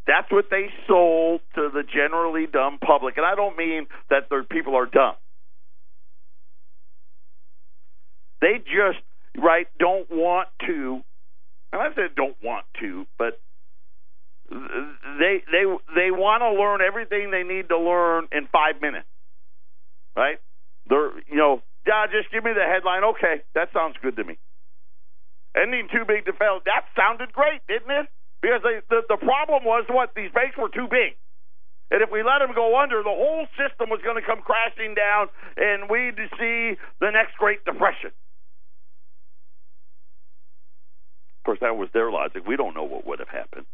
That's 0.08 0.32
what 0.32 0.45
they 0.50 0.67
sold 0.88 1.41
to 1.56 1.69
the 1.74 1.84
generally 1.84 2.48
dumb 2.52 2.80
public. 2.80 3.17
And 3.17 3.26
I 3.26 3.36
don't 3.36 3.58
mean 3.58 3.88
that 4.10 4.30
their 4.30 4.43
people 4.43 4.78
are 4.78 4.86
dumb. 4.86 5.15
They 8.39 8.60
just, 8.60 9.04
right, 9.38 9.67
don't 9.78 10.10
want 10.10 10.48
to, 10.65 11.02
and 11.74 11.82
I 11.82 11.93
said 11.93 12.15
don't 12.15 12.38
want 12.41 12.65
to, 12.80 13.06
but 13.17 13.38
they 14.50 15.46
they 15.52 15.64
they 15.94 16.10
want 16.10 16.42
to 16.42 16.52
learn 16.58 16.82
everything 16.82 17.30
they 17.30 17.44
need 17.44 17.70
to 17.70 17.78
learn 17.78 18.28
in 18.32 18.48
five 18.52 18.82
minutes, 18.82 19.08
right? 20.16 20.38
They're 20.90 21.14
you 21.30 21.38
know, 21.38 21.62
yeah, 21.86 22.08
just 22.10 22.32
give 22.32 22.44
me 22.44 22.52
the 22.54 22.66
headline. 22.66 23.04
Okay, 23.16 23.46
that 23.54 23.70
sounds 23.74 23.96
good 24.02 24.16
to 24.18 24.24
me. 24.24 24.38
Ending 25.56 25.88
too 25.92 26.06
big 26.06 26.26
to 26.26 26.34
fail. 26.34 26.62
That 26.66 26.86
sounded 26.98 27.34
great, 27.34 27.62
didn't 27.68 27.92
it? 27.92 28.08
Because 28.42 28.62
they, 28.64 28.82
the 28.90 29.02
the 29.08 29.18
problem 29.18 29.66
was 29.66 29.86
what 29.90 30.14
these 30.16 30.32
banks 30.34 30.58
were 30.58 30.70
too 30.70 30.88
big. 30.90 31.14
And 31.92 32.02
if 32.02 32.10
we 32.12 32.22
let 32.22 32.40
them 32.40 32.54
go 32.54 32.78
under, 32.78 33.02
the 33.02 33.10
whole 33.10 33.48
system 33.58 33.90
was 33.90 34.00
going 34.04 34.22
to 34.22 34.26
come 34.26 34.42
crashing 34.42 34.94
down, 34.94 35.28
and 35.58 35.90
we'd 35.90 36.18
see 36.38 36.78
the 37.02 37.10
next 37.10 37.34
Great 37.38 37.66
Depression. 37.66 38.14
Of 41.38 41.44
course, 41.46 41.60
that 41.62 41.76
was 41.78 41.90
their 41.94 42.12
logic. 42.12 42.46
We 42.46 42.58
don't 42.58 42.76
know 42.76 42.84
what 42.84 43.08
would 43.08 43.18
have 43.18 43.30
happened. 43.30 43.66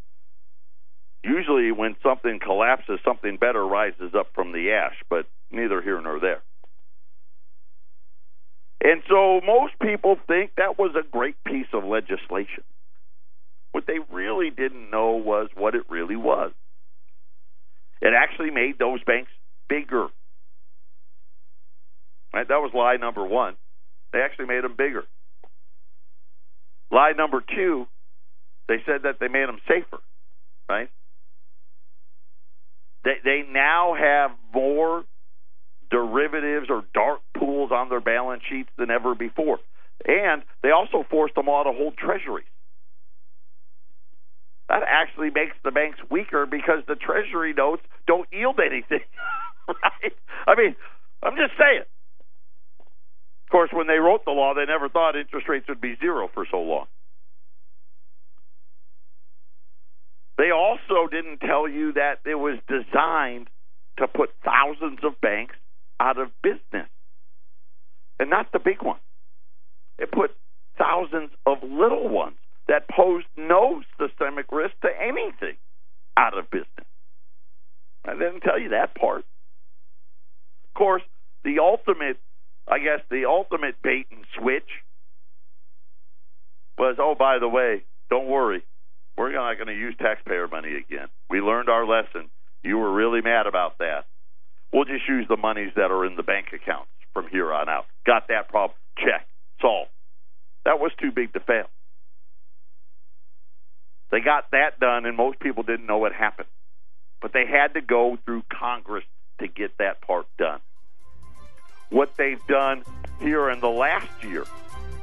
Usually, 1.26 1.72
when 1.72 1.96
something 2.04 2.40
collapses, 2.40 3.00
something 3.04 3.38
better 3.38 3.66
rises 3.66 4.14
up 4.16 4.28
from 4.36 4.52
the 4.52 4.72
ash, 4.72 4.96
but 5.10 5.26
neither 5.52 5.82
here 5.82 6.00
nor 6.00 6.20
there. 6.20 6.44
And 8.84 9.02
so 9.10 9.42
most 9.44 9.74
people 9.82 10.18
think 10.28 10.52
that 10.58 10.78
was 10.78 10.96
a 10.96 11.02
great 11.10 11.36
piece 11.44 11.66
of 11.74 11.84
legislation. 11.84 12.64
What 13.72 13.88
they 13.88 13.98
really 14.12 14.52
didn't 14.52 14.92
know 14.92 15.14
was 15.14 15.50
what 15.56 15.74
it 15.74 15.90
really 15.90 16.16
was. 16.16 16.52
It 18.02 18.14
actually 18.16 18.52
made 18.52 18.78
those 18.78 19.04
banks 19.04 19.32
bigger. 19.68 20.08
Right? 22.32 22.48
That 22.48 22.62
was 22.62 22.72
lie 22.76 22.98
number 22.98 23.26
one. 23.26 23.56
They 24.14 24.20
actually 24.20 24.46
made 24.46 24.64
them 24.64 24.76
bigger. 24.78 25.06
Lie 26.92 27.14
number 27.18 27.44
two, 27.56 27.88
they 28.68 28.78
said 28.86 29.02
that 29.04 29.20
they 29.20 29.28
made 29.28 29.48
them 29.48 29.60
safer. 29.68 29.98
Right? 30.70 30.90
They 33.06 33.15
they 33.24 33.44
now 33.50 33.96
have 33.98 34.32
more 34.54 35.06
derivatives 35.89 36.68
or 36.70 36.84
dark 36.94 37.22
pools 37.38 37.72
on 37.72 37.89
their 37.89 38.02
balance 38.02 38.44
sheets 38.50 38.70
than 38.78 38.91
ever 38.91 39.15
before. 39.15 39.60
And 40.06 40.44
they 40.63 40.72
also 40.72 41.06
forced 41.10 41.36
them 41.36 41.48
all 41.48 41.63
to 41.63 41.72
hold 41.72 41.96
treasuries. 41.98 42.48
That 44.68 44.82
actually 44.88 45.30
makes 45.30 45.56
the 45.63 45.72
banks 45.72 46.00
weaker 46.10 46.46
because 46.46 46.82
the 46.88 46.96
treasury 46.96 47.54
notes 47.54 47.84
don't 48.08 48.28
yield 48.32 48.60
anything. 48.60 49.06
right? 49.70 50.13
I 50.48 50.56
mean, 50.56 50.76
I'm 51.24 51.36
just 51.38 51.54
saying. 51.58 51.84
Of 53.46 53.52
course, 53.52 53.70
when 53.72 53.88
they 53.88 54.00
wrote 54.00 54.26
the 54.26 54.32
law, 54.32 54.54
they 54.56 54.65
never 54.65 54.89
thought 54.89 55.15
interest 55.15 55.48
rates 55.48 55.68
would 55.70 55.82
be 55.82 55.96
zero 56.02 56.30
for 56.34 56.48
so 56.50 56.58
long. 56.62 56.88
They 60.38 60.52
also 60.52 61.08
didn't 61.10 61.39
tell 61.39 61.67
you 61.67 61.93
that 61.93 62.19
it 62.26 62.36
was 62.36 62.60
designed 62.67 63.48
to 63.98 64.08
put 64.08 64.32
thousands 64.43 65.00
of 65.04 65.19
banks 65.21 65.56
out 66.00 66.17
of 66.17 66.30
business. 66.43 66.89
And 68.19 68.30
not 68.30 68.52
the 68.52 68.60
big 68.60 68.82
ones. 68.82 69.00
It 69.98 70.12
put 70.12 70.32
thousands 70.78 71.32
of 71.45 71.58
little 71.63 72.10
ones 72.10 72.36
that 72.67 72.89
posed 72.89 73.28
no 73.38 73.82
systemic 74.00 74.52
risk 74.52 74.74
to 74.82 74.89
anything 75.02 75.58
out 76.17 76.38
of 76.38 76.50
business. 76.50 76.88
I 78.06 78.13
didn't 78.13 78.41
tell 78.41 78.60
you 78.60 78.69
that 78.69 78.95
part. 78.95 79.26
Of 80.65 80.74
course, 80.78 81.04
the 81.43 81.60
ultimate, 81.60 82.17
I 82.67 82.80
guess, 82.80 83.00
the 83.10 83.26
ultimate 83.26 83.76
bait 83.82 84.08
and 84.12 84.26
switch 84.38 84.69
was, 86.78 86.98
oh, 87.00 87.15
by 87.17 87.39
the 87.39 87.48
way, 87.48 87.84
don't 88.10 88.28
worry, 88.28 88.63
we're 89.17 89.32
not 89.32 89.56
going 89.56 89.67
to 89.67 89.73
use 89.73 89.95
taxpayer 89.99 90.47
money 90.47 90.75
again. 90.75 91.08
We 91.30 91.39
learned 91.39 91.69
our 91.69 91.86
lesson. 91.86 92.30
You 92.63 92.78
were 92.78 92.91
really 92.91 93.21
mad 93.21 93.47
about 93.47 93.78
that. 93.80 94.06
We'll 94.73 94.86
just 94.86 95.08
use 95.08 95.25
the 95.30 95.38
monies 95.38 95.71
that 95.75 95.91
are 95.91 96.06
in 96.06 96.15
the 96.15 96.23
bank 96.23 96.47
accounts 96.54 96.89
from 97.13 97.28
here 97.30 97.54
on 97.54 97.69
out. 97.69 97.86
Got 98.06 98.28
that 98.28 98.49
problem? 98.49 98.78
Check. 98.97 99.28
Solved. 99.62 99.89
That 100.65 100.80
was 100.80 100.91
too 100.99 101.12
big 101.12 101.32
to 101.34 101.39
fail. 101.39 101.67
They 104.12 104.19
got 104.19 104.51
that 104.51 104.80
done, 104.80 105.06
and 105.06 105.15
most 105.15 105.39
people 105.39 105.63
didn't 105.63 105.86
know 105.86 105.97
what 105.97 106.13
happened. 106.13 106.47
But 107.21 107.34
they 107.34 107.45
had 107.45 107.73
to 107.75 107.82
go 107.82 108.17
through 108.25 108.43
Congress 108.51 109.06
to 109.39 109.47
get 109.47 109.78
that 109.78 110.01
part 110.01 110.25
done. 110.38 110.60
What 111.89 112.15
they've 112.17 112.45
done 112.47 112.84
here 113.19 113.49
in 113.49 113.60
the 113.60 113.69
last 113.69 114.23
year 114.23 114.45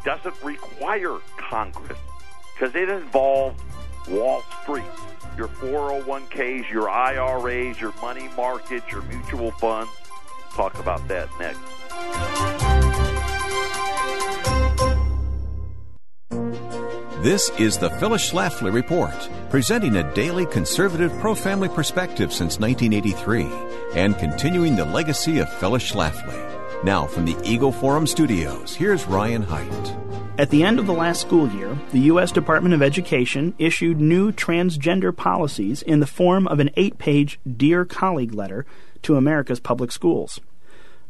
doesn't 0.04 0.42
require 0.42 1.18
Congress 1.36 1.98
because 2.54 2.74
it 2.74 2.88
involves 2.88 3.62
Wall 4.08 4.42
Street, 4.62 4.84
your 5.36 5.48
401ks, 5.48 6.70
your 6.70 6.90
IRAs, 6.90 7.80
your 7.80 7.92
money 8.02 8.28
markets, 8.36 8.90
your 8.90 9.02
mutual 9.02 9.50
funds. 9.52 9.90
Talk 10.54 10.78
about 10.78 11.06
that 11.08 11.28
next. 11.38 11.60
This 17.22 17.50
is 17.50 17.78
the 17.78 17.88
Phyllis 17.88 18.32
Schlafly 18.32 18.74
Report, 18.74 19.14
presenting 19.48 19.94
a 19.94 20.12
daily 20.12 20.44
conservative 20.44 21.16
pro 21.20 21.36
family 21.36 21.68
perspective 21.68 22.32
since 22.32 22.58
1983 22.58 23.46
and 23.94 24.18
continuing 24.18 24.74
the 24.74 24.84
legacy 24.84 25.38
of 25.38 25.48
Phyllis 25.48 25.88
Schlafly. 25.88 26.61
Now, 26.84 27.06
from 27.06 27.24
the 27.24 27.36
Eagle 27.44 27.70
Forum 27.70 28.08
studios, 28.08 28.74
here's 28.74 29.06
Ryan 29.06 29.44
Haidt. 29.44 29.96
At 30.36 30.50
the 30.50 30.64
end 30.64 30.80
of 30.80 30.86
the 30.86 30.92
last 30.92 31.20
school 31.20 31.48
year, 31.50 31.78
the 31.92 32.00
U.S. 32.00 32.32
Department 32.32 32.74
of 32.74 32.82
Education 32.82 33.54
issued 33.56 34.00
new 34.00 34.32
transgender 34.32 35.16
policies 35.16 35.82
in 35.82 36.00
the 36.00 36.08
form 36.08 36.48
of 36.48 36.58
an 36.58 36.70
eight 36.76 36.98
page 36.98 37.38
Dear 37.46 37.84
Colleague 37.84 38.34
letter 38.34 38.66
to 39.02 39.14
America's 39.14 39.60
public 39.60 39.92
schools. 39.92 40.40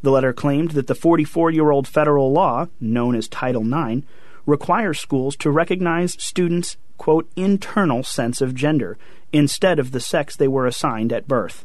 The 0.02 0.10
letter 0.10 0.34
claimed 0.34 0.72
that 0.72 0.88
the 0.88 0.94
44 0.94 1.50
year 1.50 1.70
old 1.70 1.88
federal 1.88 2.30
law, 2.30 2.66
known 2.78 3.14
as 3.14 3.26
Title 3.26 3.62
IX, 3.62 4.02
requires 4.44 5.00
schools 5.00 5.36
to 5.36 5.50
recognize 5.50 6.22
students' 6.22 6.76
quote, 6.98 7.30
internal 7.34 8.02
sense 8.02 8.42
of 8.42 8.54
gender 8.54 8.98
instead 9.32 9.78
of 9.78 9.92
the 9.92 10.00
sex 10.00 10.36
they 10.36 10.48
were 10.48 10.66
assigned 10.66 11.14
at 11.14 11.26
birth. 11.26 11.64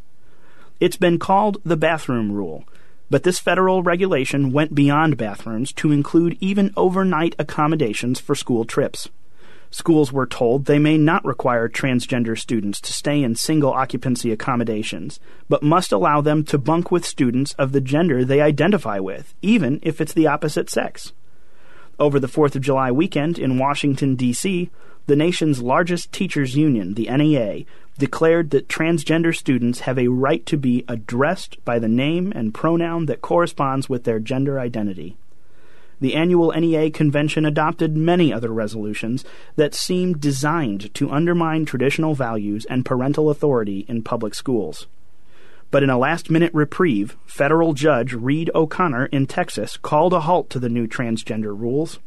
It's 0.80 0.96
been 0.96 1.20
called 1.20 1.58
the 1.66 1.76
bathroom 1.76 2.32
rule, 2.32 2.64
but 3.10 3.24
this 3.24 3.40
federal 3.40 3.84
regulation 3.84 4.52
went 4.52 4.76
beyond 4.76 5.18
bathrooms 5.18 5.72
to 5.74 5.92
include 5.92 6.38
even 6.40 6.74
overnight 6.76 7.36
accommodations 7.40 8.20
for 8.20 8.36
school 8.36 8.66
trips. 8.66 9.10
Schools 9.70 10.14
were 10.14 10.26
told 10.26 10.66
they 10.66 10.80
may 10.80 10.98
not 10.98 11.26
require 11.26 11.68
transgender 11.68 12.38
students 12.38 12.80
to 12.82 12.94
stay 12.94 13.22
in 13.22 13.36
single 13.36 13.74
occupancy 13.74 14.32
accommodations, 14.32 15.20
but 15.50 15.62
must 15.62 15.92
allow 15.92 16.22
them 16.22 16.44
to 16.46 16.58
bunk 16.58 16.90
with 16.90 17.06
students 17.06 17.54
of 17.54 17.74
the 17.74 17.82
gender 17.82 18.24
they 18.24 18.42
identify 18.42 19.00
with, 19.00 19.34
even 19.42 19.80
if 19.84 20.00
it's 20.00 20.14
the 20.14 20.28
opposite 20.28 20.70
sex. 20.70 21.12
Over 22.00 22.20
the 22.20 22.28
4th 22.28 22.56
of 22.56 22.62
July 22.62 22.92
weekend 22.92 23.38
in 23.38 23.58
Washington, 23.58 24.16
D.C., 24.16 24.70
the 25.08 25.16
nation's 25.16 25.62
largest 25.62 26.12
teachers 26.12 26.56
union, 26.56 26.94
the 26.94 27.10
NEA, 27.10 27.66
declared 27.98 28.52
that 28.52 28.68
transgender 28.68 29.36
students 29.36 29.82
have 29.82 30.00
a 30.00 30.08
right 30.08 30.46
to 30.46 30.58
be 30.58 30.86
addressed 30.88 31.64
by 31.66 31.80
the 31.80 31.88
name 31.88 32.32
and 32.36 32.54
pronoun 32.54 33.08
that 33.08 33.22
corresponds 33.22 33.90
with 33.90 34.04
their 34.04 34.20
gender 34.20 34.60
identity. 34.60 35.18
The 36.00 36.14
annual 36.14 36.52
NEA 36.52 36.92
convention 36.92 37.44
adopted 37.44 37.98
many 37.98 38.32
other 38.32 38.54
resolutions 38.54 39.26
that 39.56 39.74
seemed 39.74 40.22
designed 40.22 40.94
to 40.94 41.10
undermine 41.10 41.66
traditional 41.66 42.14
values 42.14 42.66
and 42.66 42.86
parental 42.86 43.32
authority 43.32 43.84
in 43.90 44.04
public 44.04 44.36
schools. 44.36 44.86
But 45.72 45.84
in 45.84 45.90
a 45.90 45.98
last 45.98 46.30
minute 46.30 46.54
reprieve, 46.54 47.18
federal 47.26 47.74
judge 47.74 48.14
Reed 48.14 48.52
O'Connor 48.54 49.08
in 49.08 49.26
Texas 49.26 49.76
called 49.76 50.14
a 50.14 50.22
halt 50.22 50.50
to 50.52 50.60
the 50.60 50.70
new 50.70 50.88
transgender 50.88 51.58
rules. 51.58 52.00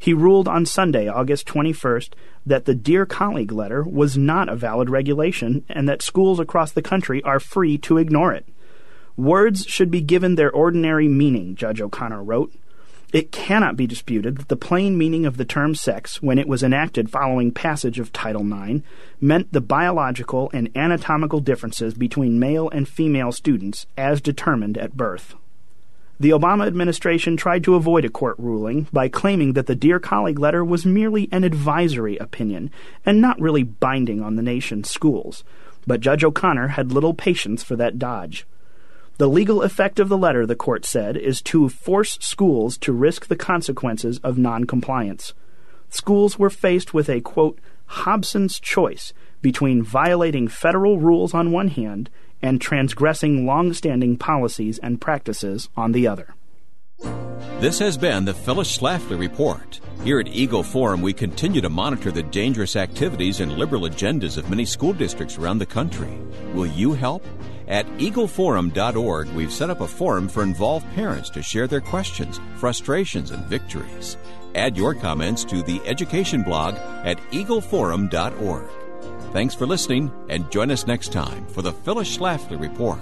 He 0.00 0.14
ruled 0.14 0.48
on 0.48 0.64
Sunday, 0.64 1.08
August 1.08 1.46
21st, 1.46 2.14
that 2.46 2.64
the 2.64 2.74
Dear 2.74 3.04
Colleague 3.04 3.52
letter 3.52 3.82
was 3.82 4.16
not 4.16 4.48
a 4.48 4.56
valid 4.56 4.88
regulation 4.88 5.62
and 5.68 5.86
that 5.90 6.00
schools 6.00 6.40
across 6.40 6.72
the 6.72 6.80
country 6.80 7.22
are 7.22 7.38
free 7.38 7.76
to 7.76 7.98
ignore 7.98 8.32
it. 8.32 8.48
Words 9.18 9.66
should 9.66 9.90
be 9.90 10.00
given 10.00 10.36
their 10.36 10.50
ordinary 10.50 11.06
meaning, 11.06 11.54
Judge 11.54 11.82
O'Connor 11.82 12.22
wrote. 12.22 12.50
It 13.12 13.30
cannot 13.30 13.76
be 13.76 13.86
disputed 13.86 14.38
that 14.38 14.48
the 14.48 14.56
plain 14.56 14.96
meaning 14.96 15.26
of 15.26 15.36
the 15.36 15.44
term 15.44 15.74
sex, 15.74 16.22
when 16.22 16.38
it 16.38 16.48
was 16.48 16.62
enacted 16.62 17.10
following 17.10 17.52
passage 17.52 17.98
of 17.98 18.10
Title 18.10 18.40
IX, 18.50 18.80
meant 19.20 19.52
the 19.52 19.60
biological 19.60 20.50
and 20.54 20.70
anatomical 20.74 21.40
differences 21.40 21.92
between 21.92 22.38
male 22.38 22.70
and 22.70 22.88
female 22.88 23.32
students 23.32 23.86
as 23.98 24.22
determined 24.22 24.78
at 24.78 24.96
birth. 24.96 25.34
The 26.20 26.30
Obama 26.30 26.66
administration 26.66 27.38
tried 27.38 27.64
to 27.64 27.76
avoid 27.76 28.04
a 28.04 28.10
court 28.10 28.36
ruling 28.38 28.86
by 28.92 29.08
claiming 29.08 29.54
that 29.54 29.64
the 29.64 29.74
Dear 29.74 29.98
Colleague 29.98 30.38
letter 30.38 30.62
was 30.62 30.84
merely 30.84 31.30
an 31.32 31.44
advisory 31.44 32.18
opinion 32.18 32.70
and 33.06 33.22
not 33.22 33.40
really 33.40 33.62
binding 33.62 34.20
on 34.20 34.36
the 34.36 34.42
nation's 34.42 34.90
schools. 34.90 35.44
But 35.86 36.02
Judge 36.02 36.22
O'Connor 36.22 36.68
had 36.68 36.92
little 36.92 37.14
patience 37.14 37.62
for 37.62 37.74
that 37.76 37.98
dodge. 37.98 38.46
The 39.16 39.30
legal 39.30 39.62
effect 39.62 39.98
of 39.98 40.10
the 40.10 40.18
letter, 40.18 40.44
the 40.44 40.54
court 40.54 40.84
said, 40.84 41.16
is 41.16 41.40
to 41.42 41.70
force 41.70 42.18
schools 42.20 42.76
to 42.78 42.92
risk 42.92 43.28
the 43.28 43.36
consequences 43.36 44.20
of 44.22 44.36
noncompliance. 44.36 45.32
Schools 45.88 46.38
were 46.38 46.50
faced 46.50 46.92
with 46.92 47.08
a, 47.08 47.22
quote, 47.22 47.58
Hobson's 47.86 48.60
choice 48.60 49.14
between 49.40 49.82
violating 49.82 50.48
federal 50.48 51.00
rules 51.00 51.32
on 51.32 51.50
one 51.50 51.68
hand 51.68 52.10
and 52.42 52.60
transgressing 52.60 53.46
long-standing 53.46 54.16
policies 54.16 54.78
and 54.78 55.00
practices 55.00 55.68
on 55.76 55.92
the 55.92 56.06
other. 56.06 56.34
This 57.60 57.78
has 57.78 57.98
been 57.98 58.24
the 58.24 58.34
Phyllis 58.34 58.78
Schlafly 58.78 59.18
Report. 59.18 59.80
Here 60.04 60.18
at 60.18 60.28
Eagle 60.28 60.62
Forum, 60.62 61.02
we 61.02 61.12
continue 61.12 61.60
to 61.60 61.68
monitor 61.68 62.10
the 62.10 62.22
dangerous 62.22 62.74
activities 62.74 63.40
and 63.40 63.58
liberal 63.58 63.82
agendas 63.82 64.38
of 64.38 64.48
many 64.48 64.64
school 64.64 64.94
districts 64.94 65.36
around 65.36 65.58
the 65.58 65.66
country. 65.66 66.18
Will 66.54 66.66
you 66.66 66.94
help? 66.94 67.22
At 67.68 67.86
eagleforum.org, 67.98 69.28
we've 69.28 69.52
set 69.52 69.70
up 69.70 69.80
a 69.80 69.86
forum 69.86 70.26
for 70.26 70.42
involved 70.42 70.86
parents 70.94 71.28
to 71.30 71.42
share 71.42 71.66
their 71.66 71.82
questions, 71.82 72.40
frustrations, 72.56 73.30
and 73.30 73.44
victories. 73.44 74.16
Add 74.54 74.76
your 74.76 74.94
comments 74.94 75.44
to 75.44 75.62
the 75.62 75.80
education 75.86 76.42
blog 76.42 76.74
at 77.04 77.18
eagleforum.org. 77.30 78.79
Thanks 79.32 79.54
for 79.54 79.64
listening, 79.64 80.10
and 80.28 80.50
join 80.50 80.72
us 80.72 80.86
next 80.88 81.12
time 81.12 81.46
for 81.46 81.62
the 81.62 81.72
Phyllis 81.72 82.16
Schlafly 82.16 82.60
Report. 82.60 82.98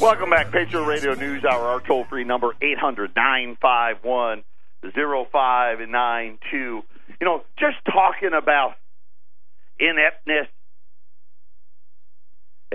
Welcome 0.00 0.30
back, 0.30 0.50
Patriot 0.50 0.84
Radio 0.84 1.14
News 1.14 1.44
Hour. 1.44 1.62
Our 1.62 1.80
toll 1.80 2.04
free 2.04 2.24
number 2.24 2.54
eight 2.62 2.78
hundred 2.78 3.12
nine 3.16 3.56
five 3.60 3.96
one 4.02 4.44
zero 4.94 5.26
five 5.30 5.78
nine 5.88 6.38
two. 6.50 6.82
You 7.20 7.26
know, 7.26 7.42
just 7.58 7.76
talking 7.84 8.30
about 8.36 8.74
ineptness 9.78 10.48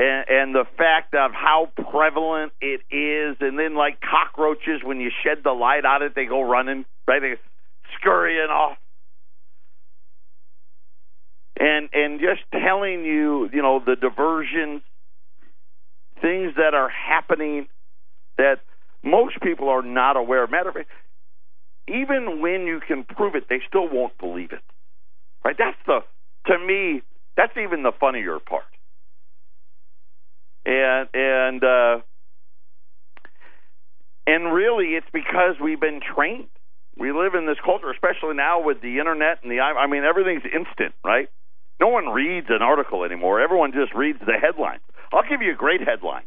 and, 0.02 0.26
and 0.30 0.56
the 0.56 0.66
fact 0.78 1.14
of 1.14 1.32
how 1.32 1.70
prevalent 1.76 2.54
it 2.60 2.82
is, 2.90 3.38
and 3.40 3.60
then 3.60 3.76
like 3.76 4.00
cockroaches, 4.02 4.82
when 4.84 5.00
you 5.00 5.12
shed 5.24 5.44
the 5.44 5.52
light 5.52 5.86
on 5.86 6.02
it, 6.02 6.14
they 6.16 6.26
go 6.26 6.42
running, 6.42 6.86
right? 7.08 7.22
They 7.22 7.36
scurrying 8.00 8.50
off. 8.50 8.78
And 11.60 11.90
and 11.94 12.20
just 12.20 12.42
telling 12.52 13.06
you, 13.06 13.48
you 13.54 13.62
know, 13.62 13.80
the 13.86 13.96
diversions, 13.96 14.82
things 16.20 16.56
that 16.56 16.74
are 16.74 16.90
happening 16.90 17.68
that 18.40 18.56
most 19.04 19.40
people 19.44 19.70
are 19.70 19.84
not 19.84 20.18
aware. 20.18 20.46
Of. 20.46 20.50
Matter 20.50 20.70
of 20.70 20.76
fact, 20.76 20.90
even 21.88 22.42
when 22.42 22.66
you 22.66 22.80
can 22.88 23.04
prove 23.04 23.36
it, 23.36 23.44
they 23.50 23.62
still 23.68 23.88
won't 23.88 24.18
believe 24.18 24.52
it. 24.52 24.64
Right? 25.46 25.56
That's 25.56 25.78
the 25.86 26.00
to 26.48 26.58
me, 26.58 27.04
that's 27.38 27.54
even 27.56 27.84
the 27.84 27.92
funnier 28.00 28.40
part. 28.40 28.64
And 30.66 31.10
and 31.14 31.64
uh 31.64 32.00
and 34.28 34.54
really 34.54 34.94
it's 34.94 35.08
because 35.12 35.56
we've 35.62 35.80
been 35.80 36.02
trained. 36.02 36.48
We 36.98 37.12
live 37.12 37.34
in 37.34 37.48
this 37.48 37.58
culture, 37.64 37.90
especially 37.90 38.36
now 38.36 38.62
with 38.62 38.82
the 38.82 39.00
internet 39.00 39.40
and 39.42 39.52
the 39.52 39.60
I 39.60 39.88
mean 39.88 40.04
everything's 40.04 40.44
instant, 40.46 40.94
right? 41.04 41.30
No 41.80 41.88
one 41.88 42.10
reads 42.10 42.48
an 42.50 42.62
article 42.62 43.04
anymore. 43.04 43.42
Everyone 43.42 43.72
just 43.72 43.94
reads 43.96 44.20
the 44.20 44.38
headlines. 44.40 44.82
I'll 45.12 45.28
give 45.28 45.42
you 45.42 45.52
a 45.52 45.56
great 45.56 45.82
headline. 45.82 46.24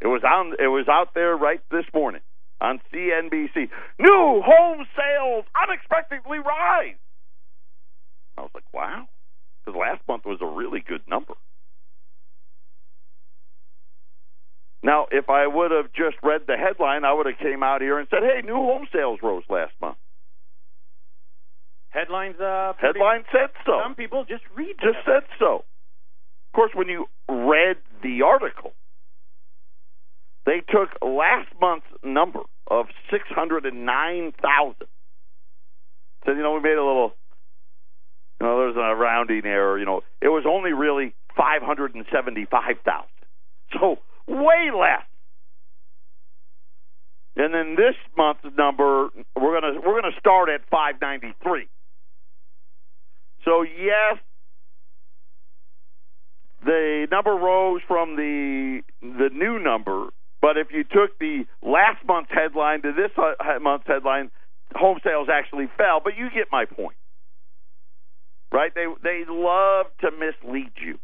It 0.00 0.06
was 0.06 0.22
on 0.24 0.54
it 0.58 0.68
was 0.68 0.86
out 0.88 1.14
there 1.14 1.36
right 1.36 1.60
this 1.70 1.84
morning 1.94 2.20
on 2.60 2.80
CNBC. 2.92 3.68
New 3.98 4.42
home 4.44 4.86
sales 4.96 5.44
unexpectedly 5.56 6.38
rise. 6.38 7.00
I 8.36 8.42
was 8.42 8.50
like, 8.54 8.64
wow. 8.72 9.06
Because 9.64 9.78
last 9.78 10.00
month 10.08 10.24
was 10.24 10.38
a 10.40 10.46
really 10.46 10.80
good 10.86 11.02
number. 11.08 11.34
Now, 14.82 15.06
if 15.10 15.28
I 15.28 15.46
would 15.46 15.70
have 15.70 15.92
just 15.92 16.16
read 16.22 16.42
the 16.46 16.56
headline, 16.56 17.04
I 17.04 17.12
would 17.12 17.26
have 17.26 17.38
came 17.38 17.62
out 17.62 17.82
here 17.82 17.98
and 17.98 18.08
said, 18.08 18.22
"Hey, 18.22 18.40
new 18.42 18.54
home 18.54 18.86
sales 18.92 19.20
rose 19.22 19.44
last 19.48 19.72
month." 19.80 19.98
Headlines. 21.90 22.40
Uh, 22.40 22.72
Headline 22.78 23.24
said 23.32 23.50
so. 23.66 23.80
Some 23.82 23.94
people 23.94 24.24
just 24.24 24.44
read. 24.54 24.76
Just 24.80 25.04
them. 25.04 25.20
said 25.20 25.22
so. 25.38 25.64
Of 26.48 26.52
course, 26.54 26.70
when 26.74 26.88
you 26.88 27.06
read 27.28 27.76
the 28.02 28.22
article, 28.22 28.72
they 30.46 30.60
took 30.60 30.90
last 31.02 31.48
month's 31.60 31.86
number 32.02 32.40
of 32.68 32.86
six 33.10 33.24
hundred 33.28 33.66
and 33.66 33.84
nine 33.84 34.32
thousand. 34.40 34.88
Said, 36.24 36.36
you 36.36 36.42
know, 36.42 36.52
we 36.52 36.60
made 36.60 36.76
a 36.76 36.84
little, 36.84 37.12
you 38.40 38.46
know, 38.46 38.58
there's 38.58 38.76
a 38.76 38.94
rounding 38.94 39.42
error. 39.44 39.78
You 39.78 39.84
know, 39.84 40.02
it 40.22 40.28
was 40.28 40.44
only 40.48 40.72
really 40.72 41.14
five 41.36 41.62
hundred 41.62 41.94
and 41.94 42.06
seventy-five 42.12 42.76
thousand. 42.84 43.08
So 43.72 43.98
way 44.30 44.70
less. 44.72 45.02
And 47.36 47.54
then 47.54 47.76
this 47.76 47.94
month's 48.16 48.44
number, 48.56 49.08
we're 49.36 49.60
gonna 49.60 49.80
we're 49.84 50.00
gonna 50.00 50.14
start 50.18 50.48
at 50.48 50.60
five 50.70 50.96
ninety 51.00 51.34
three. 51.42 51.68
So 53.44 53.62
yes, 53.62 54.18
the 56.64 57.06
number 57.10 57.32
rose 57.32 57.80
from 57.86 58.16
the 58.16 58.82
the 59.00 59.30
new 59.32 59.58
number, 59.58 60.08
but 60.42 60.56
if 60.56 60.68
you 60.70 60.84
took 60.84 61.18
the 61.18 61.44
last 61.62 62.04
month's 62.06 62.30
headline 62.32 62.82
to 62.82 62.92
this 62.92 63.10
uh, 63.16 63.58
month's 63.60 63.86
headline, 63.86 64.30
home 64.74 64.98
sales 65.02 65.28
actually 65.32 65.68
fell. 65.78 66.00
But 66.02 66.18
you 66.18 66.28
get 66.34 66.48
my 66.52 66.64
point, 66.66 66.96
right? 68.52 68.72
They 68.74 68.86
they 69.02 69.24
love 69.28 69.86
to 70.00 70.10
mislead 70.10 70.72
you. 70.84 70.98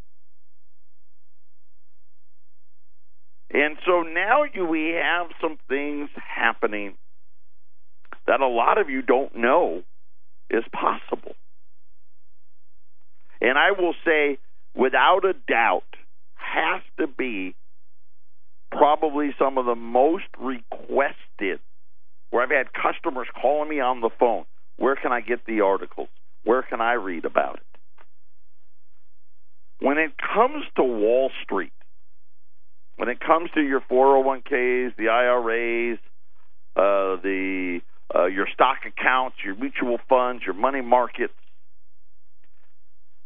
And 3.52 3.76
so 3.86 4.02
now 4.02 4.44
you, 4.52 4.66
we 4.66 4.94
have 5.00 5.28
some 5.40 5.58
things 5.68 6.10
happening 6.14 6.94
that 8.26 8.40
a 8.40 8.46
lot 8.46 8.78
of 8.78 8.90
you 8.90 9.02
don't 9.02 9.36
know 9.36 9.82
is 10.50 10.64
possible. 10.72 11.34
And 13.40 13.56
I 13.58 13.70
will 13.70 13.94
say, 14.04 14.38
without 14.74 15.24
a 15.24 15.34
doubt, 15.48 15.84
has 16.34 16.82
to 16.98 17.06
be 17.06 17.54
probably 18.72 19.34
some 19.38 19.58
of 19.58 19.66
the 19.66 19.74
most 19.74 20.24
requested, 20.38 21.60
where 22.30 22.42
I've 22.42 22.50
had 22.50 22.72
customers 22.72 23.28
calling 23.40 23.68
me 23.68 23.80
on 23.80 24.00
the 24.00 24.10
phone. 24.18 24.44
Where 24.76 24.96
can 24.96 25.12
I 25.12 25.20
get 25.20 25.46
the 25.46 25.60
articles? 25.60 26.08
Where 26.44 26.62
can 26.62 26.80
I 26.80 26.94
read 26.94 27.24
about 27.24 27.56
it? 27.56 27.62
When 29.80 29.98
it 29.98 30.12
comes 30.18 30.64
to 30.76 30.82
Wall 30.82 31.30
Street, 31.44 31.72
when 32.96 33.08
it 33.08 33.20
comes 33.20 33.50
to 33.54 33.60
your 33.60 33.80
401ks, 33.80 34.96
the 34.96 35.08
IRAs, 35.08 35.98
uh, 36.76 37.20
the 37.22 37.80
uh, 38.14 38.26
your 38.26 38.46
stock 38.52 38.78
accounts, 38.86 39.36
your 39.44 39.56
mutual 39.56 39.98
funds, 40.08 40.42
your 40.44 40.54
money 40.54 40.80
markets, 40.80 41.34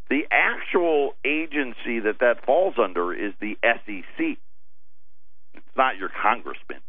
the 0.09 0.22
actual 0.30 1.12
agency 1.24 2.00
that 2.00 2.16
that 2.20 2.44
falls 2.44 2.74
under 2.83 3.12
is 3.12 3.33
the 3.40 3.56
SEC. 3.62 4.38
It's 5.54 5.76
not 5.76 5.98
your 5.98 6.11
congressman. 6.22 6.80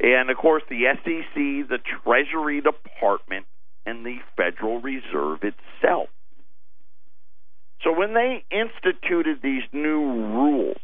And 0.00 0.30
of 0.30 0.36
course, 0.36 0.62
the 0.68 0.84
SEC, 1.04 1.68
the 1.68 1.78
Treasury 2.04 2.60
Department, 2.60 3.46
and 3.86 4.04
the 4.04 4.18
Federal 4.36 4.80
Reserve 4.80 5.40
itself. 5.42 6.08
So 7.82 7.92
when 7.92 8.14
they 8.14 8.44
instituted 8.50 9.38
these 9.42 9.62
new 9.72 10.00
rules 10.00 10.76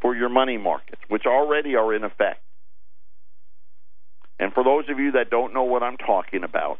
for 0.00 0.14
your 0.16 0.28
money 0.28 0.58
markets, 0.58 1.00
which 1.08 1.24
already 1.26 1.76
are 1.76 1.94
in 1.94 2.04
effect, 2.04 2.40
and 4.38 4.52
for 4.52 4.64
those 4.64 4.84
of 4.88 4.98
you 4.98 5.12
that 5.12 5.30
don't 5.30 5.54
know 5.54 5.64
what 5.64 5.82
I'm 5.82 5.98
talking 5.98 6.42
about, 6.42 6.78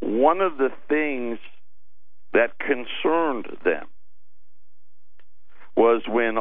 one 0.00 0.40
of 0.40 0.58
the 0.58 0.68
things 0.88 1.38
that 2.34 2.58
concerned 2.58 3.46
them 3.64 3.86
was 5.76 6.02
when 6.06 6.38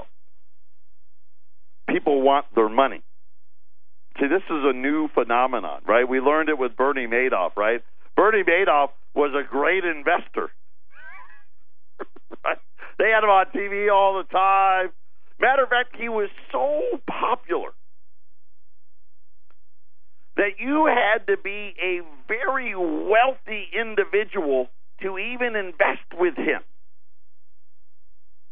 people 1.89 2.21
want 2.21 2.45
their 2.55 2.69
money. 2.69 3.01
See, 4.19 4.27
this 4.27 4.43
is 4.49 4.63
a 4.63 4.73
new 4.73 5.07
phenomenon, 5.13 5.81
right? 5.87 6.07
We 6.07 6.19
learned 6.19 6.49
it 6.49 6.57
with 6.57 6.75
Bernie 6.75 7.07
Madoff, 7.07 7.55
right? 7.55 7.81
Bernie 8.15 8.43
Madoff 8.43 8.89
was 9.13 9.31
a 9.33 9.47
great 9.47 9.83
investor. 9.83 10.49
they 12.97 13.09
had 13.09 13.23
him 13.23 13.29
on 13.29 13.45
TV 13.55 13.91
all 13.93 14.17
the 14.17 14.29
time. 14.29 14.89
Matter 15.39 15.63
of 15.63 15.69
fact, 15.69 15.95
he 15.97 16.09
was 16.09 16.29
so 16.51 16.81
popular 17.07 17.71
that 20.37 20.59
you 20.59 20.87
had 20.87 21.27
to 21.27 21.37
be 21.41 21.73
a 21.81 22.01
very 22.27 22.75
wealthy 22.75 23.67
individual 23.73 24.69
to 25.01 25.17
even 25.17 25.55
invest 25.55 26.07
with 26.17 26.35
him. 26.35 26.61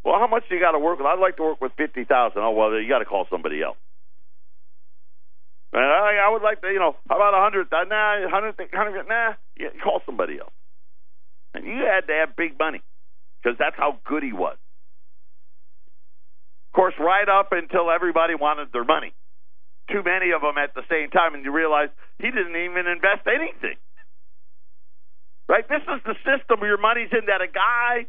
Well, 0.04 0.16
how 0.20 0.28
much 0.28 0.44
do 0.50 0.56
you 0.56 0.62
got 0.62 0.72
to 0.72 0.80
work 0.80 0.98
with? 0.98 1.08
I'd 1.08 1.20
like 1.20 1.38
to 1.38 1.44
work 1.44 1.62
with 1.62 1.72
fifty 1.78 2.04
thousand. 2.04 2.42
Oh 2.42 2.52
well, 2.52 2.74
you 2.74 2.90
got 2.90 3.00
to 3.00 3.06
call 3.06 3.26
somebody 3.30 3.62
else. 3.62 3.78
And 5.74 5.82
I, 5.82 6.28
I 6.28 6.30
would 6.32 6.42
like 6.42 6.62
to, 6.62 6.68
you 6.68 6.80
know, 6.80 6.96
how 7.08 7.16
about 7.16 7.34
a 7.34 7.42
hundred? 7.42 7.68
Uh, 7.72 7.88
nah, 7.88 8.28
hundred, 8.30 8.56
hundred. 8.74 9.08
Nah, 9.08 9.34
yeah, 9.58 9.70
call 9.84 10.02
somebody 10.06 10.40
else. 10.40 10.52
And 11.54 11.66
you 11.66 11.88
had 11.88 12.08
to 12.08 12.14
have 12.14 12.36
big 12.36 12.60
money 12.60 12.82
because 13.42 13.58
that's 13.58 13.76
how 13.78 14.00
good 14.06 14.24
he 14.24 14.34
was. 14.34 14.58
Of 16.72 16.76
course, 16.76 16.94
right 17.00 17.28
up 17.28 17.52
until 17.52 17.92
everybody 17.92 18.36
wanted 18.36 18.72
their 18.72 18.86
money. 18.86 19.14
Too 19.92 20.04
many 20.04 20.32
of 20.32 20.42
them 20.42 20.56
at 20.56 20.74
the 20.74 20.84
same 20.90 21.10
time, 21.10 21.36
and 21.36 21.44
you 21.44 21.52
realize 21.52 21.90
he 22.20 22.32
didn't 22.32 22.56
even 22.56 22.88
invest 22.88 23.28
anything. 23.28 23.76
Right? 25.50 25.68
This 25.68 25.84
is 25.84 26.00
the 26.06 26.16
system 26.24 26.64
your 26.64 26.80
money's 26.80 27.12
in 27.12 27.28
that 27.28 27.42
a 27.42 27.52
guy 27.52 28.08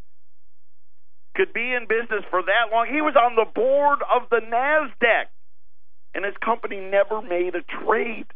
could 1.34 1.52
be 1.52 1.74
in 1.74 1.86
business 1.88 2.22
for 2.30 2.42
that 2.42 2.70
long. 2.70 2.86
He 2.86 3.00
was 3.02 3.16
on 3.18 3.34
the 3.34 3.46
board 3.50 3.98
of 4.06 4.30
the 4.30 4.38
NASDAQ, 4.46 5.26
and 6.14 6.24
his 6.24 6.34
company 6.44 6.76
never 6.76 7.22
made 7.22 7.54
a 7.54 7.62
trade. 7.84 8.26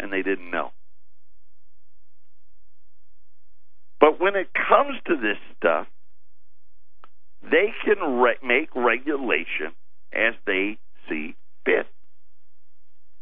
And 0.00 0.12
they 0.12 0.22
didn't 0.22 0.50
know. 0.50 0.70
But 4.00 4.20
when 4.20 4.36
it 4.36 4.48
comes 4.54 4.98
to 5.06 5.16
this 5.16 5.38
stuff, 5.56 5.86
they 7.42 7.72
can 7.84 8.20
re- 8.20 8.38
make 8.42 8.74
regulation 8.74 9.74
as 10.12 10.34
they 10.46 10.78
see 11.08 11.34
fit. 11.64 11.86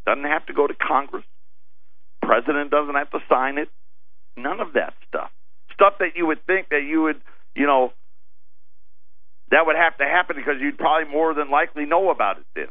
Doesn't 0.07 0.25
have 0.25 0.47
to 0.47 0.53
go 0.53 0.67
to 0.67 0.75
Congress. 0.75 1.25
President 2.23 2.71
doesn't 2.71 2.95
have 2.95 3.11
to 3.11 3.19
sign 3.29 3.59
it. 3.59 3.69
None 4.37 4.61
of 4.61 4.75
that 4.75 4.95
stuff. 5.09 5.31
Stuff 5.73 5.95
that 6.01 6.15
you 6.15 6.27
would 6.27 6.45
think 6.47 6.69
that 6.69 6.83
you 6.87 7.03
would, 7.03 7.21
you 7.55 7.67
know, 7.67 7.93
that 9.51 9.67
would 9.67 9.77
have 9.77 9.97
to 9.99 10.05
happen 10.05 10.37
because 10.37 10.61
you'd 10.61 10.79
probably 10.79 11.11
more 11.11 11.35
than 11.35 11.51
likely 11.51 11.87
know 11.87 12.11
about 12.11 12.39
it 12.39 12.47
then. 12.55 12.69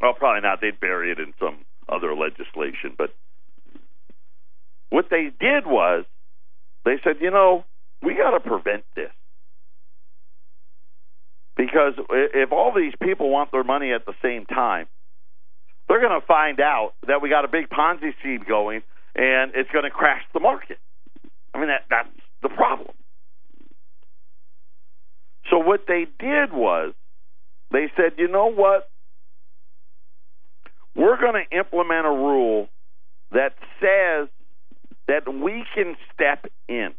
Well, 0.00 0.14
probably 0.14 0.40
not. 0.42 0.60
They'd 0.60 0.80
bury 0.80 1.12
it 1.12 1.18
in 1.18 1.34
some 1.38 1.58
other 1.88 2.14
legislation. 2.14 2.94
But 2.96 3.14
what 4.88 5.06
they 5.10 5.30
did 5.38 5.66
was 5.66 6.04
they 6.84 6.96
said, 7.04 7.16
you 7.20 7.30
know, 7.30 7.64
we 8.02 8.14
got 8.14 8.30
to 8.30 8.40
prevent 8.40 8.84
this. 8.96 9.10
Because 11.56 11.92
if 12.08 12.52
all 12.52 12.72
these 12.74 12.94
people 13.02 13.28
want 13.28 13.52
their 13.52 13.64
money 13.64 13.92
at 13.92 14.06
the 14.06 14.14
same 14.22 14.46
time, 14.46 14.86
they're 15.88 16.00
going 16.00 16.18
to 16.18 16.26
find 16.26 16.60
out 16.60 16.92
that 17.06 17.20
we 17.20 17.28
got 17.28 17.44
a 17.44 17.48
big 17.48 17.68
Ponzi 17.68 18.14
scheme 18.20 18.44
going 18.48 18.82
and 19.14 19.52
it's 19.54 19.70
going 19.70 19.84
to 19.84 19.90
crash 19.90 20.22
the 20.32 20.40
market. 20.40 20.78
I 21.52 21.58
mean, 21.58 21.68
that, 21.68 21.84
that's 21.90 22.08
the 22.42 22.48
problem. 22.48 22.94
So 25.50 25.58
what 25.58 25.80
they 25.86 26.06
did 26.18 26.52
was 26.52 26.94
they 27.72 27.90
said, 27.96 28.12
you 28.18 28.28
know 28.28 28.50
what? 28.50 28.88
We're 30.94 31.20
going 31.20 31.44
to 31.44 31.56
implement 31.56 32.06
a 32.06 32.10
rule 32.10 32.68
that 33.32 33.54
says 33.80 34.28
that 35.06 35.32
we 35.32 35.64
can 35.74 35.96
step 36.12 36.46
in. 36.68 36.90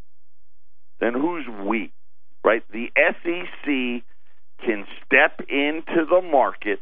Then 0.99 1.13
who's 1.13 1.45
we? 1.65 1.91
Right? 2.43 2.63
The 2.71 2.87
SEC 2.95 4.03
can 4.65 4.85
step 5.05 5.39
into 5.49 6.05
the 6.09 6.21
market 6.21 6.79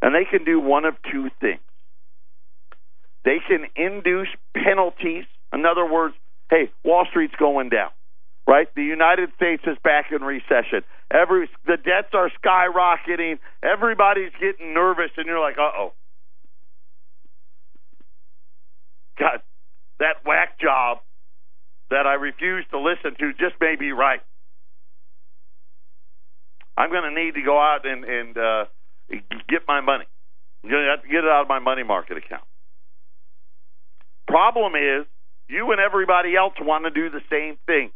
and 0.00 0.14
they 0.14 0.24
can 0.30 0.44
do 0.44 0.60
one 0.60 0.84
of 0.84 0.94
two 1.10 1.28
things. 1.40 1.60
They 3.24 3.38
can 3.46 3.66
induce 3.76 4.28
penalties. 4.54 5.24
In 5.52 5.64
other 5.66 5.90
words, 5.90 6.14
hey, 6.50 6.70
Wall 6.84 7.06
Street's 7.10 7.34
going 7.38 7.68
down, 7.68 7.90
right? 8.48 8.66
The 8.74 8.82
United 8.82 9.28
States 9.36 9.62
is 9.66 9.76
back 9.84 10.06
in 10.10 10.22
recession. 10.22 10.82
Every 11.10 11.48
the 11.66 11.76
debts 11.76 12.14
are 12.14 12.30
skyrocketing. 12.42 13.38
Everybody's 13.62 14.32
getting 14.40 14.72
nervous, 14.72 15.10
and 15.18 15.26
you're 15.26 15.40
like, 15.40 15.58
uh 15.58 15.70
oh. 15.76 15.92
God, 19.18 19.42
that 20.00 20.24
whack 20.24 20.58
job 20.60 20.98
that 21.90 22.06
I 22.06 22.14
refuse 22.14 22.64
to 22.70 22.78
listen 22.80 23.16
to 23.18 23.32
just 23.32 23.60
may 23.60 23.76
be 23.78 23.92
right. 23.92 24.20
I'm 26.76 26.90
going 26.90 27.02
to 27.02 27.20
need 27.20 27.34
to 27.34 27.42
go 27.42 27.58
out 27.58 27.80
and, 27.84 28.04
and 28.04 28.38
uh, 28.38 28.64
get 29.48 29.62
my 29.66 29.80
money. 29.80 30.04
I'm 30.62 30.70
going 30.70 30.84
to 30.84 30.90
have 30.90 31.02
to 31.02 31.08
get 31.08 31.24
it 31.24 31.30
out 31.30 31.42
of 31.42 31.48
my 31.48 31.58
money 31.58 31.82
market 31.82 32.16
account. 32.16 32.44
Problem 34.28 34.74
is, 34.74 35.06
you 35.48 35.72
and 35.72 35.80
everybody 35.80 36.36
else 36.36 36.54
want 36.60 36.84
to 36.84 36.90
do 36.90 37.10
the 37.10 37.22
same 37.30 37.56
thing. 37.66 37.90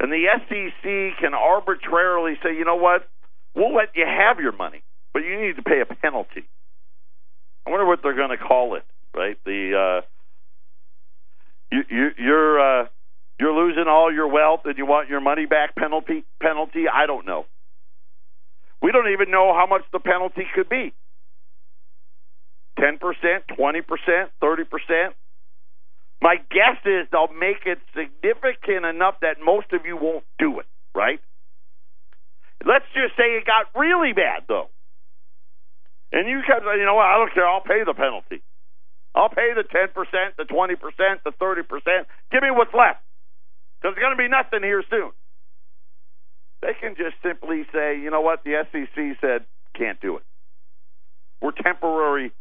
And 0.00 0.10
the 0.10 0.24
SEC 0.48 1.18
can 1.20 1.34
arbitrarily 1.34 2.34
say, 2.42 2.56
you 2.56 2.64
know 2.64 2.76
what, 2.76 3.08
we'll 3.54 3.74
let 3.74 3.90
you 3.94 4.06
have 4.06 4.40
your 4.40 4.52
money, 4.52 4.82
but 5.12 5.20
you 5.20 5.38
need 5.40 5.56
to 5.56 5.62
pay 5.62 5.80
a 5.82 5.86
penalty. 5.86 6.48
I 7.66 7.70
wonder 7.70 7.84
what 7.84 8.00
they're 8.02 8.16
going 8.16 8.30
to 8.30 8.38
call 8.38 8.76
it, 8.76 8.84
right? 9.14 9.36
The 9.44 10.00
uh, 10.00 10.06
you, 11.70 11.82
you, 11.90 12.08
you're 12.18 12.60
uh, 12.82 12.86
you're 13.38 13.54
losing 13.54 13.84
all 13.88 14.12
your 14.12 14.28
wealth 14.28 14.60
and 14.64 14.78
you 14.78 14.86
want 14.86 15.10
your 15.10 15.20
money 15.20 15.44
back 15.46 15.76
penalty 15.76 16.24
penalty. 16.42 16.84
I 16.92 17.06
don't 17.06 17.26
know. 17.26 17.44
We 18.82 18.92
don't 18.92 19.12
even 19.12 19.30
know 19.30 19.52
how 19.54 19.66
much 19.66 19.82
the 19.92 20.00
penalty 20.00 20.46
could 20.54 20.70
be. 20.70 20.94
10%, 22.78 22.98
20%, 22.98 23.82
30%. 24.42 25.08
My 26.22 26.36
guess 26.50 26.76
is 26.84 27.08
they'll 27.10 27.32
make 27.32 27.64
it 27.64 27.78
significant 27.96 28.84
enough 28.84 29.16
that 29.22 29.40
most 29.42 29.72
of 29.72 29.86
you 29.86 29.96
won't 29.96 30.24
do 30.38 30.60
it, 30.60 30.66
right? 30.94 31.20
Let's 32.64 32.84
just 32.92 33.16
say 33.16 33.40
it 33.40 33.46
got 33.46 33.72
really 33.78 34.12
bad, 34.12 34.44
though. 34.48 34.68
And 36.12 36.28
you 36.28 36.42
kept 36.46 36.60
saying, 36.64 36.78
you 36.78 36.84
know 36.84 36.94
what, 36.94 37.06
I 37.06 37.16
don't 37.16 37.32
care, 37.32 37.48
I'll 37.48 37.64
pay 37.64 37.84
the 37.86 37.94
penalty. 37.94 38.42
I'll 39.14 39.30
pay 39.30 39.54
the 39.54 39.64
10%, 39.64 39.94
the 40.36 40.44
20%, 40.44 40.76
the 41.24 41.32
30%. 41.32 42.06
Give 42.30 42.42
me 42.42 42.50
what's 42.50 42.74
left. 42.74 43.00
There's 43.82 43.96
going 43.96 44.12
to 44.12 44.20
be 44.20 44.28
nothing 44.28 44.62
here 44.62 44.84
soon. 44.90 45.10
They 46.62 46.74
can 46.78 46.94
just 46.96 47.16
simply 47.22 47.64
say, 47.72 47.98
you 47.98 48.10
know 48.10 48.20
what, 48.20 48.44
the 48.44 48.62
SEC 48.70 49.16
said, 49.20 49.46
can't 49.74 50.00
do 50.00 50.18
it. 50.18 50.22
We're 51.40 51.52
temporary, 51.52 52.32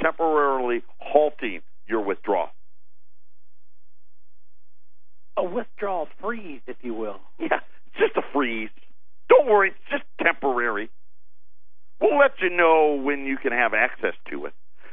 temporarily 0.00 0.82
halting 0.98 1.60
your 1.86 2.00
withdrawal. 2.00 2.48
A 5.38 5.44
withdrawal 5.44 6.08
freeze, 6.20 6.60
if 6.66 6.76
you 6.82 6.94
will. 6.94 7.20
Yeah, 7.38 7.60
just 7.96 8.16
a 8.16 8.22
freeze. 8.32 8.70
Don't 9.28 9.46
worry, 9.46 9.68
it's 9.70 9.78
just 9.90 10.02
temporary. 10.22 10.90
We'll 12.00 12.18
let 12.18 12.32
you 12.40 12.50
know 12.50 13.00
when 13.02 13.24
you 13.24 13.36
can 13.36 13.52
have 13.52 13.72
access 13.74 14.14
to 14.30 14.46
it. 14.46 14.52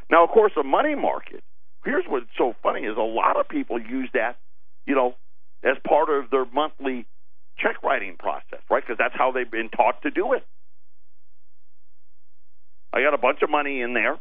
Now, 0.10 0.24
of 0.24 0.30
course, 0.30 0.52
a 0.60 0.64
money 0.64 0.96
market. 0.96 1.44
Here's 1.84 2.06
what's 2.08 2.26
so 2.38 2.54
funny 2.64 2.82
is 2.82 2.98
a 2.98 3.02
lot 3.02 3.40
of 3.40 3.50
people 3.50 3.80
use 3.80 4.10
that, 4.14 4.38
you 4.86 4.96
know, 4.96 5.16
as 5.64 5.78
part 5.88 6.10
of 6.10 6.30
their 6.32 6.46
monthly 6.46 7.06
check 7.58 7.82
writing 7.84 8.16
process, 8.18 8.60
right? 8.70 8.84
Because 8.84 8.98
that's 8.98 9.16
how 9.16 9.32
they've 9.32 9.50
been 9.50 9.70
taught 9.70 10.02
to 10.04 10.12
do 10.12 10.34
it. 10.34 10.46
I 12.94 13.02
got 13.02 13.14
a 13.14 13.18
bunch 13.18 13.40
of 13.42 13.50
money 13.50 13.82
in 13.82 13.94
there, 13.94 14.18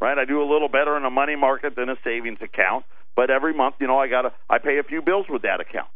right? 0.00 0.18
I 0.18 0.24
do 0.24 0.42
a 0.42 0.48
little 0.50 0.68
better 0.68 0.96
in 0.96 1.04
a 1.04 1.10
money 1.10 1.36
market 1.36 1.76
than 1.76 1.88
a 1.88 1.96
savings 2.04 2.38
account, 2.42 2.84
but 3.16 3.30
every 3.30 3.54
month, 3.54 3.76
you 3.80 3.86
know, 3.86 3.98
I 3.98 4.08
got 4.08 4.22
to 4.22 4.32
I 4.48 4.58
pay 4.58 4.78
a 4.78 4.82
few 4.82 5.02
bills 5.02 5.26
with 5.28 5.42
that 5.42 5.60
account. 5.60 5.88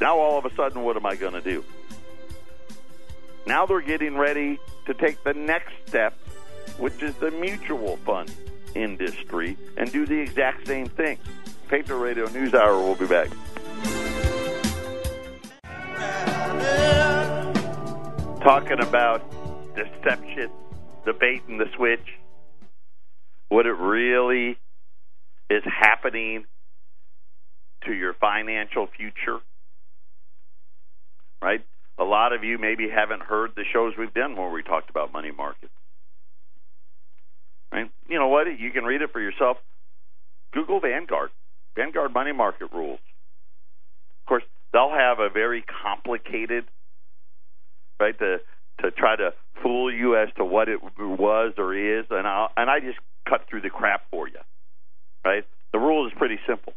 Now 0.00 0.18
all 0.18 0.38
of 0.38 0.44
a 0.44 0.54
sudden, 0.54 0.82
what 0.82 0.96
am 0.96 1.06
I 1.06 1.16
going 1.16 1.32
to 1.32 1.40
do? 1.40 1.64
Now 3.46 3.66
they're 3.66 3.80
getting 3.80 4.16
ready 4.16 4.58
to 4.86 4.94
take 4.94 5.24
the 5.24 5.34
next 5.34 5.72
step, 5.86 6.14
which 6.78 7.02
is 7.02 7.14
the 7.16 7.30
mutual 7.30 7.96
fund 7.98 8.32
industry, 8.74 9.56
and 9.76 9.90
do 9.90 10.06
the 10.06 10.18
exact 10.20 10.66
same 10.66 10.86
thing. 10.86 11.18
Patriot 11.68 11.98
Radio 11.98 12.28
News 12.28 12.54
Hour 12.54 12.78
will 12.78 12.94
be 12.94 13.06
back. 13.06 13.28
Talking 18.42 18.80
about 18.80 19.22
deception, 19.74 20.50
the 21.04 21.12
bait 21.12 21.42
and 21.48 21.58
the 21.60 21.68
switch, 21.74 22.18
what 23.48 23.66
it 23.66 23.72
really 23.72 24.58
is 25.50 25.62
happening 25.64 26.44
to 27.84 27.92
your 27.92 28.14
financial 28.14 28.88
future. 28.96 29.38
Right? 31.40 31.64
A 31.98 32.04
lot 32.04 32.32
of 32.32 32.44
you 32.44 32.58
maybe 32.58 32.88
haven't 32.88 33.22
heard 33.22 33.52
the 33.56 33.64
shows 33.72 33.94
we've 33.98 34.12
done 34.12 34.36
where 34.36 34.50
we 34.50 34.62
talked 34.62 34.90
about 34.90 35.12
money 35.12 35.30
markets. 35.30 35.72
Right? 37.72 37.90
You 38.08 38.18
know 38.18 38.28
what? 38.28 38.46
You 38.58 38.70
can 38.70 38.84
read 38.84 39.02
it 39.02 39.12
for 39.12 39.20
yourself. 39.20 39.58
Google 40.52 40.80
Vanguard. 40.80 41.30
Vanguard 41.76 42.12
money 42.12 42.32
market 42.32 42.72
rules. 42.72 43.00
Of 44.22 44.28
course, 44.28 44.42
they'll 44.72 44.90
have 44.90 45.18
a 45.20 45.28
very 45.28 45.64
complicated, 45.82 46.64
right, 48.00 48.18
to 48.18 48.38
to 48.80 48.90
try 48.92 49.16
to 49.16 49.32
fool 49.62 49.92
you 49.92 50.16
as 50.16 50.28
to 50.36 50.44
what 50.44 50.68
it 50.68 50.80
was 50.98 51.54
or 51.58 51.74
is, 51.74 52.06
and 52.10 52.26
I 52.26 52.48
and 52.56 52.70
I 52.70 52.80
just 52.80 52.98
cut 53.28 53.42
through 53.48 53.62
the 53.62 53.70
crap 53.70 54.02
for 54.10 54.28
you, 54.28 54.40
right? 55.24 55.44
The 55.72 55.78
rule 55.78 56.06
is 56.06 56.12
pretty 56.16 56.38
simple. 56.46 56.72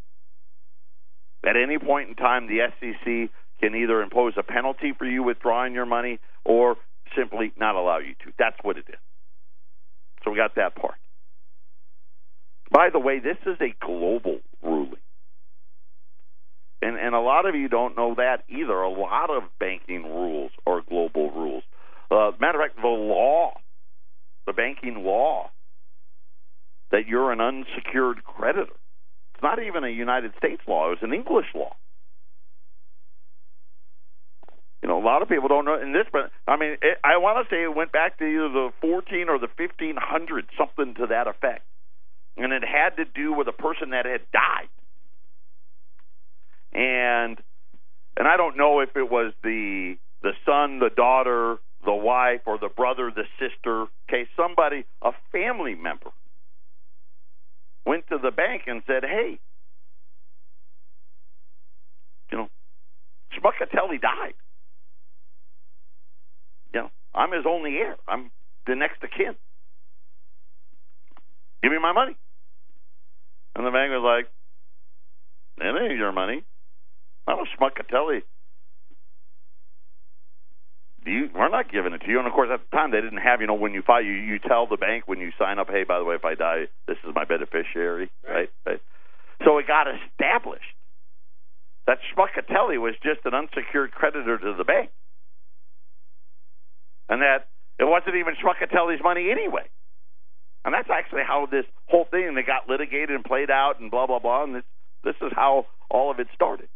At 1.45 1.55
any 1.55 1.79
point 1.79 2.09
in 2.09 2.15
time, 2.15 2.47
the 2.47 2.59
SEC 2.79 3.29
can 3.61 3.75
either 3.75 4.01
impose 4.01 4.33
a 4.37 4.43
penalty 4.43 4.93
for 4.97 5.05
you 5.05 5.23
withdrawing 5.23 5.73
your 5.73 5.85
money 5.85 6.19
or 6.45 6.75
simply 7.15 7.51
not 7.57 7.75
allow 7.75 7.99
you 7.99 8.13
to. 8.25 8.33
That's 8.37 8.57
what 8.61 8.77
it 8.77 8.85
is. 8.89 8.99
So 10.23 10.31
we 10.31 10.37
got 10.37 10.55
that 10.55 10.75
part. 10.75 10.95
By 12.69 12.89
the 12.91 12.99
way, 12.99 13.19
this 13.19 13.37
is 13.45 13.57
a 13.59 13.73
global 13.85 14.39
ruling. 14.63 14.95
And, 16.81 16.97
and 16.97 17.13
a 17.13 17.19
lot 17.19 17.47
of 17.47 17.55
you 17.55 17.67
don't 17.67 17.95
know 17.95 18.15
that 18.15 18.43
either. 18.49 18.73
A 18.73 18.89
lot 18.89 19.29
of 19.29 19.43
banking 19.59 20.03
rules 20.03 20.51
are 20.65 20.81
global 20.81 21.31
rules. 21.31 21.63
Uh, 22.09 22.31
matter 22.39 22.61
of 22.61 22.69
fact, 22.69 22.81
the 22.81 22.87
law, 22.87 23.53
the 24.47 24.53
banking 24.53 25.03
law, 25.03 25.51
that 26.91 27.07
you're 27.07 27.31
an 27.31 27.41
unsecured 27.41 28.23
creditor. 28.23 28.73
It's 29.33 29.43
not 29.43 29.61
even 29.61 29.83
a 29.83 29.89
United 29.89 30.33
States 30.37 30.61
law, 30.67 30.87
it 30.87 31.01
was 31.01 31.03
an 31.03 31.13
English 31.13 31.47
law. 31.55 31.75
You 34.81 34.89
know, 34.89 34.97
a 34.97 35.05
lot 35.05 35.21
of 35.21 35.29
people 35.29 35.47
don't 35.47 35.65
know. 35.65 35.79
In 35.79 35.93
this, 35.93 36.07
but 36.11 36.31
I 36.47 36.57
mean, 36.57 36.71
it, 36.81 36.97
I 37.03 37.17
want 37.17 37.47
to 37.47 37.53
say 37.53 37.61
it 37.61 37.75
went 37.75 37.91
back 37.91 38.17
to 38.17 38.25
either 38.25 38.49
the 38.49 38.69
14 38.81 39.29
or 39.29 39.37
the 39.37 39.47
1500, 39.55 40.45
something 40.57 40.95
to 40.95 41.07
that 41.07 41.27
effect 41.27 41.63
and 42.37 42.53
it 42.53 42.63
had 42.63 42.97
to 42.97 43.05
do 43.05 43.33
with 43.33 43.47
a 43.47 43.51
person 43.51 43.91
that 43.91 44.05
had 44.05 44.21
died. 44.31 44.69
And 46.73 47.37
and 48.17 48.27
I 48.27 48.37
don't 48.37 48.57
know 48.57 48.79
if 48.79 48.95
it 48.95 49.09
was 49.09 49.33
the 49.43 49.95
the 50.21 50.31
son, 50.45 50.79
the 50.79 50.89
daughter, 50.95 51.57
the 51.85 51.93
wife, 51.93 52.41
or 52.45 52.57
the 52.57 52.69
brother, 52.69 53.11
the 53.13 53.25
sister. 53.39 53.85
Okay, 54.09 54.27
somebody, 54.35 54.85
a 55.01 55.11
family 55.31 55.75
member, 55.75 56.11
went 57.85 58.07
to 58.07 58.17
the 58.17 58.31
bank 58.31 58.63
and 58.67 58.83
said, 58.85 59.03
"Hey, 59.03 59.39
you 62.31 62.37
know, 62.37 62.49
Schmuckatelli 63.33 64.01
died. 64.01 64.35
You 66.73 66.81
know, 66.81 66.91
I'm 67.13 67.31
his 67.31 67.45
only 67.47 67.77
heir. 67.77 67.97
I'm 68.07 68.31
the 68.67 68.75
next 68.75 69.03
of 69.03 69.09
kin. 69.11 69.35
Give 71.63 71.71
me 71.71 71.79
my 71.79 71.91
money." 71.91 72.15
And 73.55 73.65
the 73.65 73.71
bank 73.71 73.91
was 73.91 74.03
like, 74.03 74.31
"That 75.57 75.79
ain't 75.81 75.97
your 75.97 76.11
money. 76.11 76.43
I'm 77.27 77.39
a 77.39 77.45
Schmuckatelli 77.57 78.23
you, 81.05 81.29
we're 81.33 81.49
not 81.49 81.71
giving 81.71 81.93
it 81.93 81.99
to 81.99 82.09
you. 82.09 82.19
And 82.19 82.27
of 82.27 82.33
course, 82.33 82.49
at 82.53 82.61
the 82.61 82.75
time, 82.75 82.91
they 82.91 83.01
didn't 83.01 83.19
have, 83.19 83.41
you 83.41 83.47
know, 83.47 83.55
when 83.55 83.73
you 83.73 83.81
file, 83.81 84.03
you, 84.03 84.13
you 84.13 84.39
tell 84.39 84.67
the 84.67 84.77
bank 84.77 85.07
when 85.07 85.19
you 85.19 85.31
sign 85.39 85.59
up, 85.59 85.69
hey, 85.69 85.83
by 85.83 85.97
the 85.97 86.05
way, 86.05 86.15
if 86.15 86.25
I 86.25 86.35
die, 86.35 86.67
this 86.87 86.97
is 87.03 87.15
my 87.15 87.25
beneficiary, 87.25 88.09
right? 88.27 88.49
right? 88.65 88.81
So 89.43 89.57
it 89.57 89.67
got 89.67 89.87
established 89.87 90.75
that 91.87 91.97
Schmuckatelli 92.13 92.79
was 92.79 92.93
just 93.01 93.25
an 93.25 93.33
unsecured 93.33 93.91
creditor 93.91 94.37
to 94.37 94.53
the 94.57 94.63
bank. 94.63 94.89
And 97.09 97.21
that 97.21 97.47
it 97.79 97.85
wasn't 97.85 98.15
even 98.15 98.35
Schmuckatelli's 98.35 99.01
money 99.03 99.31
anyway. 99.31 99.67
And 100.63 100.73
that's 100.73 100.89
actually 100.89 101.23
how 101.25 101.47
this 101.49 101.65
whole 101.87 102.05
thing 102.05 102.35
that 102.35 102.45
got 102.45 102.69
litigated 102.69 103.11
and 103.11 103.25
played 103.25 103.49
out 103.49 103.79
and 103.79 103.89
blah 103.89 104.05
blah 104.05 104.19
blah. 104.19 104.43
And 104.43 104.55
this 104.55 104.63
this 105.03 105.15
is 105.21 105.31
how 105.35 105.65
all 105.89 106.11
of 106.11 106.19
it 106.19 106.27
started. 106.35 106.69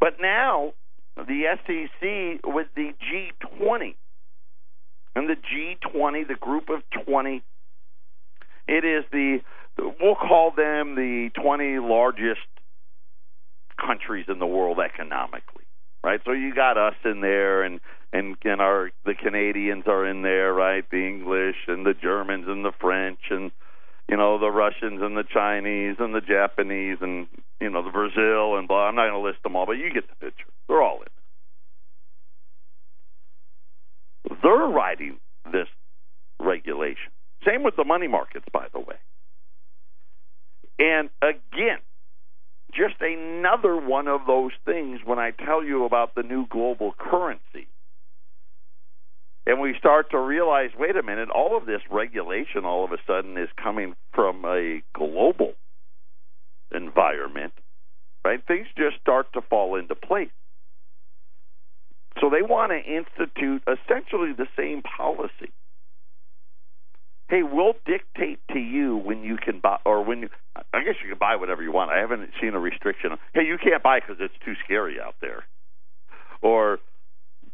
But 0.00 0.14
now 0.20 0.72
the 1.16 1.56
SEC 1.66 2.40
with 2.44 2.66
the 2.74 2.92
G20 3.12 3.94
and 5.14 5.28
the 5.28 5.36
G20, 5.36 6.28
the 6.28 6.34
group 6.34 6.68
of 6.68 6.82
20, 7.04 7.42
it 8.68 8.84
is 8.84 9.04
the 9.10 9.40
we'll 10.00 10.14
call 10.14 10.52
them 10.56 10.94
the 10.94 11.30
20 11.40 11.78
largest 11.78 12.40
countries 13.78 14.26
in 14.28 14.38
the 14.38 14.46
world 14.46 14.78
economically, 14.78 15.64
right? 16.02 16.20
So 16.24 16.32
you 16.32 16.54
got 16.54 16.78
us 16.78 16.94
in 17.04 17.20
there, 17.20 17.62
and 17.62 17.80
and 18.12 18.36
and 18.44 18.60
our 18.60 18.90
the 19.04 19.14
Canadians 19.14 19.84
are 19.86 20.06
in 20.06 20.22
there, 20.22 20.52
right? 20.52 20.88
The 20.90 21.06
English 21.06 21.56
and 21.68 21.84
the 21.84 21.94
Germans 21.94 22.46
and 22.48 22.64
the 22.64 22.72
French 22.80 23.20
and 23.30 23.50
you 24.08 24.16
know 24.16 24.38
the 24.38 24.50
Russians 24.50 25.02
and 25.02 25.16
the 25.16 25.24
Chinese 25.24 25.96
and 25.98 26.14
the 26.14 26.20
Japanese 26.20 26.98
and 27.00 27.26
you 27.60 27.70
know 27.70 27.82
the 27.82 27.90
Brazil 27.90 28.56
and 28.56 28.68
blah. 28.68 28.88
I'm 28.88 28.94
not 28.94 29.10
going 29.10 29.22
to 29.22 29.28
list 29.28 29.42
them 29.42 29.56
all, 29.56 29.66
but 29.66 29.72
you 29.72 29.92
get 29.92 30.08
the 30.08 30.14
picture. 30.16 30.46
They're 30.68 30.82
all 30.82 31.00
in. 31.02 31.08
They're 34.42 34.52
writing 34.52 35.18
this 35.52 35.68
regulation. 36.40 37.10
Same 37.46 37.62
with 37.62 37.76
the 37.76 37.84
money 37.84 38.08
markets, 38.08 38.46
by 38.52 38.66
the 38.72 38.80
way. 38.80 38.96
And 40.78 41.10
again, 41.22 41.78
just 42.72 43.00
another 43.00 43.76
one 43.76 44.08
of 44.08 44.22
those 44.26 44.52
things 44.64 45.00
when 45.04 45.18
I 45.18 45.30
tell 45.30 45.64
you 45.64 45.84
about 45.84 46.14
the 46.14 46.22
new 46.22 46.46
global 46.48 46.92
currency 46.98 47.68
and 49.46 49.60
we 49.60 49.74
start 49.78 50.10
to 50.10 50.18
realize 50.18 50.70
wait 50.78 50.96
a 50.96 51.02
minute, 51.02 51.28
all 51.30 51.56
of 51.56 51.66
this 51.66 51.80
regulation 51.90 52.64
all 52.64 52.84
of 52.84 52.92
a 52.92 52.98
sudden 53.06 53.36
is 53.38 53.48
coming 53.62 53.94
from 54.12 54.44
a 54.44 54.82
global 54.94 55.54
environment, 56.74 57.52
right? 58.24 58.40
Things 58.46 58.66
just 58.76 59.00
start 59.00 59.32
to 59.34 59.40
fall 59.40 59.76
into 59.76 59.94
place. 59.94 60.30
So 62.20 62.30
they 62.30 62.42
want 62.42 62.72
to 62.72 62.78
institute 62.78 63.62
essentially 63.68 64.32
the 64.32 64.48
same 64.56 64.82
policy. 64.82 65.52
Hey, 67.28 67.42
we'll 67.42 67.74
dictate 67.84 68.38
to 68.52 68.58
you 68.58 68.96
when 68.96 69.22
you 69.22 69.36
can 69.36 69.60
buy, 69.60 69.78
or 69.84 70.02
when 70.04 70.20
you, 70.20 70.28
I 70.72 70.84
guess 70.84 70.94
you 71.02 71.10
can 71.10 71.18
buy 71.18 71.36
whatever 71.36 71.62
you 71.62 71.72
want. 71.72 71.90
I 71.90 71.98
haven't 71.98 72.30
seen 72.40 72.54
a 72.54 72.60
restriction. 72.60 73.10
Hey, 73.34 73.44
you 73.44 73.58
can't 73.62 73.82
buy 73.82 73.98
because 74.00 74.16
it's 74.20 74.34
too 74.44 74.54
scary 74.64 75.00
out 75.00 75.16
there. 75.20 75.44
Or, 76.40 76.78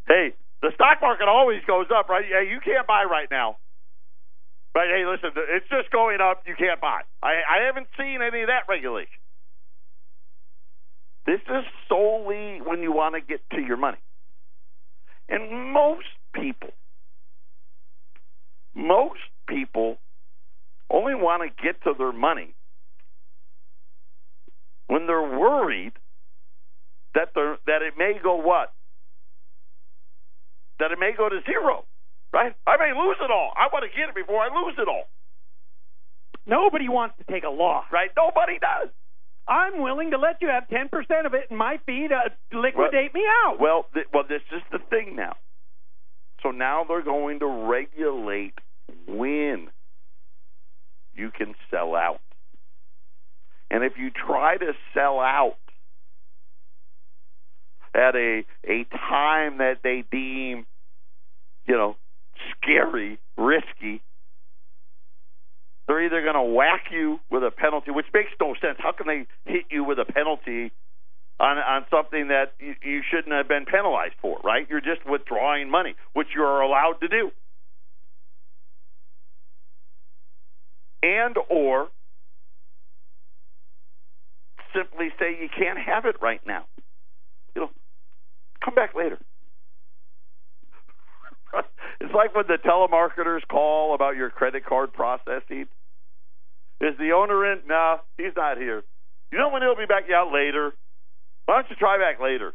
hey, 0.06 0.34
the 0.62 0.70
stock 0.74 0.98
market 1.02 1.28
always 1.28 1.60
goes 1.66 1.86
up, 1.94 2.08
right? 2.08 2.24
Yeah, 2.28 2.40
you 2.40 2.60
can't 2.64 2.86
buy 2.86 3.04
right 3.04 3.28
now. 3.30 3.58
But 4.72 4.84
hey, 4.84 5.04
listen, 5.04 5.30
it's 5.36 5.68
just 5.68 5.90
going 5.90 6.20
up. 6.20 6.44
You 6.46 6.54
can't 6.56 6.80
buy. 6.80 7.02
I, 7.22 7.42
I 7.50 7.66
haven't 7.66 7.88
seen 7.98 8.20
any 8.22 8.42
of 8.42 8.48
that 8.48 8.64
regulation. 8.68 9.20
This 11.26 11.40
is 11.48 11.64
solely 11.88 12.60
when 12.64 12.82
you 12.82 12.92
want 12.92 13.14
to 13.14 13.20
get 13.20 13.40
to 13.54 13.60
your 13.60 13.76
money. 13.76 13.98
And 15.28 15.72
most 15.72 16.06
people, 16.34 16.70
most 18.74 19.20
people 19.48 19.98
only 20.90 21.14
want 21.14 21.42
to 21.42 21.62
get 21.62 21.82
to 21.84 21.92
their 21.96 22.12
money 22.12 22.54
when 24.88 25.06
they're 25.06 25.38
worried 25.38 25.92
that 27.14 27.30
they're, 27.34 27.56
that 27.66 27.82
it 27.82 27.94
may 27.96 28.14
go 28.22 28.36
what 28.36 28.72
that 30.78 30.92
it 30.92 30.98
may 30.98 31.12
go 31.16 31.28
to 31.28 31.40
zero, 31.46 31.84
right? 32.32 32.54
I 32.66 32.76
may 32.76 32.92
lose 32.92 33.16
it 33.20 33.30
all. 33.30 33.52
I 33.56 33.68
want 33.72 33.84
to 33.84 33.92
get 33.96 34.08
it 34.08 34.14
before 34.14 34.40
I 34.42 34.48
lose 34.48 34.74
it 34.78 34.88
all. 34.88 35.08
Nobody 36.46 36.88
wants 36.88 37.16
to 37.18 37.24
take 37.32 37.44
a 37.44 37.50
loss. 37.50 37.84
Right? 37.92 38.10
Nobody 38.16 38.58
does. 38.58 38.88
I'm 39.46 39.82
willing 39.82 40.12
to 40.12 40.18
let 40.18 40.40
you 40.40 40.48
have 40.48 40.64
10% 40.68 41.26
of 41.26 41.34
it 41.34 41.48
in 41.50 41.56
my 41.56 41.78
fee 41.84 42.08
to 42.08 42.56
liquidate 42.56 43.12
well, 43.12 43.22
me 43.22 43.28
out. 43.44 43.60
Well, 43.60 43.86
th- 43.92 44.06
well, 44.12 44.24
this 44.28 44.42
is 44.54 44.62
the 44.70 44.78
thing 44.90 45.16
now. 45.16 45.34
So 46.42 46.50
now 46.50 46.84
they're 46.86 47.02
going 47.02 47.40
to 47.40 47.46
regulate 47.46 48.54
when 49.06 49.68
you 51.14 51.30
can 51.36 51.54
sell 51.70 51.94
out. 51.94 52.20
And 53.70 53.84
if 53.84 53.94
you 53.96 54.10
try 54.10 54.56
to 54.58 54.72
sell 54.94 55.18
out 55.18 55.56
at 57.94 58.16
a 58.16 58.44
a 58.64 58.84
time 58.84 59.58
that 59.58 59.78
they 59.82 60.04
deem 60.10 60.66
you 61.66 61.76
know, 61.76 61.96
scary, 62.56 63.18
risky. 63.36 64.02
They're 65.86 66.04
either 66.04 66.22
going 66.22 66.34
to 66.34 66.54
whack 66.54 66.84
you 66.90 67.20
with 67.30 67.42
a 67.42 67.50
penalty, 67.50 67.90
which 67.90 68.06
makes 68.14 68.30
no 68.40 68.54
sense. 68.60 68.78
How 68.78 68.92
can 68.92 69.06
they 69.06 69.26
hit 69.50 69.64
you 69.70 69.84
with 69.84 69.98
a 69.98 70.04
penalty 70.04 70.72
on 71.40 71.58
on 71.58 71.84
something 71.90 72.28
that 72.28 72.52
you, 72.60 72.74
you 72.82 73.02
shouldn't 73.10 73.34
have 73.34 73.48
been 73.48 73.64
penalized 73.66 74.14
for? 74.20 74.38
Right? 74.44 74.66
You're 74.70 74.80
just 74.80 75.04
withdrawing 75.06 75.70
money, 75.70 75.94
which 76.12 76.28
you 76.34 76.42
are 76.42 76.62
allowed 76.62 77.00
to 77.00 77.08
do, 77.08 77.30
and 81.02 81.36
or 81.50 81.88
simply 84.74 85.08
say 85.18 85.36
you 85.40 85.48
can't 85.48 85.78
have 85.78 86.06
it 86.06 86.16
right 86.22 86.40
now. 86.46 86.64
You 87.54 87.62
know, 87.62 87.70
come 88.64 88.74
back 88.74 88.94
later. 88.94 89.18
it's 92.00 92.14
like 92.14 92.34
when 92.34 92.46
the 92.48 92.58
telemarketers 92.58 93.46
call 93.48 93.94
about 93.94 94.16
your 94.16 94.30
credit 94.30 94.64
card 94.64 94.92
processing. 94.92 95.66
Is 96.80 96.96
the 96.98 97.12
owner 97.12 97.52
in? 97.52 97.60
No, 97.68 98.00
he's 98.16 98.34
not 98.36 98.58
here. 98.58 98.82
You 99.30 99.38
know 99.38 99.50
when 99.50 99.62
he'll 99.62 99.76
be 99.76 99.86
back 99.86 100.04
out 100.14 100.32
later? 100.32 100.72
Why 101.46 101.62
don't 101.62 101.70
you 101.70 101.76
try 101.76 101.98
back 101.98 102.20
later? 102.20 102.54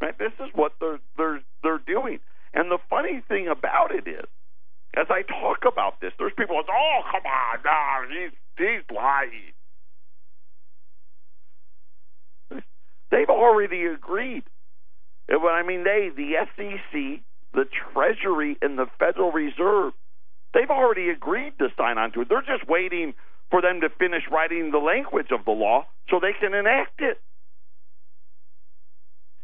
Right? 0.00 0.16
This 0.18 0.32
is 0.40 0.50
what 0.54 0.72
they're 0.80 1.00
they're 1.16 1.40
they're 1.62 1.80
doing. 1.86 2.18
And 2.52 2.70
the 2.70 2.78
funny 2.90 3.22
thing 3.28 3.48
about 3.48 3.94
it 3.94 4.06
is, 4.08 4.26
as 4.96 5.06
I 5.08 5.22
talk 5.22 5.64
about 5.70 6.00
this, 6.00 6.12
there's 6.18 6.32
people 6.36 6.56
that 6.56 6.70
oh 6.70 7.00
come 7.10 7.24
on, 7.24 7.58
no, 7.64 8.20
he's 8.20 8.32
he's 8.58 8.84
lying. 8.94 9.52
They've 13.10 13.25
already 13.36 13.84
agreed 13.84 14.44
and 15.28 15.40
I 15.42 15.62
mean 15.62 15.84
they, 15.84 16.10
the 16.14 16.34
SEC, 16.56 17.20
the 17.52 17.64
Treasury, 17.92 18.56
and 18.62 18.78
the 18.78 18.86
Federal 18.98 19.32
Reserve, 19.32 19.92
they've 20.54 20.70
already 20.70 21.10
agreed 21.10 21.58
to 21.58 21.68
sign 21.76 21.98
on 21.98 22.12
to 22.12 22.22
it. 22.22 22.28
They're 22.28 22.42
just 22.42 22.68
waiting 22.68 23.14
for 23.50 23.60
them 23.62 23.80
to 23.80 23.88
finish 23.88 24.22
writing 24.30 24.70
the 24.70 24.78
language 24.78 25.28
of 25.30 25.44
the 25.44 25.52
law 25.52 25.86
so 26.10 26.20
they 26.20 26.32
can 26.38 26.54
enact 26.54 27.00
it. 27.00 27.20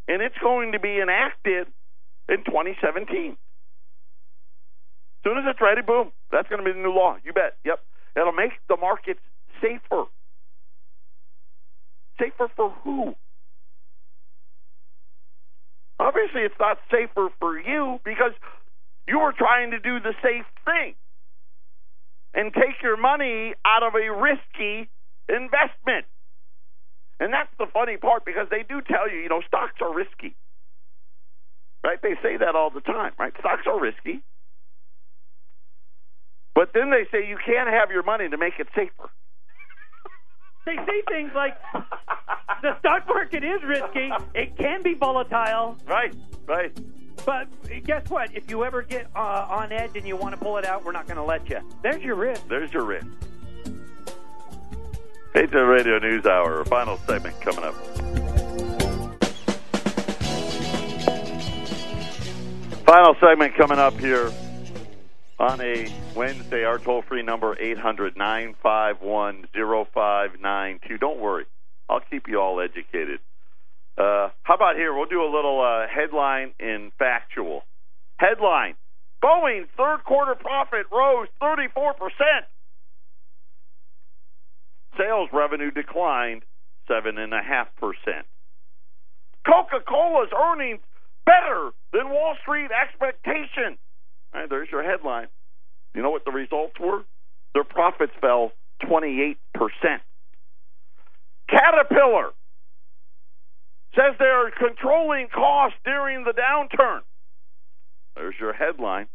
And 0.08 0.20
it's 0.20 0.38
going 0.42 0.72
to 0.72 0.80
be 0.80 1.00
enacted 1.00 1.68
in 2.28 2.38
2017. 2.44 3.32
As 3.32 3.36
soon 5.24 5.38
as 5.38 5.44
it's 5.46 5.60
ready, 5.60 5.82
boom, 5.82 6.10
that's 6.30 6.48
going 6.48 6.58
to 6.58 6.64
be 6.64 6.72
the 6.72 6.82
new 6.82 6.92
law. 6.92 7.16
You 7.24 7.32
bet. 7.32 7.56
Yep. 7.64 7.78
It'll 8.16 8.32
make 8.32 8.52
the 8.68 8.76
markets 8.76 9.20
safer. 9.60 10.04
Safer 12.18 12.48
for 12.56 12.70
who? 12.82 13.14
Obviously, 16.02 16.42
it's 16.42 16.58
not 16.58 16.78
safer 16.90 17.28
for 17.38 17.56
you 17.58 18.00
because 18.04 18.32
you 19.06 19.20
were 19.20 19.32
trying 19.32 19.70
to 19.70 19.78
do 19.78 20.00
the 20.00 20.14
safe 20.20 20.46
thing 20.64 20.94
and 22.34 22.52
take 22.52 22.82
your 22.82 22.96
money 22.96 23.54
out 23.64 23.84
of 23.84 23.94
a 23.94 24.10
risky 24.10 24.90
investment. 25.28 26.06
And 27.20 27.32
that's 27.32 27.54
the 27.56 27.66
funny 27.72 27.98
part 27.98 28.24
because 28.24 28.48
they 28.50 28.64
do 28.68 28.82
tell 28.82 29.08
you, 29.08 29.18
you 29.18 29.28
know, 29.28 29.42
stocks 29.46 29.78
are 29.80 29.94
risky. 29.94 30.34
Right? 31.84 32.02
They 32.02 32.14
say 32.20 32.36
that 32.36 32.56
all 32.56 32.70
the 32.70 32.80
time, 32.80 33.12
right? 33.16 33.32
Stocks 33.38 33.62
are 33.66 33.78
risky. 33.78 34.22
But 36.54 36.70
then 36.74 36.90
they 36.90 37.06
say 37.12 37.28
you 37.28 37.38
can't 37.38 37.70
have 37.70 37.90
your 37.90 38.02
money 38.02 38.28
to 38.28 38.36
make 38.36 38.54
it 38.58 38.66
safer. 38.74 39.10
They 40.64 40.76
say 40.76 41.02
things 41.08 41.32
like 41.34 41.56
the 42.62 42.78
stock 42.78 43.06
market 43.08 43.42
is 43.44 43.62
risky. 43.64 44.10
It 44.34 44.56
can 44.56 44.82
be 44.82 44.94
volatile. 44.94 45.76
Right, 45.86 46.14
right. 46.46 46.72
But 47.26 47.48
guess 47.84 48.08
what? 48.08 48.34
If 48.34 48.50
you 48.50 48.64
ever 48.64 48.82
get 48.82 49.08
uh, 49.14 49.46
on 49.48 49.72
edge 49.72 49.96
and 49.96 50.06
you 50.06 50.16
want 50.16 50.34
to 50.34 50.40
pull 50.40 50.56
it 50.58 50.64
out, 50.64 50.84
we're 50.84 50.92
not 50.92 51.06
going 51.06 51.16
to 51.16 51.24
let 51.24 51.48
you. 51.48 51.60
There's 51.82 52.02
your 52.02 52.14
risk. 52.14 52.46
There's 52.48 52.72
your 52.72 52.84
risk. 52.84 53.06
Patriot 55.32 55.64
Radio 55.64 55.98
News 55.98 56.26
Hour, 56.26 56.64
final 56.66 56.98
segment 56.98 57.40
coming 57.40 57.64
up. 57.64 57.74
Final 62.84 63.14
segment 63.20 63.54
coming 63.54 63.78
up 63.78 63.98
here 63.98 64.30
on 65.42 65.60
a 65.60 65.92
Wednesday. 66.14 66.64
Our 66.64 66.78
toll 66.78 67.02
free 67.02 67.22
number 67.22 67.56
800 67.58 68.16
951 68.16 69.48
0592. 69.52 70.98
Don't 70.98 71.18
worry, 71.18 71.46
I'll 71.90 72.00
keep 72.10 72.28
you 72.28 72.40
all 72.40 72.60
educated. 72.60 73.20
Uh, 73.98 74.30
how 74.42 74.54
about 74.54 74.76
here? 74.76 74.94
We'll 74.94 75.06
do 75.08 75.22
a 75.22 75.28
little 75.28 75.60
uh, 75.60 75.86
headline 75.88 76.52
in 76.58 76.92
factual. 76.98 77.62
Headline 78.16 78.76
Boeing 79.22 79.66
third 79.76 80.04
quarter 80.04 80.34
profit 80.34 80.86
rose 80.90 81.28
34%. 81.42 81.92
Sales 84.98 85.28
revenue 85.32 85.70
declined 85.70 86.42
7.5%. 86.90 87.32
Coca 89.46 89.80
Cola's 89.86 90.30
earnings 90.36 90.80
better 91.24 91.70
than 91.92 92.10
Wall 92.10 92.36
Street 92.42 92.70
expectations. 92.70 93.78
Right, 94.34 94.48
there's 94.48 94.68
your 94.70 94.82
headline. 94.82 95.28
You 95.94 96.02
know 96.02 96.10
what 96.10 96.24
the 96.24 96.30
results 96.30 96.74
were? 96.80 97.02
Their 97.54 97.64
profits 97.64 98.12
fell 98.20 98.52
28%. 98.82 99.36
Caterpillar 101.50 102.30
says 103.94 104.14
they're 104.18 104.50
controlling 104.52 105.28
costs 105.28 105.76
during 105.84 106.24
the 106.24 106.32
downturn. 106.32 107.00
There's 108.16 108.34
your 108.40 108.54
headline. 108.54 109.06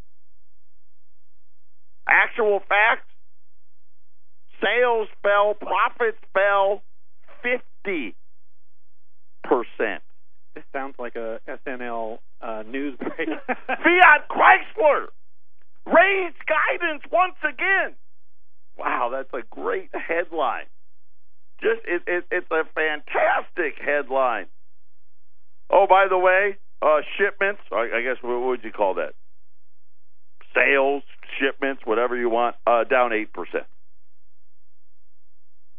Actual 2.07 2.61
facts 2.69 3.07
sales 4.61 5.07
fell, 5.23 5.55
profits 5.55 6.17
fell 6.33 6.83
50%. 7.43 8.13
This 10.57 10.65
sounds 10.73 10.95
like 10.97 11.15
a 11.15 11.39
SNL 11.47 12.17
uh, 12.41 12.63
news 12.67 12.97
break. 12.99 13.29
Fiat 13.67 14.27
Chrysler 14.27 15.05
raised 15.85 16.41
guidance 16.47 17.03
once 17.11 17.35
again. 17.43 17.93
Wow, 18.75 19.11
that's 19.11 19.29
a 19.35 19.45
great 19.51 19.91
headline. 19.93 20.65
Just 21.61 21.81
it, 21.85 22.01
it, 22.07 22.23
it's 22.31 22.49
a 22.49 22.63
fantastic 22.73 23.79
headline. 23.79 24.47
Oh, 25.69 25.85
by 25.87 26.07
the 26.09 26.17
way, 26.17 26.57
uh, 26.81 27.01
shipments. 27.19 27.61
I, 27.71 27.89
I 27.97 28.01
guess 28.01 28.17
what 28.23 28.47
would 28.47 28.63
you 28.63 28.71
call 28.71 28.95
that? 28.95 29.13
Sales, 30.55 31.03
shipments, 31.39 31.83
whatever 31.85 32.17
you 32.17 32.31
want. 32.31 32.55
Uh, 32.65 32.83
down 32.83 33.13
eight 33.13 33.31
percent. 33.31 33.65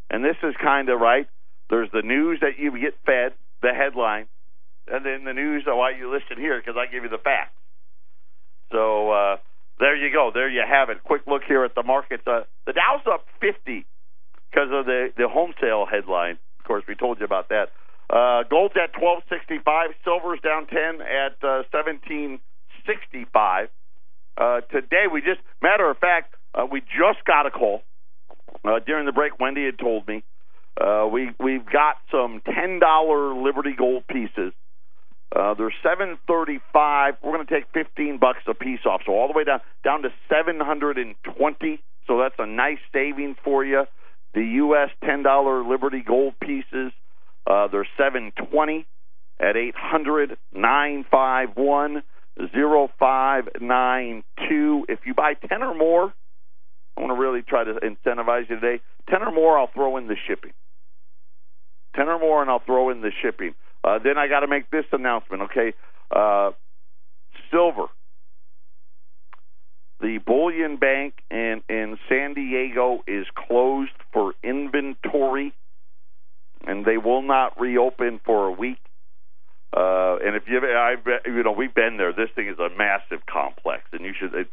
And 0.09 0.25
this 0.25 0.37
is 0.45 0.55
kind 0.63 0.89
of 0.89 1.01
right. 1.01 1.27
There's 1.69 1.91
the 1.93 2.03
news 2.03 2.39
that 2.43 2.61
you 2.61 2.71
get 2.81 2.95
fed, 3.05 3.33
the 3.61 3.75
headline, 3.75 4.27
and 4.91 5.05
then 5.05 5.18
the 5.29 5.35
news 5.35 5.65
of 5.69 5.77
why 5.77 5.91
you 5.91 6.11
listen 6.11 6.41
here 6.41 6.59
because 6.59 6.81
I 6.81 6.91
give 6.91 7.05
you 7.05 7.11
the 7.11 7.23
facts. 7.23 7.53
So 8.73 9.11
uh, 9.11 9.37
there 9.79 9.97
you 9.97 10.11
go. 10.13 10.31
There 10.33 10.49
you 10.49 10.63
have 10.67 10.89
it. 10.89 11.05
Quick 11.05 11.23
look 11.27 11.43
here 11.47 11.65
at 11.65 11.75
the 11.75 11.83
markets. 11.83 12.23
Uh, 12.27 12.45
the 12.67 12.73
Dow's 12.73 13.07
up 13.07 13.27
50 13.41 13.85
because 14.51 14.71
of 14.73 14.87
the 14.87 15.13
the 15.17 15.29
home 15.29 15.53
sale 15.61 15.85
headline. 15.85 16.39
Of 16.59 16.65
course, 16.65 16.85
we 16.89 16.95
told 16.95 17.21
you 17.21 17.27
about 17.27 17.51
that. 17.51 17.69
Uh, 18.09 18.49
gold's 18.49 18.75
at 18.77 18.97
1265. 18.97 19.91
Silver's 20.03 20.41
down 20.41 20.67
10 20.67 21.03
at 21.05 21.37
uh, 21.45 21.69
1765. 21.69 23.69
Uh, 24.39 24.61
today, 24.73 25.05
we 25.13 25.21
just 25.21 25.41
matter 25.61 25.91
of 25.91 25.99
fact, 25.99 26.35
uh, 26.55 26.65
we 26.65 26.81
just 26.81 27.23
got 27.27 27.45
a 27.47 27.51
call 27.51 27.83
uh, 28.65 28.79
during 28.87 29.05
the 29.05 29.13
break. 29.13 29.39
Wendy 29.39 29.67
had 29.67 29.79
told 29.79 30.09
me 30.09 30.25
uh, 30.81 31.07
we 31.11 31.31
we've 31.39 31.67
got 31.67 31.97
some 32.11 32.41
ten 32.45 32.79
dollar 32.79 33.35
Liberty 33.35 33.75
Gold 33.77 34.07
pieces. 34.07 34.53
Uh, 35.35 35.55
they're 35.55 35.75
seven 35.83 36.19
thirty 36.27 36.59
five. 36.73 37.15
We're 37.23 37.35
going 37.35 37.47
to 37.47 37.55
take 37.55 37.67
fifteen 37.75 38.19
bucks 38.19 38.41
a 38.47 38.55
piece 38.55 38.81
off, 38.87 39.03
so 39.05 39.13
all 39.13 39.29
the 39.29 39.37
way 39.37 39.45
down 39.45 39.61
down 39.85 40.03
to 40.03 40.09
seven 40.29 40.59
hundred 40.59 40.97
and 40.99 41.15
twenty. 41.23 41.83
So 42.07 42.19
that's 42.19 42.37
a 42.39 42.47
nice 42.47 42.79
saving 42.93 43.37
for 43.45 43.65
you. 43.65 43.85
The 44.35 44.45
U.S. 44.45 44.91
ten 45.05 45.23
dollar 45.23 45.63
Liberty 45.63 46.03
Gold 46.07 46.35
pieces, 46.41 46.93
uh, 47.47 47.69
they're 47.69 47.87
seven 47.99 48.33
twenty 48.51 48.87
at 49.39 49.57
eight 49.57 49.75
hundred 49.77 50.39
nine 50.55 51.05
five 51.11 51.51
one 51.57 52.03
zero 52.55 52.89
five 52.99 53.49
nine 53.61 54.25
two. 54.49 54.87
If 54.89 55.01
you 55.05 55.13
buy 55.13 55.35
ten 55.35 55.63
or 55.63 55.75
more, 55.75 56.15
I 56.97 57.01
want 57.01 57.11
to 57.11 57.21
really 57.21 57.43
try 57.43 57.65
to 57.65 57.75
incentivize 57.75 58.49
you 58.49 58.59
today. 58.61 58.83
Ten 59.11 59.23
or 59.23 59.31
more, 59.31 59.59
I'll 59.59 59.71
throw 59.73 59.99
in 59.99 60.07
the 60.09 60.17
shipping. 60.27 60.53
Ten 61.95 62.09
or 62.09 62.19
more, 62.19 62.41
and 62.41 62.51
I'll 62.51 62.63
throw 62.65 62.91
in 62.91 63.03
the 63.03 63.13
shipping. 63.23 63.55
Uh, 63.85 63.99
then 64.03 64.19
I 64.19 64.29
got 64.29 64.41
to 64.41 64.49
make 64.49 64.71
this 64.71 64.85
announcement, 64.93 65.43
okay? 65.45 65.73
Uh, 66.15 66.51
silver. 67.51 67.87
The 70.01 70.19
bullion 70.25 70.77
bank 70.77 71.15
in 71.31 71.63
in 71.69 71.99
San 72.09 72.35
Diego 72.35 73.01
is 73.09 73.27
closed 73.35 73.91
for 74.13 74.33
inventory, 74.45 75.53
and 76.67 76.85
they 76.85 76.99
will 76.99 77.23
not 77.23 77.61
reopen 77.61 78.21
for 78.25 78.47
a 78.47 78.53
week. 78.53 78.79
Uh, 79.77 80.17
and 80.25 80.37
if 80.37 80.45
you, 80.47 80.61
I, 80.61 80.95
you 81.27 81.43
know, 81.43 81.53
we've 81.53 81.75
been 81.75 81.97
there. 81.99 82.13
This 82.13 82.31
thing 82.35 82.49
is 82.49 82.59
a 82.59 82.69
massive 82.77 83.27
complex, 83.27 83.83
and 83.93 84.05
you 84.05 84.13
should. 84.19 84.35
It's, 84.35 84.51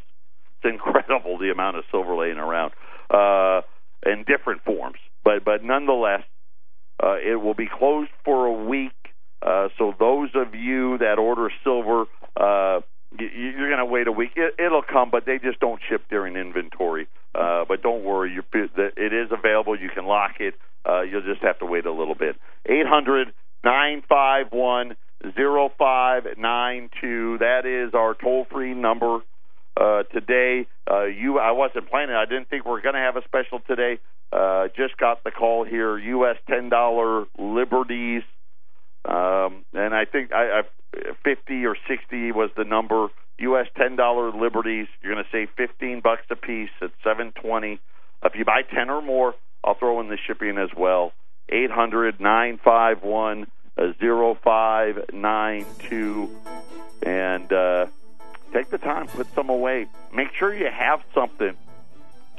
it's 0.64 0.74
incredible 0.74 1.38
the 1.38 1.52
amount 1.52 1.78
of 1.78 1.84
silver 1.92 2.16
laying 2.16 2.38
around 2.38 2.74
uh, 3.12 3.62
in 4.06 4.26
different 4.28 4.64
forms. 4.64 4.98
But 5.24 5.46
but 5.46 5.64
nonetheless, 5.64 6.24
uh, 7.02 7.18
it 7.24 7.36
will 7.36 7.54
be 7.54 7.68
closed 7.68 8.12
for 8.24 8.48
a 8.48 8.66
week. 8.66 8.94
Uh, 9.46 9.70
so 9.78 9.94
those 10.00 10.30
of 10.34 10.56
you 10.56 10.98
that 10.98 11.20
order 11.20 11.52
silver, 11.64 12.06
uh, 12.36 12.82
you're 13.18 13.70
going 13.70 13.78
to 13.78 13.86
wait 13.86 14.08
a 14.08 14.12
week. 14.12 14.32
It, 14.36 14.56
it'll 14.60 14.82
come, 14.82 15.12
but 15.12 15.26
they 15.26 15.38
just 15.38 15.60
don't 15.60 15.80
ship 15.88 16.02
during 16.10 16.36
inventory. 16.36 17.08
Uh, 17.34 17.64
but 17.68 17.84
don't 17.84 18.04
worry, 18.04 18.36
it 18.54 19.14
is 19.14 19.30
available. 19.32 19.80
You 19.80 19.90
can 19.90 20.06
lock 20.06 20.40
it. 20.40 20.56
Uh, 20.88 21.02
you'll 21.02 21.22
just 21.22 21.42
have 21.42 21.60
to 21.60 21.66
wait 21.66 21.86
a 21.86 21.92
little 21.92 22.16
bit. 22.16 22.36
Eight 22.66 22.86
hundred 22.86 23.34
nine 23.64 24.04
five 24.08 24.48
one 24.52 24.96
zero 25.36 25.70
five 25.78 26.24
nine 26.38 26.90
two. 27.02 27.38
That 27.40 27.66
is 27.66 27.94
our 27.94 28.16
toll 28.16 28.46
free 28.52 28.74
number. 28.74 29.20
Uh, 29.78 30.04
today, 30.04 30.68
uh, 30.90 31.04
you 31.04 31.38
I 31.40 31.52
wasn't 31.52 31.90
planning. 31.90 32.16
I 32.16 32.26
didn't 32.26 32.50
think 32.50 32.66
we 32.66 32.72
are 32.72 32.82
going 32.82 32.96
to 32.96 33.02
have 33.02 33.18
a 33.18 33.24
special 33.26 33.60
today. 33.68 34.00
Uh, 34.32 34.68
just 34.76 34.98
got 34.98 35.24
the 35.24 35.32
call 35.32 35.66
here. 35.66 35.98
U.S. 35.98 36.38
ten 36.50 36.70
dollar 36.70 37.26
liberties, 37.38 38.24
um, 39.08 39.66
and 39.74 39.94
I 39.94 40.06
think 40.06 40.32
I, 40.32 40.62
I 40.62 41.14
fifty 41.24 41.66
or 41.66 41.76
sixty 41.88 42.32
was 42.32 42.50
the 42.56 42.64
number. 42.64 43.10
U.S. 43.38 43.68
ten 43.76 43.96
dollar 43.96 44.32
liberties. 44.32 44.88
You're 45.02 45.14
going 45.14 45.26
to 45.26 45.32
save 45.32 45.50
fifteen 45.58 46.00
bucks 46.00 46.24
a 46.30 46.36
piece 46.36 46.70
at 46.82 46.92
seven 47.04 47.32
twenty. 47.34 47.80
If 48.24 48.36
you 48.36 48.46
buy 48.46 48.62
ten 48.62 48.90
or 48.90 49.02
more, 49.02 49.36
I'll 49.64 49.76
throw 49.76 50.00
in 50.00 50.08
the 50.08 50.18
shipping 50.18 50.58
as 50.58 50.70
well. 50.76 51.12
Eight 51.50 51.70
hundred 51.70 52.20
nine 52.20 52.60
five 52.64 53.04
one 53.04 53.48
zero 54.00 54.38
five 54.42 55.10
nine 55.12 55.66
two, 55.80 56.30
and 57.04 57.52
uh, 57.52 57.88
take 58.54 58.70
the 58.70 58.78
time, 58.78 59.08
put 59.08 59.28
some 59.36 59.50
away. 59.50 59.88
Make 60.14 60.34
sure 60.34 60.54
you 60.54 60.70
have 60.72 61.02
something 61.14 61.56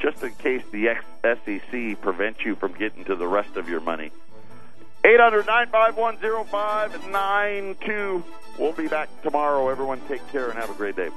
just 0.01 0.23
in 0.23 0.35
case 0.35 0.63
the 0.73 0.97
SEC 1.23 2.01
prevents 2.01 2.45
you 2.45 2.55
from 2.57 2.73
getting 2.75 3.05
to 3.05 3.17
the 3.17 3.27
rest 3.27 3.57
of 3.57 3.69
your 3.69 3.81
money. 3.81 4.11
800 5.07 5.47
951 5.47 6.17
0592. 6.47 8.25
We'll 8.59 8.73
be 8.73 8.89
back 8.89 9.09
tomorrow. 9.23 9.69
Everyone 9.69 10.01
take 10.09 10.27
care 10.33 10.51
and 10.51 10.59
have 10.59 10.69
a 10.69 10.75
great 10.75 10.97
day. 10.97 11.11